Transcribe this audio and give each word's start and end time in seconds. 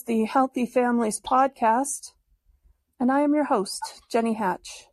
Is 0.00 0.04
the 0.04 0.24
Healthy 0.24 0.64
Families 0.64 1.20
Podcast, 1.20 2.12
and 2.98 3.12
I 3.12 3.20
am 3.20 3.34
your 3.34 3.44
host, 3.44 4.00
Jenny 4.10 4.32
Hatch. 4.32 4.86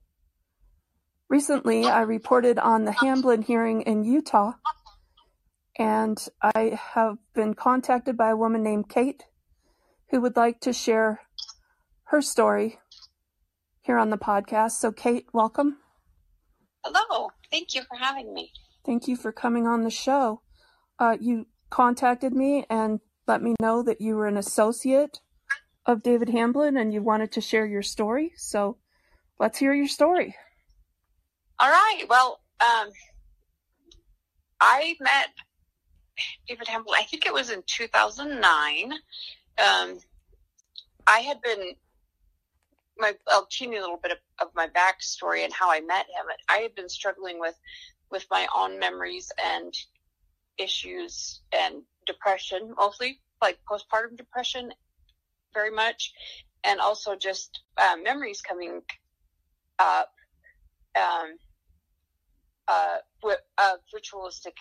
Recently, 1.30 1.86
I 1.86 2.02
reported 2.02 2.60
on 2.60 2.84
the 2.84 2.92
Hamblin 2.92 3.42
hearing 3.42 3.84
in 3.84 4.04
Utah, 4.04 4.52
and 5.80 6.18
I 6.42 6.78
have 6.93 7.20
been 7.33 7.54
contacted 7.54 8.18
by 8.18 8.32
a 8.32 8.36
woman 8.36 8.64
named 8.64 8.89
Kate 8.89 9.24
who 10.10 10.20
would 10.20 10.36
like 10.36 10.60
to 10.61 10.74
share 10.74 11.21
her 12.08 12.21
story 12.21 12.78
here 13.80 13.97
on 13.97 14.10
the 14.10 14.18
podcast. 14.18 14.71
So, 14.71 14.92
Kate, 14.92 15.28
welcome. 15.32 15.78
Hello. 16.83 17.30
Thank 17.50 17.75
you 17.75 17.83
for 17.83 17.96
having 17.96 18.33
me. 18.33 18.52
Thank 18.86 19.08
you 19.08 19.16
for 19.16 19.32
coming 19.32 19.68
on 19.68 19.86
the 19.86 19.89
show. 19.89 20.42
Uh, 21.00 21.16
you 21.18 21.47
contacted 21.69 22.33
me 22.33 22.66
and 22.69 23.00
let 23.28 23.42
me 23.42 23.56
know 23.62 23.84
that 23.84 24.02
you 24.02 24.16
were 24.16 24.28
an 24.28 24.38
associate 24.38 25.20
of 25.86 26.04
David 26.04 26.30
Hamblin 26.30 26.78
and 26.78 26.94
you 26.94 27.02
wanted 27.02 27.32
to 27.34 27.42
share 27.42 27.66
your 27.66 27.84
story. 27.84 28.34
So 28.36 28.78
let's 29.40 29.58
hear 29.58 29.74
your 29.74 29.88
story. 29.88 30.36
All 31.60 31.70
right. 31.70 32.03
Well, 32.09 32.40
um, 32.59 32.90
I 34.59 34.95
met 35.00 35.30
David 36.48 36.67
Hamblin, 36.67 36.95
I 36.97 37.03
think 37.03 37.25
it 37.25 37.34
was 37.34 37.50
in 37.50 37.64
2009. 37.66 38.94
Um, 38.94 39.97
I 41.06 41.19
had 41.19 41.41
been, 41.41 41.73
my, 42.97 43.14
I'll 43.28 43.47
tell 43.50 43.69
you 43.69 43.80
a 43.80 43.81
little 43.81 44.00
bit 44.02 44.12
of, 44.12 44.17
of 44.41 44.47
my 44.56 44.67
backstory 44.67 45.44
and 45.44 45.53
how 45.53 45.72
I 45.72 45.81
met 45.81 46.06
him. 46.06 46.25
I 46.50 46.58
had 46.58 46.75
been 46.75 46.89
struggling 46.89 47.39
with, 47.39 47.56
with 48.12 48.25
my 48.31 48.47
own 48.56 48.80
memories 48.80 49.31
and 49.44 49.73
issues 50.58 51.41
and 51.52 51.84
depression, 52.08 52.73
mostly 52.75 53.19
like 53.41 53.59
postpartum 53.69 54.17
depression, 54.17 54.73
very 55.53 55.72
much, 55.72 56.13
and 56.63 56.80
also 56.80 57.16
just 57.16 57.61
uh, 57.77 57.95
memories 58.03 58.41
coming 58.41 58.81
up 59.80 60.11
um, 60.95 61.38
uh, 62.67 62.97
of 63.23 63.80
ritualistic 63.94 64.55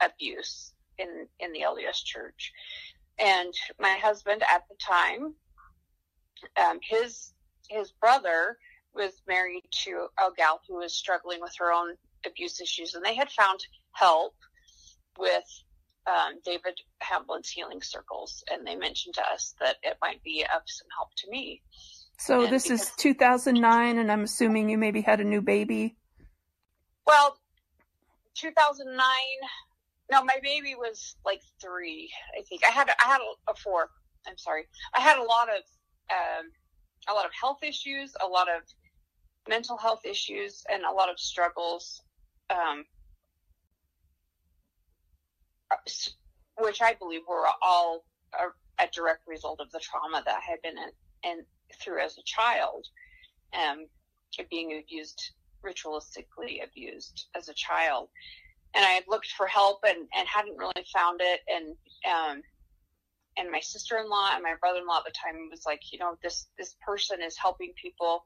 abuse 0.00 0.72
in 0.98 1.26
in 1.40 1.52
the 1.52 1.60
LDS 1.60 2.04
Church. 2.04 2.52
And 3.18 3.52
my 3.80 3.96
husband 4.00 4.42
at 4.52 4.64
the 4.68 4.76
time, 4.76 5.34
um, 6.56 6.78
his 6.82 7.32
his 7.68 7.90
brother 7.92 8.58
was 8.94 9.22
married 9.26 9.64
to 9.70 10.06
a 10.18 10.30
gal 10.36 10.60
who 10.68 10.76
was 10.76 10.94
struggling 10.94 11.40
with 11.40 11.54
her 11.58 11.72
own 11.72 11.94
abuse 12.26 12.60
issues, 12.60 12.94
and 12.94 13.04
they 13.04 13.14
had 13.14 13.30
found 13.30 13.60
help 13.92 14.34
with 15.18 15.44
um, 16.08 16.40
David 16.44 16.78
Hamblin's 17.00 17.48
healing 17.48 17.82
circles, 17.82 18.42
and 18.50 18.66
they 18.66 18.76
mentioned 18.76 19.14
to 19.14 19.22
us 19.32 19.54
that 19.60 19.76
it 19.82 19.98
might 20.00 20.22
be 20.22 20.44
of 20.44 20.62
some 20.66 20.86
help 20.96 21.10
to 21.18 21.30
me. 21.30 21.62
So 22.18 22.44
and 22.44 22.52
this 22.52 22.64
because, 22.64 22.82
is 22.82 22.92
2009, 22.98 23.98
and 23.98 24.10
I'm 24.10 24.24
assuming 24.24 24.68
you 24.68 24.78
maybe 24.78 25.00
had 25.00 25.20
a 25.20 25.24
new 25.24 25.42
baby. 25.42 25.96
Well, 27.06 27.38
2009. 28.34 29.00
No, 30.10 30.24
my 30.24 30.38
baby 30.42 30.74
was 30.74 31.16
like 31.24 31.42
three. 31.60 32.10
I 32.38 32.42
think 32.42 32.62
I 32.66 32.70
had 32.70 32.88
I 32.88 33.06
had 33.06 33.20
a, 33.20 33.52
a 33.52 33.54
four. 33.54 33.90
I'm 34.26 34.38
sorry. 34.38 34.66
I 34.94 35.00
had 35.00 35.18
a 35.18 35.22
lot 35.22 35.48
of 35.48 35.62
um, 36.10 36.50
a 37.08 37.12
lot 37.12 37.26
of 37.26 37.30
health 37.38 37.62
issues, 37.62 38.14
a 38.24 38.26
lot 38.26 38.48
of 38.48 38.62
mental 39.48 39.76
health 39.76 40.00
issues, 40.04 40.64
and 40.70 40.84
a 40.84 40.92
lot 40.92 41.10
of 41.10 41.18
struggles. 41.18 42.02
Um, 42.50 42.84
which 46.58 46.82
I 46.82 46.94
believe 46.94 47.22
were 47.28 47.46
all 47.62 48.04
a, 48.34 48.82
a, 48.82 48.88
direct 48.92 49.26
result 49.26 49.60
of 49.60 49.70
the 49.70 49.80
trauma 49.80 50.22
that 50.24 50.36
I 50.36 50.40
had 50.40 50.62
been 50.62 50.76
in, 50.78 51.30
in 51.30 51.44
through 51.80 52.00
as 52.00 52.18
a 52.18 52.22
child, 52.24 52.86
um, 53.54 53.86
being 54.50 54.78
abused, 54.78 55.32
ritualistically 55.64 56.64
abused 56.64 57.26
as 57.36 57.48
a 57.48 57.54
child. 57.54 58.08
And 58.74 58.84
I 58.84 58.90
had 58.90 59.04
looked 59.08 59.32
for 59.32 59.46
help 59.46 59.80
and, 59.86 60.08
and 60.16 60.28
hadn't 60.28 60.58
really 60.58 60.84
found 60.92 61.20
it. 61.22 61.40
And, 61.48 61.74
um, 62.06 62.42
and 63.36 63.50
my 63.50 63.60
sister-in-law 63.60 64.30
and 64.34 64.42
my 64.42 64.54
brother-in-law 64.60 64.98
at 64.98 65.04
the 65.04 65.12
time 65.12 65.48
was 65.50 65.64
like, 65.64 65.92
you 65.92 65.98
know, 65.98 66.16
this, 66.22 66.46
this 66.58 66.76
person 66.84 67.22
is 67.22 67.36
helping 67.36 67.72
people 67.80 68.24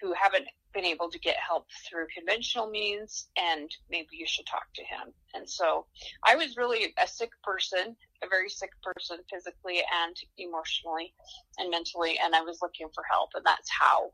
who 0.00 0.12
haven't 0.14 0.46
been 0.74 0.84
able 0.84 1.10
to 1.10 1.18
get 1.18 1.36
help 1.36 1.66
through 1.88 2.06
conventional 2.14 2.68
means 2.68 3.28
and 3.36 3.70
maybe 3.90 4.08
you 4.12 4.26
should 4.26 4.46
talk 4.46 4.66
to 4.74 4.82
him. 4.82 5.12
And 5.34 5.48
so 5.48 5.86
I 6.24 6.36
was 6.36 6.56
really 6.56 6.94
a 7.02 7.06
sick 7.06 7.30
person, 7.42 7.96
a 8.22 8.28
very 8.28 8.48
sick 8.48 8.70
person 8.82 9.18
physically 9.32 9.78
and 10.04 10.16
emotionally 10.36 11.14
and 11.58 11.70
mentally 11.70 12.18
and 12.22 12.34
I 12.34 12.42
was 12.42 12.58
looking 12.60 12.88
for 12.94 13.04
help 13.10 13.30
and 13.34 13.44
that's 13.44 13.70
how 13.70 14.10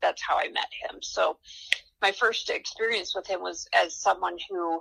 that's 0.00 0.22
how 0.22 0.36
I 0.36 0.48
met 0.48 0.68
him. 0.88 0.98
So 1.00 1.38
my 2.00 2.10
first 2.10 2.50
experience 2.50 3.14
with 3.14 3.26
him 3.28 3.40
was 3.40 3.68
as 3.72 3.94
someone 3.94 4.36
who 4.50 4.80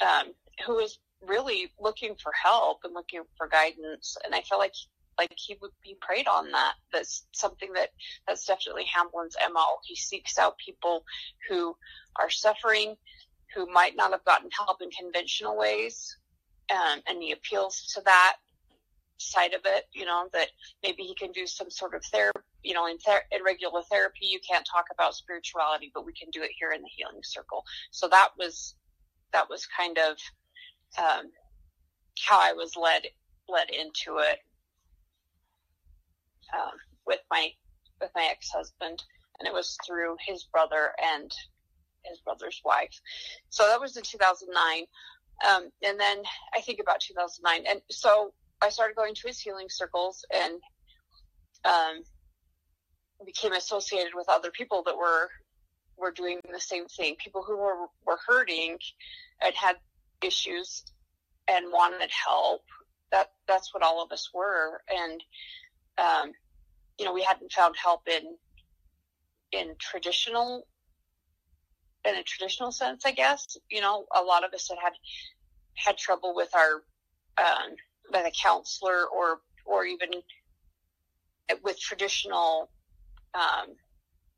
um, 0.00 0.32
who 0.64 0.76
was 0.76 0.98
really 1.20 1.72
looking 1.80 2.14
for 2.22 2.32
help 2.32 2.80
and 2.84 2.94
looking 2.94 3.22
for 3.36 3.48
guidance 3.48 4.16
and 4.24 4.34
I 4.34 4.42
felt 4.42 4.60
like 4.60 4.74
like 5.18 5.32
he 5.36 5.56
would 5.60 5.70
be 5.82 5.96
preyed 6.00 6.28
on 6.28 6.50
that. 6.52 6.74
That's 6.92 7.26
something 7.32 7.72
that 7.74 7.90
that's 8.26 8.46
definitely 8.46 8.84
Hamblin's 8.84 9.36
mo. 9.52 9.78
He 9.84 9.96
seeks 9.96 10.38
out 10.38 10.56
people 10.58 11.04
who 11.48 11.76
are 12.20 12.30
suffering, 12.30 12.96
who 13.54 13.66
might 13.72 13.96
not 13.96 14.12
have 14.12 14.24
gotten 14.24 14.50
help 14.56 14.82
in 14.82 14.90
conventional 14.90 15.56
ways, 15.56 16.16
um, 16.70 17.00
and 17.08 17.22
he 17.22 17.32
appeals 17.32 17.92
to 17.94 18.02
that 18.02 18.36
side 19.18 19.54
of 19.54 19.62
it. 19.64 19.84
You 19.92 20.04
know 20.04 20.28
that 20.32 20.48
maybe 20.82 21.02
he 21.02 21.14
can 21.14 21.32
do 21.32 21.46
some 21.46 21.70
sort 21.70 21.94
of 21.94 22.04
therapy. 22.04 22.40
You 22.62 22.74
know, 22.74 22.86
in, 22.86 22.98
ther- 22.98 23.26
in 23.30 23.42
regular 23.44 23.82
therapy, 23.90 24.26
you 24.26 24.40
can't 24.48 24.66
talk 24.66 24.86
about 24.92 25.14
spirituality, 25.14 25.90
but 25.94 26.06
we 26.06 26.14
can 26.14 26.30
do 26.30 26.42
it 26.42 26.50
here 26.58 26.72
in 26.72 26.80
the 26.80 26.88
healing 26.96 27.20
circle. 27.22 27.62
So 27.90 28.08
that 28.08 28.30
was 28.38 28.74
that 29.32 29.48
was 29.50 29.66
kind 29.66 29.98
of 29.98 30.16
um, 30.98 31.30
how 32.26 32.40
I 32.40 32.52
was 32.52 32.76
led 32.76 33.02
led 33.48 33.68
into 33.70 34.18
it 34.18 34.38
um, 36.54 36.72
with 37.06 37.20
my 37.30 37.48
with 38.00 38.10
my 38.14 38.28
ex 38.30 38.50
husband, 38.50 39.02
and 39.38 39.46
it 39.46 39.52
was 39.52 39.76
through 39.86 40.16
his 40.26 40.44
brother 40.44 40.92
and 41.02 41.30
his 42.04 42.18
brother's 42.20 42.60
wife. 42.64 43.00
So 43.48 43.66
that 43.66 43.80
was 43.80 43.96
in 43.96 44.02
2009, 44.02 44.84
um, 45.48 45.70
and 45.82 45.98
then 45.98 46.22
I 46.54 46.60
think 46.60 46.80
about 46.80 47.00
2009, 47.00 47.64
and 47.68 47.80
so 47.90 48.32
I 48.62 48.68
started 48.68 48.96
going 48.96 49.14
to 49.14 49.26
his 49.26 49.40
healing 49.40 49.68
circles 49.68 50.24
and 50.34 50.60
um, 51.64 52.02
became 53.24 53.52
associated 53.52 54.12
with 54.14 54.28
other 54.28 54.50
people 54.50 54.82
that 54.86 54.96
were 54.96 55.30
were 55.96 56.10
doing 56.10 56.40
the 56.52 56.60
same 56.60 56.86
thing. 56.86 57.16
People 57.22 57.42
who 57.42 57.56
were 57.56 57.86
were 58.06 58.18
hurting 58.26 58.78
and 59.42 59.54
had 59.54 59.76
issues 60.22 60.84
and 61.48 61.66
wanted 61.70 62.10
help. 62.10 62.62
That 63.10 63.32
that's 63.46 63.72
what 63.72 63.82
all 63.82 64.02
of 64.02 64.10
us 64.12 64.30
were, 64.34 64.82
and 64.88 65.22
um, 65.98 66.32
you 66.98 67.04
know, 67.04 67.12
we 67.12 67.22
hadn't 67.22 67.52
found 67.52 67.74
help 67.76 68.08
in 68.08 68.36
in 69.52 69.74
traditional 69.78 70.66
in 72.04 72.16
a 72.16 72.22
traditional 72.22 72.70
sense, 72.70 73.04
I 73.06 73.12
guess. 73.12 73.56
You 73.70 73.80
know, 73.80 74.06
a 74.14 74.22
lot 74.22 74.44
of 74.44 74.52
us 74.52 74.68
had 74.68 74.78
had, 74.82 74.92
had 75.74 75.96
trouble 75.96 76.34
with 76.34 76.54
our 76.54 76.82
um, 77.38 77.74
with 78.12 78.26
a 78.26 78.32
counselor 78.42 79.06
or 79.06 79.40
or 79.64 79.84
even 79.84 80.10
with 81.62 81.80
traditional 81.80 82.70
um, 83.34 83.74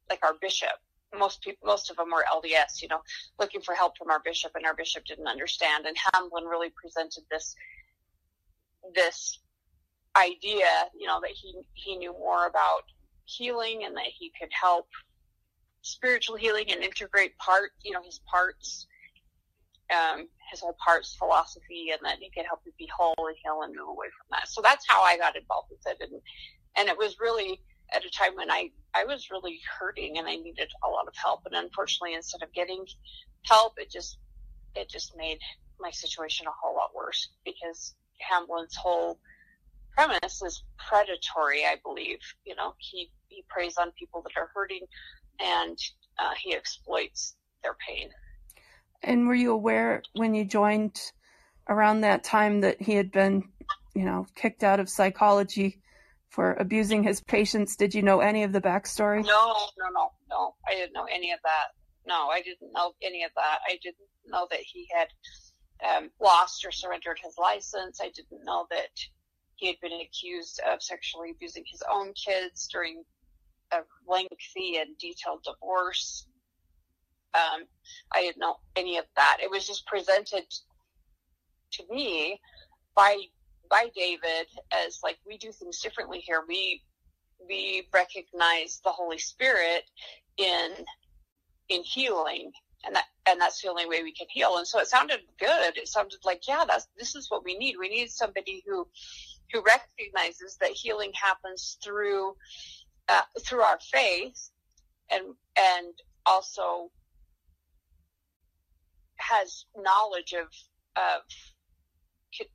like 0.08 0.20
our 0.24 0.34
bishop. 0.40 0.78
Most 1.16 1.42
people, 1.42 1.66
most 1.66 1.90
of 1.90 1.96
them 1.96 2.10
were 2.10 2.24
LDS, 2.30 2.82
you 2.82 2.88
know, 2.88 3.00
looking 3.38 3.60
for 3.60 3.74
help 3.74 3.96
from 3.96 4.10
our 4.10 4.20
bishop, 4.24 4.52
and 4.54 4.66
our 4.66 4.74
bishop 4.74 5.04
didn't 5.04 5.28
understand. 5.28 5.86
And 5.86 5.96
Hamblin 6.12 6.44
really 6.44 6.72
presented 6.80 7.24
this 7.30 7.54
this 8.94 9.40
idea, 10.16 10.66
you 10.98 11.06
know, 11.06 11.20
that 11.20 11.30
he 11.30 11.54
he 11.74 11.96
knew 11.96 12.12
more 12.12 12.46
about 12.46 12.82
healing 13.24 13.84
and 13.84 13.96
that 13.96 14.06
he 14.18 14.32
could 14.38 14.50
help 14.52 14.86
spiritual 15.82 16.36
healing 16.36 16.66
and 16.70 16.82
integrate 16.82 17.36
part, 17.38 17.70
you 17.84 17.92
know, 17.92 18.02
his 18.02 18.20
parts, 18.30 18.86
um, 19.94 20.26
his 20.50 20.60
whole 20.60 20.76
parts 20.84 21.14
philosophy, 21.16 21.90
and 21.92 22.00
that 22.04 22.18
he 22.18 22.30
could 22.30 22.46
help 22.46 22.60
you 22.64 22.72
be 22.78 22.88
whole 22.96 23.14
and 23.18 23.36
heal 23.42 23.62
and 23.62 23.74
move 23.74 23.88
away 23.88 24.06
from 24.06 24.26
that. 24.30 24.48
So 24.48 24.60
that's 24.62 24.84
how 24.88 25.02
I 25.02 25.16
got 25.16 25.36
involved 25.36 25.68
with 25.70 25.86
it, 25.86 26.08
and 26.08 26.20
and 26.76 26.88
it 26.88 26.98
was 26.98 27.16
really 27.20 27.60
at 27.92 28.04
a 28.04 28.10
time 28.10 28.34
when 28.34 28.50
I 28.50 28.70
I 28.94 29.04
was 29.04 29.30
really 29.30 29.60
hurting 29.78 30.18
and 30.18 30.26
I 30.26 30.36
needed 30.36 30.70
a 30.84 30.88
lot 30.88 31.06
of 31.06 31.14
help, 31.22 31.42
and 31.46 31.54
unfortunately, 31.54 32.14
instead 32.14 32.42
of 32.42 32.52
getting 32.52 32.84
help, 33.44 33.74
it 33.76 33.90
just 33.90 34.18
it 34.74 34.88
just 34.88 35.16
made 35.16 35.38
my 35.80 35.90
situation 35.90 36.46
a 36.46 36.50
whole 36.50 36.74
lot 36.74 36.90
worse 36.94 37.28
because 37.44 37.94
Hamblin's 38.18 38.74
whole 38.76 39.18
premise 39.96 40.42
is 40.42 40.62
predatory, 40.78 41.64
I 41.64 41.76
believe. 41.82 42.18
You 42.44 42.54
know, 42.54 42.74
he, 42.78 43.10
he 43.28 43.44
preys 43.48 43.76
on 43.78 43.92
people 43.98 44.22
that 44.22 44.40
are 44.40 44.50
hurting 44.54 44.86
and 45.40 45.78
uh, 46.18 46.32
he 46.42 46.54
exploits 46.54 47.36
their 47.62 47.76
pain. 47.86 48.10
And 49.02 49.26
were 49.26 49.34
you 49.34 49.52
aware 49.52 50.02
when 50.14 50.34
you 50.34 50.44
joined 50.44 51.00
around 51.68 52.02
that 52.02 52.24
time 52.24 52.60
that 52.60 52.80
he 52.80 52.94
had 52.94 53.10
been 53.10 53.44
you 53.96 54.04
know, 54.04 54.26
kicked 54.34 54.62
out 54.62 54.78
of 54.78 54.90
psychology 54.90 55.80
for 56.28 56.52
abusing 56.54 57.02
his 57.02 57.22
patients. 57.22 57.76
Did 57.76 57.94
you 57.94 58.02
know 58.02 58.20
any 58.20 58.42
of 58.42 58.52
the 58.52 58.60
backstory? 58.60 59.24
No, 59.24 59.54
no, 59.78 59.88
no, 59.94 60.10
no. 60.28 60.54
I 60.68 60.74
didn't 60.74 60.92
know 60.92 61.06
any 61.10 61.32
of 61.32 61.40
that. 61.42 61.68
No, 62.06 62.28
I 62.28 62.42
didn't 62.42 62.72
know 62.74 62.92
any 63.02 63.24
of 63.24 63.30
that. 63.36 63.60
I 63.66 63.78
didn't 63.82 63.96
know 64.26 64.46
that 64.50 64.60
he 64.60 64.86
had 64.94 65.08
um, 65.88 66.10
lost 66.20 66.66
or 66.66 66.72
surrendered 66.72 67.18
his 67.24 67.36
license. 67.38 67.98
I 68.02 68.10
didn't 68.14 68.44
know 68.44 68.66
that 68.70 68.90
he 69.56 69.66
had 69.66 69.76
been 69.80 70.00
accused 70.00 70.60
of 70.70 70.82
sexually 70.82 71.30
abusing 71.30 71.64
his 71.66 71.82
own 71.90 72.12
kids 72.12 72.68
during 72.68 73.02
a 73.72 73.78
lengthy 74.06 74.78
and 74.78 74.96
detailed 74.98 75.42
divorce. 75.44 76.26
Um, 77.34 77.64
I 78.14 78.22
didn't 78.22 78.38
know 78.38 78.56
any 78.76 78.98
of 78.98 79.04
that. 79.16 79.38
It 79.42 79.50
was 79.50 79.66
just 79.66 79.86
presented 79.86 80.44
to 81.72 81.84
me 81.90 82.40
by 82.94 83.16
by 83.68 83.90
David 83.96 84.46
as 84.72 85.00
like 85.02 85.18
we 85.26 85.36
do 85.36 85.50
things 85.52 85.80
differently 85.80 86.20
here. 86.20 86.44
We 86.46 86.82
we 87.48 87.88
recognize 87.92 88.80
the 88.84 88.90
Holy 88.90 89.18
Spirit 89.18 89.84
in 90.38 90.72
in 91.68 91.82
healing 91.82 92.52
and 92.84 92.94
that 92.94 93.06
and 93.28 93.40
that's 93.40 93.60
the 93.60 93.68
only 93.68 93.86
way 93.86 94.02
we 94.02 94.12
can 94.12 94.28
heal. 94.30 94.56
And 94.56 94.66
so 94.66 94.78
it 94.78 94.86
sounded 94.86 95.20
good. 95.38 95.76
It 95.76 95.88
sounded 95.88 96.20
like, 96.24 96.46
yeah, 96.46 96.64
that's 96.66 96.86
this 96.98 97.16
is 97.16 97.30
what 97.30 97.44
we 97.44 97.58
need. 97.58 97.76
We 97.78 97.88
need 97.88 98.10
somebody 98.10 98.62
who 98.66 98.86
who 99.52 99.62
recognizes 99.62 100.56
that 100.60 100.70
healing 100.70 101.12
happens 101.14 101.78
through 101.82 102.34
uh, 103.08 103.22
through 103.46 103.60
our 103.60 103.78
faith 103.80 104.50
and 105.10 105.22
and 105.56 105.94
also 106.24 106.90
has 109.16 109.64
knowledge 109.76 110.32
of 110.32 110.48
of 110.96 111.22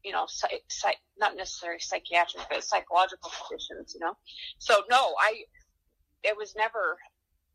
you 0.04 0.12
know 0.12 0.26
psych, 0.28 0.64
psych, 0.70 0.98
not 1.18 1.36
necessarily 1.36 1.80
psychiatric 1.80 2.44
but 2.50 2.64
psychological 2.64 3.32
conditions 3.48 3.94
you 3.94 4.06
know? 4.06 4.16
So 4.60 4.84
no 4.90 5.14
i 5.20 5.44
it 6.24 6.36
was 6.38 6.54
never 6.56 6.98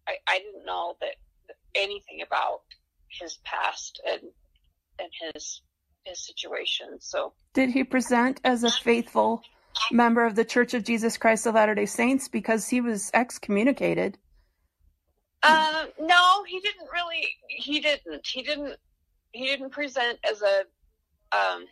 i 0.09 0.15
i 0.27 0.39
didn't 0.39 0.65
know 0.65 0.97
that 1.01 1.17
anything 1.75 2.23
about 2.27 2.63
his 3.09 3.39
past 3.45 4.01
and 4.09 4.23
and 4.99 5.09
his 5.35 5.63
his 6.07 6.25
situation. 6.25 6.99
So, 7.01 7.33
did 7.55 7.71
he 7.71 7.85
present 7.85 8.41
as 8.45 8.65
a 8.65 8.71
faithful 8.71 9.43
member 9.91 10.25
of 10.25 10.35
the 10.35 10.45
Church 10.45 10.75
of 10.75 10.85
Jesus 10.85 11.17
Christ 11.17 11.47
of 11.47 11.55
Latter 11.55 11.75
Day 11.75 11.87
Saints 11.87 12.29
because 12.29 12.69
he 12.69 12.81
was 12.81 13.11
excommunicated? 13.15 14.19
Uh, 15.43 15.85
no, 16.01 16.45
he 16.45 16.61
didn't 16.61 16.89
really. 16.93 17.29
He 17.49 17.81
didn't. 17.81 18.27
He 18.27 18.43
didn't. 18.43 18.77
He 19.33 19.47
didn't 19.47 19.71
present 19.71 20.19
as 20.29 20.43
a. 20.43 20.65
Um, 21.37 21.67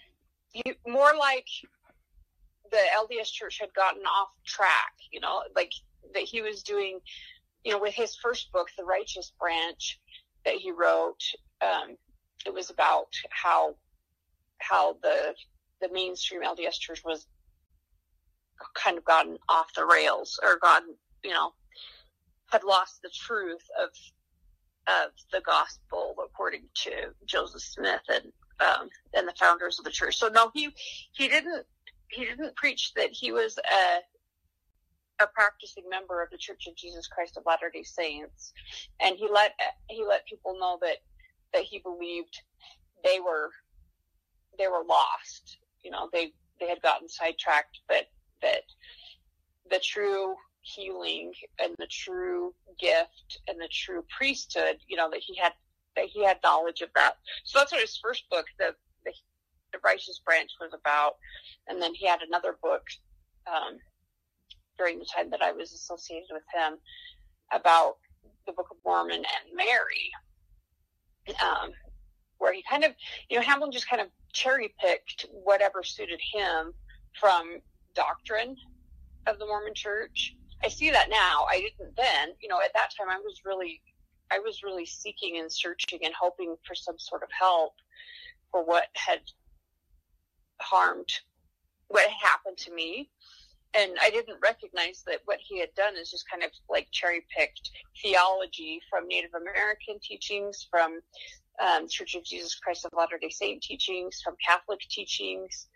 he, 0.53 0.63
more 0.87 1.13
like 1.19 1.47
the 2.71 2.79
LDS 2.97 3.33
Church 3.33 3.59
had 3.61 3.73
gotten 3.75 4.03
off 4.03 4.29
track. 4.47 4.93
You 5.13 5.21
know, 5.21 5.43
like 5.57 5.73
that 6.13 6.23
he 6.23 6.41
was 6.41 6.63
doing. 6.63 7.01
You 7.65 7.73
know, 7.73 7.81
with 7.81 7.95
his 7.95 8.15
first 8.17 8.53
book, 8.53 8.69
The 8.77 8.85
Righteous 8.85 9.33
Branch, 9.41 10.01
that 10.45 10.57
he 10.57 10.71
wrote, 10.71 11.23
um, 11.63 11.97
it 12.45 12.53
was 12.53 12.69
about 12.69 13.09
how 13.31 13.75
how 14.69 14.97
the 15.03 15.35
the 15.81 15.89
mainstream 15.93 16.43
LDS 16.43 16.79
church 16.79 17.03
was 17.05 17.27
kind 18.75 18.97
of 18.97 19.05
gotten 19.05 19.37
off 19.49 19.73
the 19.75 19.85
rails 19.85 20.39
or 20.43 20.59
gotten, 20.59 20.95
you 21.23 21.31
know, 21.31 21.53
had 22.51 22.65
lost 22.65 23.01
the 23.03 23.11
truth 23.15 23.67
of 23.81 23.91
of 24.87 25.11
the 25.33 25.41
gospel 25.41 26.15
according 26.23 26.63
to 26.75 26.91
Joseph 27.27 27.63
Smith 27.63 28.03
and 28.09 28.33
um, 28.61 28.89
and 29.15 29.27
the 29.27 29.35
founders 29.39 29.79
of 29.79 29.85
the 29.85 29.91
church. 29.91 30.17
So 30.17 30.29
no, 30.29 30.51
he 30.55 30.71
he 31.13 31.29
didn't 31.29 31.65
he 32.09 32.25
didn't 32.25 32.57
preach 32.57 32.93
that 32.95 33.11
he 33.11 33.33
was 33.33 33.59
a 33.59 34.01
a 35.23 35.27
practicing 35.29 35.85
member 35.89 36.23
of 36.23 36.31
the 36.31 36.39
Church 36.39 36.67
of 36.69 36.77
Jesus 36.77 37.07
Christ 37.07 37.37
of 37.37 37.45
Latter 37.47 37.71
Day 37.73 37.85
Saints, 37.85 38.53
and 39.01 39.17
he 39.17 39.29
let 39.33 39.53
he 39.89 40.05
let 40.05 40.27
people 40.27 40.57
know 40.59 40.79
that 40.81 40.99
that 41.53 41.63
he 41.63 41.79
believed 41.79 42.41
they 43.05 43.21
were 43.21 43.51
they 44.59 44.69
were 44.69 44.85
lost. 44.89 45.59
You 45.83 45.91
know, 45.91 46.09
they 46.13 46.33
they 46.61 46.69
had 46.69 46.83
gotten 46.83 47.09
sidetracked, 47.09 47.81
but 47.89 48.09
that 48.43 48.63
the 49.71 49.79
true 49.79 50.35
healing 50.61 51.33
and 51.63 51.75
the 51.79 51.87
true 51.87 52.55
gift 52.79 53.41
and 53.49 53.61
the 53.61 53.69
true 53.71 54.05
priesthood, 54.17 54.79
you 54.89 54.97
know, 54.97 55.11
that 55.11 55.21
he 55.21 55.37
had 55.37 55.53
that 55.97 56.07
he 56.07 56.25
had 56.25 56.39
knowledge 56.43 56.81
of 56.81 56.89
that. 56.95 57.17
So 57.45 57.59
that's 57.59 57.73
what 57.73 57.81
his 57.81 57.97
first 57.97 58.29
book, 58.31 58.47
the 58.59 58.75
the, 59.05 59.13
the 59.73 59.79
righteous 59.85 60.21
branch, 60.25 60.51
was 60.61 60.73
about. 60.73 61.17
And 61.69 61.81
then 61.81 61.95
he 61.95 62.07
had 62.07 62.23
another 62.23 62.57
book 62.63 62.83
um, 63.47 63.79
during 64.79 64.99
the 64.99 65.05
time 65.05 65.31
that 65.31 65.43
I 65.43 65.53
was 65.53 65.73
associated 65.73 66.29
with 66.33 66.43
him 66.55 66.79
about 67.53 67.97
the 68.47 68.53
Book 68.53 68.69
of 68.71 68.77
Mormon 68.85 69.17
and 69.17 69.57
Mary, 69.57 70.11
um, 71.43 71.71
where 72.39 72.53
he 72.53 72.63
kind 72.69 72.85
of, 72.85 72.93
you 73.29 73.37
know, 73.37 73.43
Hamblin 73.43 73.73
just 73.73 73.89
kind 73.89 74.03
of 74.03 74.09
cherry 74.33 74.75
picked 74.81 75.27
whatever 75.31 75.83
suited 75.83 76.21
him 76.33 76.73
from 77.19 77.61
doctrine 77.95 78.57
of 79.27 79.39
the 79.39 79.47
Mormon 79.47 79.75
Church. 79.75 80.37
I 80.63 80.69
see 80.69 80.91
that 80.91 81.11
now. 81.11 81.47
I 81.49 81.61
didn't 81.61 81.97
then. 81.97 82.31
You 82.43 82.49
know, 82.49 82.61
at 82.61 82.73
that 82.75 82.91
time, 82.97 83.09
I 83.09 83.19
was 83.19 83.41
really, 83.45 83.81
I 84.31 84.39
was 84.39 84.63
really 84.63 84.87
seeking 84.87 85.39
and 85.39 85.51
searching 85.51 86.01
and 86.05 86.15
hoping 86.19 86.57
for 86.67 86.75
some 86.75 86.99
sort 86.99 87.23
of 87.23 87.29
help 87.39 87.75
for 88.51 88.65
what 88.65 88.87
had 88.95 89.21
harmed, 90.61 91.09
what 91.89 92.09
happened 92.11 92.57
to 92.59 92.75
me. 92.75 93.11
And 93.77 93.93
I 94.01 94.11
didn't 94.11 94.39
recognize 94.41 95.03
that 95.07 95.21
what 95.25 95.41
he 95.43 95.59
had 95.59 95.75
done 95.75 95.97
is 95.97 96.11
just 96.11 96.31
kind 96.31 96.45
of 96.45 96.51
like 96.69 96.87
cherry 96.93 97.27
picked 97.37 97.71
theology 98.01 98.81
from 98.89 99.09
Native 99.09 99.35
American 99.35 99.99
teachings, 100.01 100.67
from 100.71 101.01
um, 101.61 101.89
Church 101.89 102.15
of 102.15 102.25
Jesus 102.25 102.55
Christ 102.57 102.85
of 102.85 102.93
Latter 102.97 103.19
day 103.19 103.31
Saint 103.31 103.63
teachings, 103.63 104.21
from 104.23 104.35
Catholic 104.45 104.81
teachings, 104.91 105.69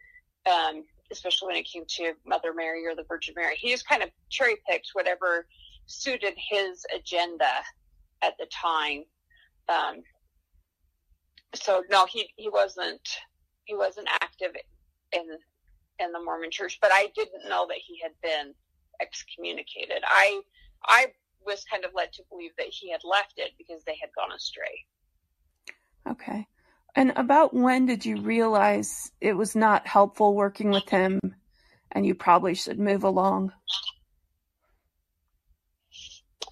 um, 0.47 0.85
especially 1.11 1.47
when 1.47 1.57
it 1.57 1.69
came 1.71 1.85
to 1.89 2.13
Mother 2.27 2.53
Mary 2.55 2.87
or 2.87 2.95
the 2.95 3.05
Virgin 3.09 3.35
Mary. 3.37 3.57
He 3.57 3.71
just 3.71 3.89
kind 3.89 4.03
of 4.03 4.11
cherry 4.31 4.57
picked 4.69 4.91
whatever 4.93 5.47
suited 5.87 6.35
his 6.37 6.85
agenda 6.95 7.51
at 8.23 8.37
the 8.39 8.47
time. 8.47 9.05
Um, 9.69 10.03
so 11.55 11.83
no, 11.91 12.07
he, 12.11 12.29
he 12.37 12.49
wasn't 12.49 13.07
he 13.65 13.75
wasn't 13.75 14.09
active 14.21 14.53
in 15.13 15.25
in 15.99 16.13
the 16.13 16.23
Mormon 16.23 16.51
Church, 16.51 16.79
but 16.81 16.91
I 16.93 17.11
didn't 17.15 17.49
know 17.49 17.67
that 17.69 17.79
he 17.79 17.99
had 18.03 18.13
been 18.23 18.55
excommunicated. 19.01 20.03
I 20.07 20.41
I 20.85 21.07
was 21.45 21.65
kind 21.71 21.85
of 21.85 21.93
led 21.95 22.13
to 22.13 22.23
believe 22.31 22.53
that 22.59 22.69
he 22.69 22.91
had 22.91 23.01
left 23.05 23.35
it 23.37 23.53
because 23.57 23.83
they 23.85 23.97
had 24.01 24.11
gone 24.15 24.35
astray. 24.35 24.85
Okay. 26.11 26.47
And 26.95 27.13
about 27.17 27.55
when 27.55 27.87
did 27.87 28.05
you 28.05 28.21
realize 28.21 29.13
it 29.21 29.35
was 29.35 29.55
not 29.55 29.87
helpful 29.87 30.35
working 30.35 30.71
with 30.71 30.89
him 30.89 31.21
and 31.93 32.07
you 32.07 32.15
probably 32.15 32.55
should 32.55 32.79
move 32.79 33.05
along? 33.05 33.53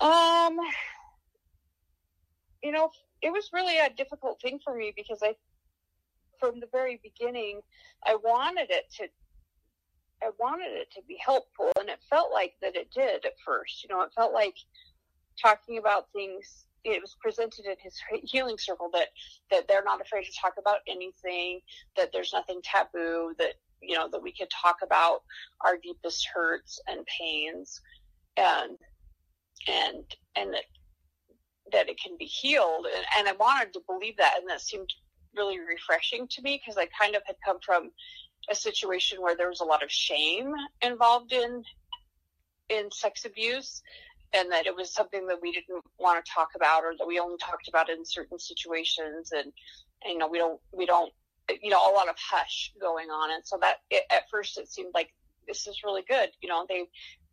Um, 0.01 0.59
you 2.63 2.71
know, 2.71 2.91
it 3.23 3.33
was 3.33 3.51
really 3.53 3.79
a 3.79 3.89
difficult 3.91 4.41
thing 4.41 4.61
for 4.63 4.77
me 4.77 4.93
because 4.95 5.21
I, 5.23 5.35
from 6.39 6.61
the 6.61 6.69
very 6.71 7.01
beginning, 7.03 7.61
I 8.05 8.17
wanted 8.17 8.71
it 8.71 8.85
to, 8.99 9.09
I 10.23 10.31
wanted 10.39 10.73
it 10.73 10.91
to 10.93 11.03
be 11.09 11.17
helpful 11.25 11.73
and 11.81 11.89
it 11.89 11.99
felt 12.11 12.31
like 12.33 12.55
that 12.61 12.77
it 12.77 12.91
did 12.95 13.25
at 13.25 13.33
first. 13.45 13.83
You 13.83 13.89
know, 13.89 14.03
it 14.03 14.13
felt 14.15 14.35
like 14.35 14.57
talking 15.43 15.79
about 15.79 16.13
things 16.13 16.67
it 16.93 17.03
was 17.03 17.17
presented 17.21 17.67
in 17.67 17.77
his 17.83 18.01
healing 18.25 18.57
circle 18.59 18.91
that 18.93 19.09
that 19.51 19.67
they're 19.69 19.85
not 19.85 20.01
afraid 20.01 20.25
to 20.25 20.33
talk 20.41 20.55
about 20.59 20.79
anything, 20.89 21.61
that 21.97 22.13
there's 22.13 22.33
nothing 22.33 22.61
taboo, 22.63 23.35
that 23.39 23.55
you 23.83 23.97
know 23.97 24.09
that 24.11 24.23
we 24.23 24.33
could 24.33 24.51
talk 24.51 24.77
about 24.83 25.23
our 25.65 25.77
deepest 25.77 26.27
hurts 26.33 26.81
and 26.87 27.07
pains, 27.07 27.81
and 28.37 28.79
and 29.69 30.05
and 30.37 30.55
that 30.55 30.65
that 31.73 31.89
it 31.89 32.01
can 32.01 32.17
be 32.19 32.27
healed. 32.27 32.87
And, 32.95 33.05
and 33.19 33.29
I 33.29 33.33
wanted 33.33 33.73
to 33.73 33.81
believe 33.89 34.17
that, 34.19 34.37
and 34.39 34.49
that 34.49 34.61
seemed 34.61 34.89
really 35.37 35.59
refreshing 35.59 36.27
to 36.29 36.43
me 36.43 36.61
because 36.63 36.79
I 36.79 36.89
kind 36.99 37.17
of 37.17 37.23
had 37.27 37.37
come 37.45 37.59
from 37.65 37.91
a 38.49 38.55
situation 38.55 39.21
where 39.21 39.37
there 39.37 39.49
was 39.49 39.61
a 39.61 39.65
lot 39.65 39.83
of 39.83 39.91
shame 39.91 40.55
involved 40.83 41.33
in 41.33 41.63
in 42.69 42.91
sex 42.91 43.25
abuse 43.25 43.83
and 44.37 44.53
that 44.53 44.67
it 44.67 44.77
was 44.77 44.93
something 44.93 45.27
that 45.27 45.41
we 45.41 45.53
didn't 45.53 45.83
want 45.99 46.23
to 46.23 46.31
talk 46.31 46.51
about 46.55 46.85
or 46.85 46.95
that 46.99 47.07
we 47.07 47.19
only 47.19 47.39
talked 47.39 47.69
about 47.69 47.89
in 47.89 48.05
certain 48.05 48.39
situations 48.39 49.33
and, 49.33 49.53
and 50.05 50.13
you 50.13 50.19
know 50.19 50.29
we 50.29 50.39
don't 50.39 50.61
we 50.73 50.87
don't 50.87 51.13
you 51.63 51.71
know 51.71 51.91
a 51.91 51.95
lot 51.95 52.09
of 52.09 52.17
hush 52.19 52.73
going 52.81 53.09
on. 53.09 53.31
And 53.33 53.43
so 53.45 53.59
that 53.61 53.77
it, 53.91 54.05
at 54.13 54.29
first 54.31 54.59
it 54.59 54.69
seemed 54.69 54.93
like 54.95 55.13
this 55.49 55.67
is 55.67 55.83
really 55.85 56.03
good 56.09 56.31
you 56.41 56.49
know 56.49 56.67
they 56.69 56.85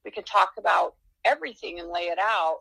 we 0.06 0.12
could 0.12 0.26
talk 0.26 0.52
about 0.58 0.96
everything 1.26 1.80
and 1.80 1.90
lay 1.90 2.04
it 2.04 2.20
out. 2.20 2.60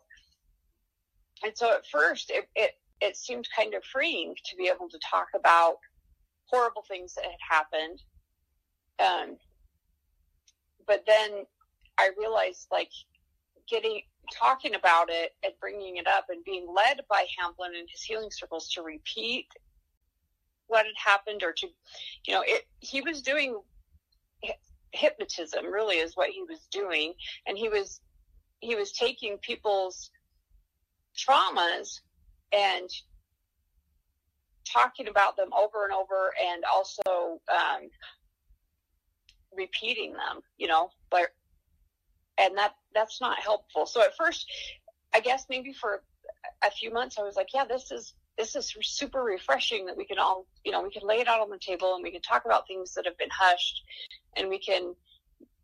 And 1.43 1.51
so 1.55 1.71
at 1.71 1.85
first 1.87 2.29
it, 2.29 2.47
it 2.55 2.71
it 3.01 3.17
seemed 3.17 3.47
kind 3.55 3.73
of 3.73 3.83
freeing 3.83 4.35
to 4.45 4.55
be 4.55 4.67
able 4.73 4.89
to 4.89 4.99
talk 4.99 5.27
about 5.35 5.75
horrible 6.45 6.83
things 6.87 7.13
that 7.15 7.25
had 7.25 7.33
happened. 7.49 8.01
Um, 8.99 9.37
but 10.87 11.03
then 11.05 11.45
I 11.97 12.11
realized 12.17 12.67
like 12.71 12.91
getting 13.69 14.01
talking 14.31 14.75
about 14.75 15.09
it 15.09 15.35
and 15.43 15.53
bringing 15.59 15.97
it 15.97 16.07
up 16.07 16.25
and 16.29 16.43
being 16.43 16.67
led 16.73 17.01
by 17.09 17.25
Hamblin 17.37 17.71
and 17.75 17.89
his 17.89 18.01
healing 18.01 18.29
circles 18.31 18.69
to 18.73 18.81
repeat 18.81 19.47
what 20.67 20.85
had 20.85 20.95
happened 20.97 21.43
or 21.43 21.51
to, 21.51 21.67
you 22.25 22.33
know, 22.33 22.43
it, 22.45 22.63
he 22.79 23.01
was 23.01 23.21
doing 23.21 23.59
hypnotism 24.91 25.65
really 25.65 25.97
is 25.97 26.15
what 26.15 26.29
he 26.29 26.43
was 26.43 26.67
doing. 26.71 27.13
And 27.47 27.57
he 27.57 27.69
was, 27.69 28.01
he 28.59 28.75
was 28.75 28.91
taking 28.91 29.37
people's 29.39 30.09
traumas 31.17 31.99
and 32.51 32.89
talking 34.71 35.07
about 35.07 35.35
them 35.35 35.49
over 35.53 35.83
and 35.83 35.93
over 35.93 36.33
and 36.43 36.63
also, 36.73 37.41
um, 37.51 37.89
repeating 39.55 40.13
them, 40.13 40.41
you 40.57 40.67
know, 40.67 40.89
but, 41.11 41.29
and 42.39 42.57
that, 42.57 42.75
that's 42.93 43.21
not 43.21 43.39
helpful. 43.39 43.85
So 43.85 44.01
at 44.01 44.15
first, 44.17 44.51
I 45.13 45.19
guess 45.19 45.45
maybe 45.49 45.73
for 45.73 46.03
a 46.63 46.71
few 46.71 46.91
months, 46.91 47.17
I 47.19 47.23
was 47.23 47.35
like, 47.35 47.49
yeah, 47.53 47.65
this 47.65 47.91
is, 47.91 48.13
this 48.37 48.55
is 48.55 48.73
super 48.81 49.21
refreshing 49.23 49.85
that 49.85 49.97
we 49.97 50.05
can 50.05 50.17
all, 50.17 50.47
you 50.63 50.71
know, 50.71 50.81
we 50.81 50.89
can 50.89 51.07
lay 51.07 51.19
it 51.19 51.27
out 51.27 51.41
on 51.41 51.49
the 51.49 51.59
table 51.59 51.93
and 51.95 52.03
we 52.03 52.11
can 52.11 52.21
talk 52.21 52.45
about 52.45 52.67
things 52.67 52.93
that 52.95 53.05
have 53.05 53.17
been 53.17 53.29
hushed 53.31 53.83
and 54.35 54.49
we 54.49 54.57
can, 54.57 54.95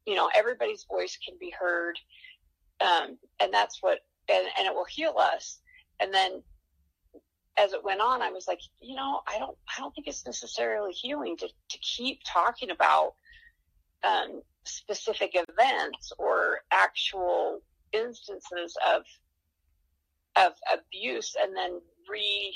you 0.06 0.16
know, 0.16 0.30
everybody's 0.36 0.86
voice 0.86 1.18
can 1.26 1.36
be 1.40 1.52
heard. 1.58 1.98
Um, 2.82 3.18
and 3.40 3.54
that's 3.54 3.82
what, 3.82 4.00
and, 4.30 4.46
and 4.58 4.68
it 4.68 4.74
will 4.74 4.86
heal 4.86 5.16
us. 5.18 5.60
And 6.00 6.14
then 6.14 6.44
as 7.58 7.74
it 7.74 7.84
went 7.84 8.02
on, 8.02 8.22
I 8.22 8.30
was 8.30 8.48
like, 8.48 8.60
you 8.80 8.96
know, 8.96 9.22
I 9.28 9.40
don't, 9.40 9.58
I 9.68 9.82
don't 9.82 9.94
think 9.94 10.08
it's 10.08 10.26
necessarily 10.26 10.94
healing 10.94 11.36
to, 11.38 11.48
to 11.48 11.78
keep 11.80 12.22
talking 12.26 12.70
about, 12.70 13.16
um, 14.04 14.42
specific 14.66 15.32
events 15.34 16.12
or 16.18 16.60
actual 16.72 17.62
instances 17.94 18.76
of, 18.88 19.04
of 20.36 20.54
abuse 20.74 21.36
and 21.42 21.56
then 21.56 21.80
re 22.10 22.56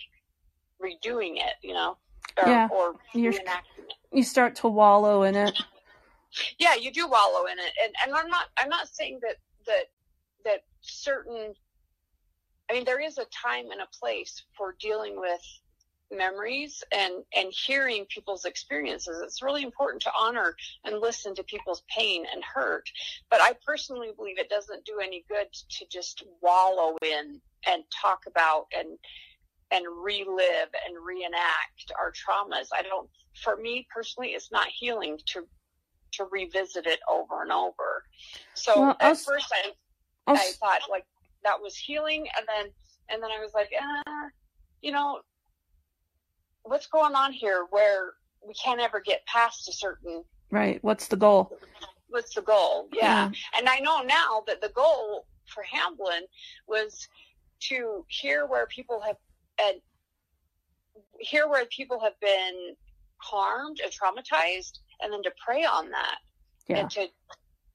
redoing 0.82 1.38
it, 1.38 1.54
you 1.62 1.74
know, 1.74 1.98
or, 2.42 2.50
yeah. 2.50 2.68
or 2.72 2.94
reenacting 3.16 3.86
it. 3.88 3.94
You 4.12 4.24
start 4.24 4.56
to 4.58 4.68
wallow 4.68 5.24
in 5.24 5.36
it. 5.36 5.58
Yeah, 6.60 6.76
you 6.76 6.92
do 6.92 7.08
wallow 7.08 7.46
in 7.46 7.60
it, 7.60 7.72
and 7.84 7.94
and 8.04 8.16
I'm 8.16 8.28
not 8.28 8.48
I'm 8.58 8.70
not 8.70 8.88
saying 8.88 9.20
that 9.22 9.36
that 9.68 9.86
that 10.46 10.64
certain. 10.82 11.54
I 12.70 12.74
mean, 12.74 12.86
there 12.86 13.02
is 13.02 13.18
a 13.18 13.26
time 13.26 13.70
and 13.72 13.82
a 13.82 13.88
place 14.00 14.44
for 14.58 14.76
dealing 14.80 15.20
with 15.20 15.42
memories 16.15 16.84
and 16.91 17.13
and 17.36 17.51
hearing 17.51 18.05
people's 18.05 18.46
experiences 18.46 19.22
it's 19.24 19.41
really 19.41 19.63
important 19.63 20.01
to 20.01 20.12
honor 20.17 20.55
and 20.86 21.00
listen 21.00 21.34
to 21.36 21.43
people's 21.43 21.84
pain 21.89 22.25
and 22.34 22.43
hurt 22.43 22.89
but 23.29 23.41
i 23.41 23.53
personally 23.65 24.12
believe 24.15 24.38
it 24.38 24.50
doesn't 24.50 24.86
do 24.86 25.00
any 25.01 25.24
good 25.29 25.48
to 25.70 25.86
just 25.91 26.24
wallow 26.41 26.96
in 27.01 27.39
and 27.67 27.84
talk 28.01 28.22
about 28.27 28.65
and 28.77 28.98
and 29.74 29.86
relive 30.03 30.70
and 30.86 31.03
reenact 31.03 31.91
our 32.00 32.12
traumas. 32.12 32.67
I 32.74 32.84
don't, 32.84 33.10
for 33.43 33.58
me 33.58 33.88
personally, 33.93 34.29
it's 34.29 34.51
not 34.51 34.67
healing 34.67 35.17
to, 35.27 35.48
to 36.13 36.25
revisit 36.32 36.86
it 36.86 37.00
over 37.10 37.41
and 37.41 37.51
over. 37.51 38.03
So 38.53 38.79
well, 38.79 38.98
at 39.00 39.17
first 39.17 39.51
I, 39.51 39.72
i 40.27 40.34
I 40.34 40.51
thought 40.60 40.82
like 40.89 41.05
that 41.43 41.60
was 41.60 41.75
healing. 41.75 42.27
And 42.38 42.48
then, 42.48 42.72
and 43.10 43.22
then 43.22 43.32
I 43.32 43.41
was 43.41 43.53
like, 43.55 43.72
uh, 43.77 44.27
you 44.82 44.91
know, 44.91 45.22
what's 46.63 46.88
going 46.88 47.15
on 47.15 47.32
here 47.34 47.65
where 47.70 48.13
we 48.46 48.53
can't 48.53 48.79
ever 48.79 49.00
get 49.00 49.25
past 49.25 49.67
a 49.70 49.74
certain. 49.74 50.24
Right. 50.51 50.84
What's 50.84 51.08
the 51.08 51.15
goal? 51.15 51.58
What's 52.10 52.36
the 52.36 52.41
goal? 52.41 52.89
Yeah. 52.93 53.29
yeah. 53.29 53.32
And 53.58 53.70
I 53.70 53.79
know 53.79 54.01
now 54.01 54.43
that 54.48 54.62
the 54.62 54.70
goal 54.70 55.25
for 55.48 55.63
Hamblin 55.63 56.24
was 56.67 57.08
to 57.70 58.05
hear 58.08 58.46
where 58.46 58.65
people 58.67 59.01
have 59.01 59.15
and 59.62 59.77
hear 61.20 61.48
where 61.48 61.65
people 61.65 62.00
have 62.00 62.20
been 62.20 62.75
harmed 63.17 63.79
and 63.82 63.91
traumatized 63.91 64.79
and 65.01 65.13
then 65.13 65.24
to 65.24 65.32
prey 65.43 65.63
on 65.63 65.89
that 65.89 66.17
yeah. 66.67 66.77
and 66.77 66.89
to 66.91 67.08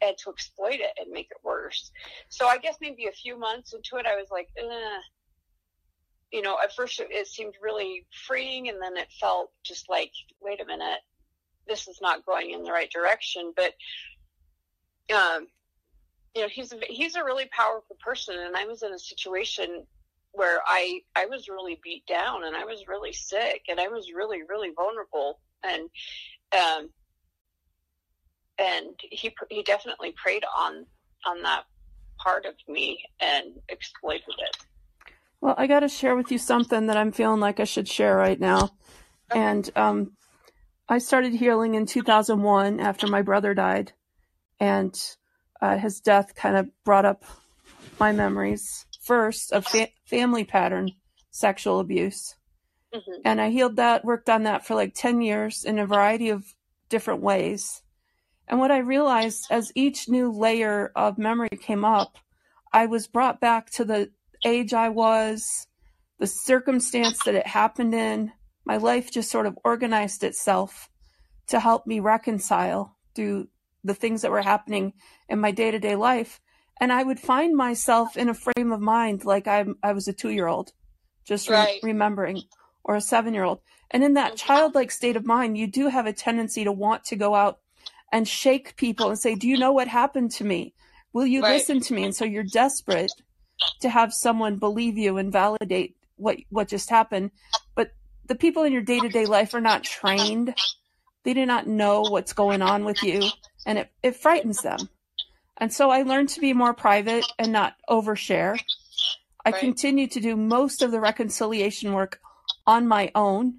and 0.00 0.16
to 0.18 0.30
exploit 0.30 0.74
it 0.74 0.92
and 1.00 1.10
make 1.10 1.28
it 1.30 1.38
worse. 1.42 1.90
So 2.28 2.46
I 2.46 2.58
guess 2.58 2.76
maybe 2.80 3.06
a 3.06 3.12
few 3.12 3.38
months 3.38 3.72
into 3.72 3.96
it, 3.96 4.06
I 4.06 4.14
was 4.14 4.28
like, 4.30 4.48
eh. 4.56 5.00
You 6.32 6.42
know, 6.42 6.56
at 6.62 6.74
first 6.74 7.00
it, 7.00 7.08
it 7.10 7.26
seemed 7.26 7.54
really 7.62 8.06
freeing, 8.26 8.68
and 8.68 8.80
then 8.80 8.96
it 8.96 9.08
felt 9.20 9.50
just 9.64 9.88
like, 9.88 10.12
wait 10.40 10.60
a 10.60 10.66
minute, 10.66 11.00
this 11.66 11.88
is 11.88 12.00
not 12.00 12.26
going 12.26 12.50
in 12.50 12.62
the 12.62 12.72
right 12.72 12.90
direction. 12.90 13.52
But, 13.56 13.74
um, 15.14 15.46
you 16.34 16.42
know, 16.42 16.48
he's 16.48 16.72
a, 16.72 16.78
he's 16.88 17.16
a 17.16 17.24
really 17.24 17.48
powerful 17.50 17.96
person, 18.00 18.36
and 18.38 18.56
I 18.56 18.66
was 18.66 18.82
in 18.82 18.92
a 18.92 18.98
situation 18.98 19.86
where 20.32 20.60
I 20.66 21.00
I 21.16 21.26
was 21.26 21.48
really 21.48 21.80
beat 21.82 22.06
down 22.06 22.44
and 22.44 22.54
I 22.54 22.64
was 22.64 22.86
really 22.86 23.12
sick 23.12 23.62
and 23.68 23.80
I 23.80 23.88
was 23.88 24.12
really 24.14 24.42
really 24.48 24.70
vulnerable 24.76 25.40
and 25.64 25.88
um 26.52 26.90
and 28.58 28.94
he 28.98 29.34
he 29.50 29.62
definitely 29.62 30.12
preyed 30.12 30.44
on 30.56 30.86
on 31.26 31.42
that 31.42 31.64
part 32.18 32.46
of 32.46 32.54
me 32.68 33.02
and 33.20 33.54
exploited 33.68 34.34
it. 34.38 34.56
Well, 35.40 35.54
I 35.56 35.66
got 35.66 35.80
to 35.80 35.88
share 35.88 36.16
with 36.16 36.32
you 36.32 36.38
something 36.38 36.86
that 36.86 36.96
I'm 36.96 37.12
feeling 37.12 37.40
like 37.40 37.60
I 37.60 37.64
should 37.64 37.88
share 37.88 38.16
right 38.16 38.38
now. 38.38 38.70
And 39.34 39.68
um 39.76 40.12
I 40.88 40.98
started 40.98 41.34
healing 41.34 41.74
in 41.74 41.84
2001 41.84 42.80
after 42.80 43.06
my 43.06 43.20
brother 43.20 43.52
died 43.52 43.92
and 44.58 44.98
uh, 45.60 45.76
his 45.76 46.00
death 46.00 46.34
kind 46.34 46.56
of 46.56 46.68
brought 46.84 47.04
up 47.04 47.24
my 48.00 48.12
memories 48.12 48.86
first 49.02 49.52
of 49.52 49.66
fa- 49.66 49.88
family 50.06 50.44
pattern 50.44 50.92
sexual 51.30 51.80
abuse. 51.80 52.36
Mm-hmm. 52.94 53.20
And 53.24 53.40
I 53.40 53.50
healed 53.50 53.76
that, 53.76 54.04
worked 54.04 54.30
on 54.30 54.44
that 54.44 54.66
for 54.66 54.74
like 54.74 54.94
10 54.94 55.20
years 55.20 55.64
in 55.64 55.78
a 55.78 55.86
variety 55.86 56.30
of 56.30 56.54
different 56.88 57.20
ways. 57.20 57.82
And 58.46 58.58
what 58.58 58.70
I 58.70 58.78
realized 58.78 59.46
as 59.50 59.72
each 59.74 60.08
new 60.08 60.32
layer 60.32 60.90
of 60.96 61.18
memory 61.18 61.50
came 61.50 61.84
up, 61.84 62.16
I 62.72 62.86
was 62.86 63.06
brought 63.06 63.40
back 63.40 63.70
to 63.72 63.84
the 63.84 64.10
age 64.44 64.74
I 64.74 64.88
was, 64.88 65.66
the 66.18 66.26
circumstance 66.26 67.24
that 67.24 67.34
it 67.34 67.46
happened 67.46 67.94
in. 67.94 68.32
My 68.64 68.76
life 68.76 69.10
just 69.10 69.30
sort 69.30 69.46
of 69.46 69.58
organized 69.64 70.24
itself 70.24 70.90
to 71.48 71.60
help 71.60 71.86
me 71.86 72.00
reconcile 72.00 72.96
through 73.14 73.48
the 73.84 73.94
things 73.94 74.22
that 74.22 74.30
were 74.30 74.42
happening 74.42 74.92
in 75.28 75.40
my 75.40 75.50
day 75.50 75.70
to 75.70 75.78
day 75.78 75.96
life 75.96 76.40
and 76.80 76.92
I 76.92 77.02
would 77.02 77.20
find 77.20 77.56
myself 77.56 78.16
in 78.16 78.28
a 78.28 78.34
frame 78.34 78.72
of 78.72 78.80
mind 78.80 79.24
like 79.24 79.46
I 79.46 79.64
I 79.82 79.92
was 79.92 80.08
a 80.08 80.12
two 80.12 80.30
year 80.30 80.46
old, 80.46 80.72
just 81.24 81.48
right. 81.48 81.78
re- 81.82 81.90
remembering, 81.90 82.42
or 82.84 82.94
a 82.96 83.00
seven 83.00 83.34
year 83.34 83.44
old. 83.44 83.60
And 83.90 84.04
in 84.04 84.14
that 84.14 84.34
mm-hmm. 84.34 84.46
childlike 84.46 84.90
state 84.90 85.16
of 85.16 85.26
mind, 85.26 85.58
you 85.58 85.66
do 85.66 85.88
have 85.88 86.06
a 86.06 86.12
tendency 86.12 86.64
to 86.64 86.72
want 86.72 87.04
to 87.04 87.16
go 87.16 87.34
out 87.34 87.58
and 88.12 88.26
shake 88.26 88.76
people 88.76 89.08
and 89.08 89.18
say, 89.18 89.34
"Do 89.34 89.48
you 89.48 89.58
know 89.58 89.72
what 89.72 89.88
happened 89.88 90.30
to 90.32 90.44
me? 90.44 90.74
Will 91.12 91.26
you 91.26 91.42
right. 91.42 91.54
listen 91.54 91.80
to 91.80 91.94
me?" 91.94 92.04
And 92.04 92.14
so 92.14 92.24
you're 92.24 92.44
desperate 92.44 93.12
to 93.80 93.88
have 93.88 94.12
someone 94.12 94.56
believe 94.56 94.98
you 94.98 95.18
and 95.18 95.32
validate 95.32 95.96
what 96.16 96.38
what 96.50 96.68
just 96.68 96.90
happened. 96.90 97.30
But 97.74 97.92
the 98.26 98.34
people 98.34 98.64
in 98.64 98.72
your 98.72 98.82
day 98.82 99.00
to 99.00 99.08
day 99.08 99.26
life 99.26 99.54
are 99.54 99.60
not 99.60 99.84
trained. 99.84 100.54
They 101.24 101.34
do 101.34 101.46
not 101.46 101.66
know 101.66 102.02
what's 102.02 102.32
going 102.32 102.62
on 102.62 102.84
with 102.84 103.02
you, 103.02 103.22
and 103.66 103.78
it, 103.78 103.90
it 104.02 104.16
frightens 104.16 104.62
them. 104.62 104.88
And 105.58 105.72
so 105.72 105.90
I 105.90 106.02
learned 106.02 106.28
to 106.30 106.40
be 106.40 106.52
more 106.52 106.72
private 106.72 107.24
and 107.38 107.52
not 107.52 107.74
overshare. 107.90 108.58
I 109.44 109.50
right. 109.50 109.60
continued 109.60 110.12
to 110.12 110.20
do 110.20 110.36
most 110.36 110.82
of 110.82 110.90
the 110.90 111.00
reconciliation 111.00 111.92
work 111.92 112.20
on 112.66 112.86
my 112.86 113.10
own. 113.14 113.58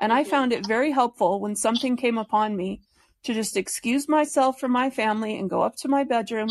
And 0.00 0.12
I 0.12 0.22
mm-hmm. 0.22 0.30
found 0.30 0.52
it 0.52 0.66
very 0.66 0.90
helpful 0.90 1.40
when 1.40 1.54
something 1.54 1.96
came 1.96 2.18
upon 2.18 2.56
me 2.56 2.80
to 3.24 3.34
just 3.34 3.56
excuse 3.56 4.08
myself 4.08 4.58
from 4.58 4.72
my 4.72 4.90
family 4.90 5.38
and 5.38 5.50
go 5.50 5.62
up 5.62 5.76
to 5.76 5.88
my 5.88 6.04
bedroom, 6.04 6.50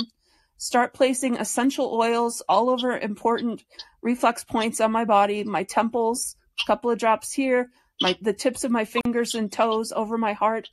start 0.58 0.94
placing 0.94 1.38
essential 1.38 1.94
oils 1.94 2.42
all 2.48 2.70
over 2.70 2.98
important 2.98 3.64
reflex 4.02 4.44
points 4.44 4.80
on 4.80 4.92
my 4.92 5.06
body, 5.06 5.44
my 5.44 5.64
temples, 5.64 6.36
a 6.62 6.68
couple 6.68 6.92
of 6.92 7.00
drops 7.00 7.34
here, 7.34 7.72
my 8.02 8.16
the 8.22 8.34
tips 8.34 8.64
of 8.64 8.72
my 8.72 8.86
fingers 8.86 9.36
and 9.36 9.52
toes 9.52 9.92
over 9.92 10.18
my 10.18 10.34
heart. 10.34 10.70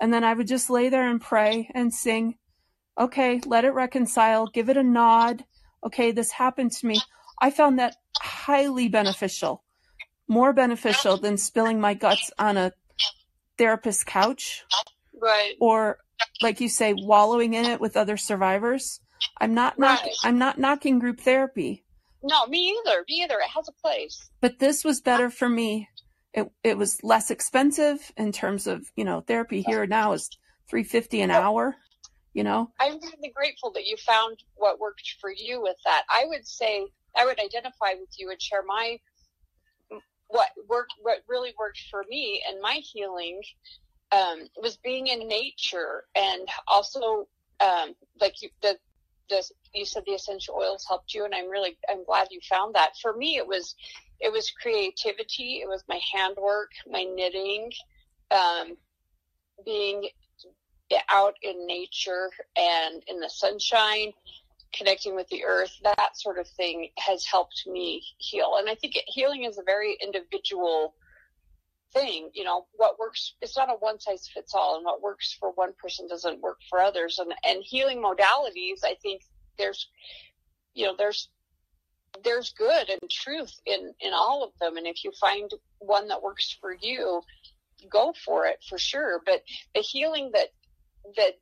And 0.00 0.12
then 0.12 0.24
I 0.24 0.34
would 0.34 0.48
just 0.48 0.70
lay 0.70 0.88
there 0.88 1.08
and 1.08 1.20
pray 1.20 1.70
and 1.74 1.92
sing 1.92 2.36
okay, 2.98 3.40
let 3.46 3.64
it 3.64 3.70
reconcile, 3.70 4.46
give 4.46 4.68
it 4.68 4.76
a 4.76 4.82
nod. 4.82 5.44
Okay, 5.84 6.12
this 6.12 6.30
happened 6.30 6.72
to 6.72 6.86
me. 6.86 7.00
I 7.40 7.50
found 7.50 7.78
that 7.78 7.96
highly 8.18 8.88
beneficial, 8.88 9.64
more 10.28 10.52
beneficial 10.52 11.16
than 11.16 11.38
spilling 11.38 11.80
my 11.80 11.94
guts 11.94 12.30
on 12.38 12.58
a 12.58 12.72
therapist's 13.56 14.04
couch. 14.04 14.64
Right. 15.20 15.54
Or, 15.60 15.98
like 16.42 16.60
you 16.60 16.68
say, 16.68 16.92
wallowing 16.94 17.54
in 17.54 17.64
it 17.64 17.80
with 17.80 17.96
other 17.96 18.18
survivors. 18.18 19.00
I'm 19.40 19.54
not, 19.54 19.78
right. 19.78 19.98
knock, 20.02 20.10
I'm 20.24 20.38
not 20.38 20.58
knocking 20.58 20.98
group 20.98 21.20
therapy. 21.20 21.84
No, 22.22 22.46
me 22.46 22.76
either. 22.84 23.04
Me 23.08 23.22
either. 23.22 23.34
It 23.34 23.50
has 23.54 23.68
a 23.68 23.72
place. 23.72 24.30
But 24.40 24.58
this 24.58 24.84
was 24.84 25.00
better 25.00 25.30
for 25.30 25.48
me. 25.48 25.88
It 26.32 26.48
it 26.62 26.78
was 26.78 27.02
less 27.02 27.30
expensive 27.30 28.12
in 28.16 28.30
terms 28.30 28.68
of 28.68 28.86
you 28.94 29.04
know 29.04 29.20
therapy 29.20 29.62
here 29.62 29.84
now 29.86 30.12
is 30.12 30.28
three 30.68 30.84
fifty 30.84 31.22
an 31.22 31.30
hour 31.32 31.76
you 32.32 32.44
know? 32.44 32.70
I'm 32.78 32.92
really 32.92 33.32
grateful 33.34 33.72
that 33.72 33.86
you 33.86 33.96
found 33.96 34.38
what 34.54 34.78
worked 34.78 35.16
for 35.20 35.32
you 35.32 35.60
with 35.60 35.76
that. 35.84 36.04
I 36.08 36.24
would 36.26 36.46
say 36.46 36.86
I 37.16 37.24
would 37.24 37.40
identify 37.40 37.94
with 37.98 38.10
you 38.18 38.30
and 38.30 38.40
share 38.40 38.62
my 38.66 38.98
what 40.28 40.48
worked 40.68 40.94
what 41.02 41.18
really 41.28 41.52
worked 41.58 41.82
for 41.90 42.04
me 42.08 42.40
and 42.48 42.60
my 42.60 42.80
healing 42.84 43.40
um, 44.12 44.46
was 44.62 44.76
being 44.76 45.08
in 45.08 45.26
nature 45.26 46.04
and 46.14 46.48
also 46.68 47.26
um, 47.60 47.94
like 48.20 48.40
you, 48.40 48.48
the 48.62 48.76
you 49.74 49.84
said 49.84 50.02
the 50.06 50.12
essential 50.12 50.54
oils 50.54 50.84
helped 50.86 51.14
you 51.14 51.24
and 51.24 51.34
I'm 51.34 51.48
really 51.48 51.76
I'm 51.88 52.04
glad 52.04 52.28
you 52.30 52.40
found 52.48 52.74
that. 52.74 52.92
For 53.00 53.14
me 53.16 53.36
it 53.36 53.46
was 53.46 53.74
it 54.20 54.32
was 54.32 54.50
creativity, 54.50 55.60
it 55.62 55.68
was 55.68 55.82
my 55.88 56.00
handwork, 56.12 56.70
my 56.90 57.04
knitting, 57.04 57.72
um, 58.30 58.76
being 59.64 60.08
out 61.08 61.34
in 61.42 61.66
nature 61.66 62.30
and 62.56 63.02
in 63.08 63.20
the 63.20 63.30
sunshine, 63.30 64.12
connecting 64.74 65.14
with 65.14 65.28
the 65.28 65.44
earth, 65.44 65.72
that 65.82 66.10
sort 66.14 66.38
of 66.38 66.46
thing 66.48 66.88
has 66.98 67.24
helped 67.24 67.64
me 67.66 68.02
heal. 68.18 68.56
And 68.58 68.68
I 68.68 68.74
think 68.74 68.94
healing 69.06 69.44
is 69.44 69.58
a 69.58 69.62
very 69.62 69.96
individual 70.02 70.94
thing. 71.92 72.30
You 72.34 72.44
know, 72.44 72.66
what 72.72 72.98
works, 72.98 73.34
it's 73.40 73.56
not 73.56 73.70
a 73.70 73.74
one 73.74 74.00
size 74.00 74.28
fits 74.32 74.54
all, 74.54 74.76
and 74.76 74.84
what 74.84 75.02
works 75.02 75.36
for 75.38 75.50
one 75.52 75.72
person 75.82 76.08
doesn't 76.08 76.40
work 76.40 76.58
for 76.68 76.80
others. 76.80 77.18
And, 77.18 77.32
and 77.44 77.62
healing 77.62 78.02
modalities, 78.02 78.80
I 78.84 78.96
think 79.02 79.22
there's, 79.58 79.88
you 80.74 80.86
know, 80.86 80.94
there's, 80.96 81.28
there's 82.24 82.52
good 82.52 82.90
and 82.90 83.10
truth 83.10 83.52
in, 83.66 83.92
in 84.00 84.12
all 84.12 84.42
of 84.42 84.50
them. 84.60 84.76
And 84.76 84.86
if 84.86 85.04
you 85.04 85.12
find 85.20 85.50
one 85.78 86.08
that 86.08 86.22
works 86.22 86.56
for 86.60 86.74
you, 86.80 87.22
go 87.88 88.12
for 88.24 88.46
it 88.46 88.58
for 88.68 88.78
sure. 88.78 89.20
But 89.24 89.42
the 89.74 89.80
healing 89.80 90.30
that 90.34 90.48
that 91.16 91.38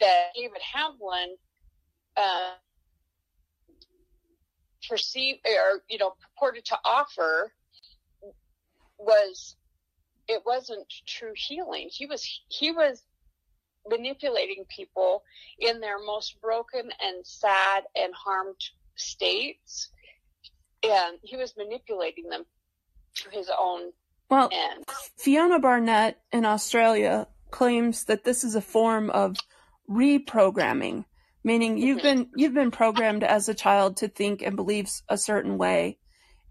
that 0.00 0.26
David 0.34 0.60
Hamblin 0.74 1.36
uh, 2.16 2.52
perceived 4.88 5.40
or 5.46 5.82
you 5.88 5.98
know 5.98 6.14
purported 6.20 6.64
to 6.66 6.78
offer 6.84 7.52
was 8.98 9.56
it 10.28 10.42
wasn't 10.44 10.92
true 11.06 11.32
healing. 11.36 11.88
He 11.90 12.06
was 12.06 12.40
he 12.48 12.72
was 12.72 13.02
manipulating 13.88 14.64
people 14.68 15.22
in 15.58 15.80
their 15.80 15.98
most 15.98 16.40
broken 16.40 16.90
and 17.00 17.24
sad 17.24 17.84
and 17.94 18.12
harmed 18.14 18.60
states, 18.96 19.90
and 20.82 21.18
he 21.22 21.36
was 21.36 21.54
manipulating 21.56 22.28
them 22.28 22.44
to 23.14 23.30
his 23.30 23.50
own 23.58 23.92
well, 24.28 24.50
end. 24.52 24.84
Fiona 25.16 25.60
Barnett 25.60 26.20
in 26.32 26.44
Australia 26.44 27.28
claims 27.50 28.04
that 28.04 28.24
this 28.24 28.42
is 28.42 28.56
a 28.56 28.60
form 28.60 29.10
of 29.10 29.36
reprogramming, 29.88 31.04
meaning 31.44 31.78
you've 31.78 31.98
Mm-hmm. 31.98 32.06
been 32.06 32.30
you've 32.34 32.54
been 32.54 32.70
programmed 32.72 33.22
as 33.22 33.48
a 33.48 33.54
child 33.54 33.98
to 33.98 34.08
think 34.08 34.42
and 34.42 34.56
believe 34.56 34.90
a 35.08 35.16
certain 35.16 35.58
way. 35.58 35.98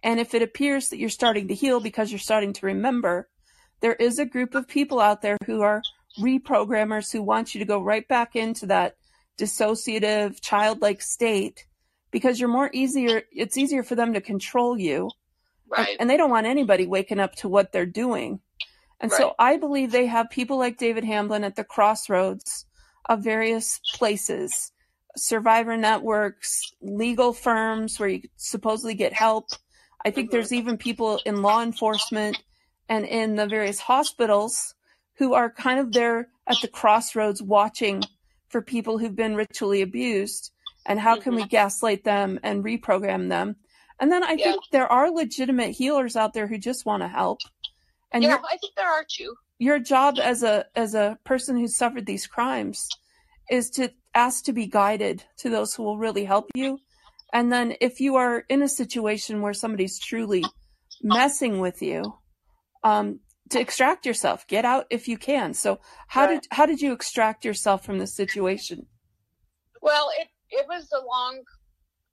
And 0.06 0.20
if 0.20 0.36
it 0.36 0.44
appears 0.44 0.90
that 0.90 1.00
you're 1.00 1.10
starting 1.10 1.48
to 1.48 1.56
heal 1.56 1.80
because 1.80 2.12
you're 2.12 2.20
starting 2.20 2.54
to 2.54 2.66
remember, 2.68 3.28
there 3.82 3.96
is 3.96 4.20
a 4.20 4.26
group 4.26 4.54
of 4.54 4.68
people 4.68 5.00
out 5.00 5.24
there 5.24 5.38
who 5.48 5.64
are 5.64 5.82
reprogrammers 6.20 7.12
who 7.12 7.24
want 7.24 7.53
you 7.56 7.60
to 7.60 7.66
go 7.66 7.82
right 7.82 8.08
back 8.08 8.36
into 8.36 8.68
that 8.68 8.96
dissociative 9.38 10.40
childlike 10.42 11.01
state 11.01 11.66
because 12.12 12.40
you're 12.40 12.48
more 12.48 12.70
easier 12.72 13.24
it's 13.34 13.58
easier 13.58 13.84
for 13.84 13.96
them 13.96 14.14
to 14.14 14.22
control 14.22 14.77
you 14.77 15.10
and, 15.75 15.86
Right. 15.88 15.98
and 16.00 16.10
they 16.10 16.16
don't 16.18 16.29
want 16.29 16.46
anybody 16.46 16.86
waking 16.88 17.20
up 17.20 17.36
to 17.38 17.50
what 17.50 17.72
they're 17.72 17.86
doing. 17.88 18.40
And 19.01 19.12
so 19.12 19.34
I 19.40 19.58
believe 19.58 19.92
they 19.92 20.06
have 20.06 20.29
people 20.29 20.58
like 20.58 20.77
David 20.77 21.03
Hamblin 21.03 21.44
at 21.44 21.56
the 21.56 21.64
crossroads 21.66 22.66
of 23.10 23.24
various 23.24 23.82
places, 23.96 24.72
survivor 25.18 25.75
networks, 25.75 26.72
legal 26.82 27.34
firms 27.34 28.00
where 28.00 28.10
you 28.10 28.22
supposedly 28.38 28.94
get 28.94 29.12
help. 29.12 29.50
I 30.05 30.11
think 30.11 30.31
there's 30.31 30.53
even 30.53 30.77
people 30.77 31.20
in 31.25 31.41
law 31.41 31.61
enforcement 31.63 32.41
and 32.87 33.05
in 33.05 33.35
the 33.35 33.48
various 33.48 33.79
hospitals 33.79 34.75
who 35.18 35.33
are 35.33 35.50
kind 35.50 35.79
of 35.79 35.91
there 35.91 36.29
at 36.48 36.57
the 36.61 36.68
crossroads 36.68 37.41
watching 37.41 38.03
for 38.50 38.61
people 38.61 39.00
who've 39.00 39.15
been 39.15 39.35
ritually 39.35 39.81
abused 39.81 40.51
and 40.85 41.00
how 41.00 41.20
can 41.20 41.33
we 41.33 41.41
mm-hmm. 41.41 41.50
gaslight 41.50 42.03
them 42.03 42.39
and 42.44 42.63
reprogram 42.63 43.29
them. 43.29 43.55
And 44.00 44.11
then 44.11 44.24
I 44.24 44.33
Yeah. 44.33 44.51
think 44.51 44.63
there 44.72 44.91
are 44.91 45.09
legitimate 45.09 45.72
healers 45.72 46.15
out 46.15 46.33
there 46.33 46.48
who 46.48 46.57
just 46.59 46.85
want 46.85 47.01
to 47.01 47.07
help. 47.07 47.39
And 48.11 48.24
yeah, 48.24 48.29
your 48.29 48.39
I 48.46 48.57
think 48.57 48.75
there 48.75 48.87
are 48.87 49.05
two. 49.09 49.35
your 49.57 49.79
job 49.79 50.20
as 50.20 50.44
a 50.44 50.65
as 50.75 50.94
a 50.94 51.18
person 51.24 51.57
who 51.57 51.68
suffered 51.68 52.05
these 52.05 52.27
crimes 52.27 52.87
is 53.50 53.70
to 53.72 53.91
ask 54.13 54.46
to 54.46 54.53
be 54.53 54.68
guided 54.68 55.24
to 55.37 55.50
those 55.50 55.74
who 55.74 55.83
will 55.83 55.98
really 55.98 56.25
help 56.25 56.50
you. 56.53 56.79
And 57.33 57.51
then 57.51 57.75
if 57.81 58.00
you 58.00 58.16
are 58.16 58.46
in 58.50 58.61
a 58.61 58.70
situation 58.70 59.42
where 59.42 59.53
somebody's 59.53 60.00
truly 60.00 60.46
messing 61.01 61.59
with 61.59 61.81
you, 61.81 62.18
um, 62.83 63.20
to 63.50 63.59
extract 63.59 64.05
yourself, 64.05 64.48
get 64.48 64.66
out 64.66 64.85
if 64.90 65.07
you 65.07 65.18
can. 65.18 65.53
So 65.53 65.79
how 66.07 66.25
Right. 66.25 66.42
did 66.42 66.48
how 66.51 66.66
did 66.66 66.81
you 66.81 66.94
extract 66.94 67.46
yourself 67.46 67.85
from 67.85 68.00
this 68.00 68.16
situation? 68.16 68.88
Well, 69.81 70.09
it 70.20 70.27
it 70.50 70.66
was 70.68 70.90
a 70.94 71.05
long 71.05 71.42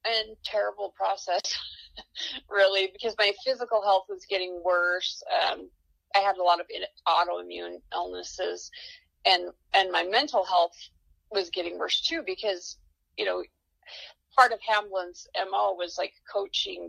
and 0.05 0.37
terrible 0.45 0.93
process, 0.97 1.59
really, 2.51 2.91
because 2.93 3.15
my 3.19 3.33
physical 3.45 3.83
health 3.83 4.05
was 4.09 4.27
getting 4.29 4.61
worse. 4.65 5.23
Um, 5.43 5.71
I 6.15 6.19
had 6.19 6.37
a 6.37 6.43
lot 6.43 6.61
of 6.61 6.67
autoimmune 7.09 7.81
illnesses, 7.95 8.71
and 9.25 9.45
and 9.73 9.91
my 9.91 10.03
mental 10.05 10.45
health 10.45 10.77
was 11.31 11.51
getting 11.51 11.79
worse 11.79 12.01
too 12.01 12.23
because 12.27 12.77
you 13.17 13.25
know 13.25 13.43
part 14.37 14.53
of 14.53 14.61
Hamblin's 14.61 15.27
mo 15.51 15.75
was 15.75 15.97
like 15.99 16.13
coaching 16.33 16.89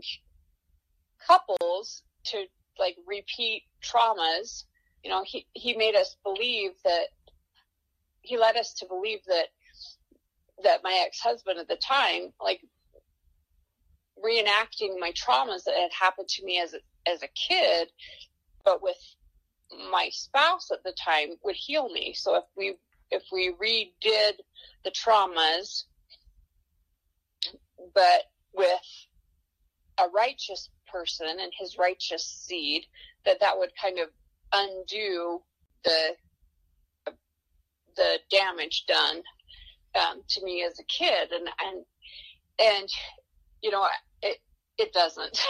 couples 1.26 2.02
to 2.24 2.44
like 2.78 2.96
repeat 3.06 3.64
traumas. 3.82 4.64
You 5.02 5.10
know, 5.10 5.22
he 5.24 5.46
he 5.52 5.76
made 5.76 5.94
us 5.94 6.16
believe 6.24 6.72
that 6.84 7.06
he 8.20 8.38
led 8.38 8.56
us 8.56 8.72
to 8.74 8.86
believe 8.86 9.20
that 9.26 9.46
that 10.62 10.82
my 10.82 11.02
ex-husband 11.04 11.58
at 11.58 11.68
the 11.68 11.76
time 11.76 12.32
like 12.40 12.60
reenacting 14.24 14.98
my 14.98 15.12
traumas 15.12 15.64
that 15.64 15.74
had 15.74 15.90
happened 15.92 16.28
to 16.28 16.44
me 16.44 16.60
as 16.60 16.74
a, 16.74 17.10
as 17.10 17.22
a 17.22 17.28
kid 17.28 17.88
but 18.64 18.82
with 18.82 18.96
my 19.90 20.08
spouse 20.12 20.70
at 20.72 20.82
the 20.84 20.92
time 20.92 21.30
would 21.42 21.56
heal 21.56 21.88
me 21.90 22.14
so 22.16 22.36
if 22.36 22.44
we 22.56 22.76
if 23.10 23.24
we 23.32 23.52
redid 23.52 24.34
the 24.84 24.90
traumas 24.90 25.84
but 27.94 28.24
with 28.52 28.68
a 29.98 30.08
righteous 30.14 30.70
person 30.90 31.26
and 31.28 31.52
his 31.58 31.76
righteous 31.78 32.24
seed 32.24 32.84
that 33.24 33.40
that 33.40 33.58
would 33.58 33.70
kind 33.80 33.98
of 33.98 34.08
undo 34.52 35.40
the 35.84 36.16
the 37.96 38.18
damage 38.30 38.84
done 38.86 39.22
um, 39.94 40.22
to 40.28 40.44
me 40.44 40.64
as 40.64 40.78
a 40.78 40.84
kid, 40.84 41.30
and 41.32 41.48
and 41.64 41.84
and 42.58 42.88
you 43.62 43.70
know 43.70 43.86
it 44.22 44.38
it 44.78 44.92
doesn't. 44.92 45.40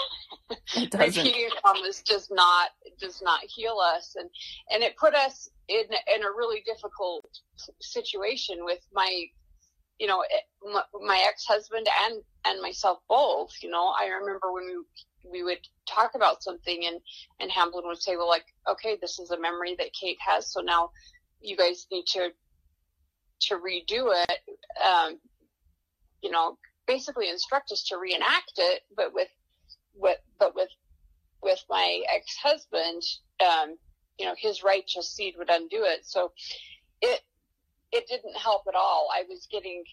It 0.76 0.90
doesn't. 0.90 1.24
Repeating 1.24 1.48
traumas 1.64 2.04
does 2.04 2.30
not 2.30 2.70
does 3.00 3.22
not 3.22 3.40
heal 3.44 3.78
us, 3.78 4.16
and 4.16 4.28
and 4.70 4.82
it 4.82 4.96
put 4.96 5.14
us 5.14 5.48
in 5.68 5.84
in 6.14 6.22
a 6.22 6.30
really 6.36 6.62
difficult 6.66 7.26
situation 7.80 8.64
with 8.64 8.80
my 8.92 9.24
you 9.98 10.06
know 10.06 10.24
my, 10.72 10.82
my 11.04 11.24
ex 11.26 11.44
husband 11.44 11.86
and 12.06 12.22
and 12.44 12.60
myself 12.62 12.98
both. 13.08 13.52
You 13.62 13.70
know, 13.70 13.92
I 13.98 14.08
remember 14.08 14.52
when 14.52 14.64
we 14.64 15.30
we 15.30 15.42
would 15.42 15.66
talk 15.88 16.14
about 16.14 16.42
something 16.42 16.84
and 16.86 17.00
and 17.40 17.50
Hamblin 17.50 17.86
would 17.86 18.02
say, 18.02 18.16
well, 18.16 18.28
like 18.28 18.46
okay, 18.68 18.98
this 19.00 19.18
is 19.18 19.30
a 19.30 19.40
memory 19.40 19.74
that 19.78 19.92
Kate 19.98 20.18
has, 20.20 20.52
so 20.52 20.60
now 20.60 20.90
you 21.40 21.56
guys 21.56 21.86
need 21.90 22.06
to 22.06 22.30
to 23.48 23.56
redo 23.56 24.12
it, 24.28 24.40
um, 24.84 25.18
you 26.22 26.30
know, 26.30 26.58
basically 26.86 27.28
instruct 27.28 27.72
us 27.72 27.84
to 27.88 27.98
reenact 27.98 28.52
it, 28.56 28.82
but 28.96 29.12
with, 29.14 29.28
with, 29.94 30.18
but 30.38 30.54
with, 30.54 30.68
with 31.42 31.62
my 31.68 32.02
ex-husband, 32.14 33.02
um, 33.40 33.76
you 34.18 34.26
know, 34.26 34.34
his 34.38 34.62
righteous 34.62 35.12
seed 35.12 35.34
would 35.38 35.50
undo 35.50 35.82
it. 35.82 36.06
So 36.06 36.32
it, 37.02 37.20
it 37.94 38.08
didn't 38.08 38.36
help 38.36 38.62
at 38.68 38.74
all. 38.74 39.08
I 39.14 39.22
was 39.28 39.46
getting 39.50 39.84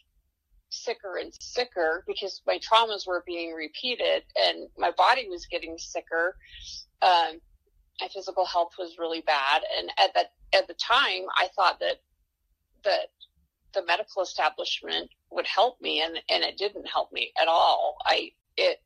sicker 0.69 1.17
and 1.17 1.31
sicker 1.39 2.03
because 2.07 2.41
my 2.47 2.59
traumas 2.59 3.05
were 3.05 3.23
being 3.27 3.53
repeated 3.53 4.23
and 4.35 4.67
my 4.77 4.89
body 4.91 5.27
was 5.29 5.45
getting 5.45 5.77
sicker. 5.77 6.35
Um, 7.03 7.39
my 7.99 8.07
physical 8.11 8.45
health 8.45 8.71
was 8.79 8.97
really 8.97 9.21
bad. 9.21 9.61
And 9.77 9.91
at 9.99 10.13
that, 10.15 10.31
at 10.53 10.67
the 10.67 10.73
time, 10.73 11.25
I 11.37 11.49
thought 11.55 11.79
that, 11.79 11.97
that 12.83 13.11
the 13.75 13.85
medical 13.85 14.23
establishment 14.23 15.11
would 15.29 15.45
help 15.45 15.79
me 15.79 16.01
and, 16.01 16.19
and 16.29 16.43
it 16.43 16.57
didn't 16.57 16.87
help 16.87 17.11
me 17.13 17.31
at 17.39 17.47
all. 17.47 17.97
I, 18.05 18.31
it, 18.57 18.81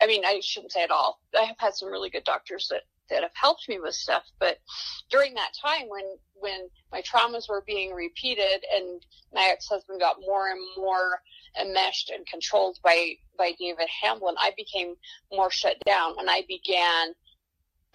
I 0.00 0.06
mean, 0.06 0.24
I 0.24 0.40
shouldn't 0.42 0.72
say 0.72 0.82
at 0.82 0.90
all. 0.90 1.20
I 1.38 1.42
have 1.42 1.58
had 1.58 1.74
some 1.74 1.90
really 1.90 2.08
good 2.08 2.24
doctors 2.24 2.68
that, 2.70 2.82
that 3.10 3.22
have 3.22 3.34
helped 3.34 3.68
me 3.68 3.78
with 3.78 3.94
stuff. 3.94 4.24
But 4.38 4.58
during 5.10 5.34
that 5.34 5.52
time 5.60 5.88
when 5.88 6.04
when 6.34 6.68
my 6.90 7.02
traumas 7.02 7.48
were 7.48 7.62
being 7.66 7.92
repeated 7.92 8.64
and 8.74 9.04
my 9.34 9.48
ex-husband 9.50 10.00
got 10.00 10.16
more 10.20 10.48
and 10.48 10.60
more 10.76 11.20
enmeshed 11.60 12.10
and 12.10 12.26
controlled 12.26 12.78
by 12.82 13.14
by 13.36 13.52
David 13.58 13.88
Hamblin, 14.02 14.36
I 14.38 14.52
became 14.56 14.94
more 15.32 15.50
shut 15.50 15.76
down 15.84 16.14
and 16.18 16.30
I 16.30 16.42
began 16.48 17.14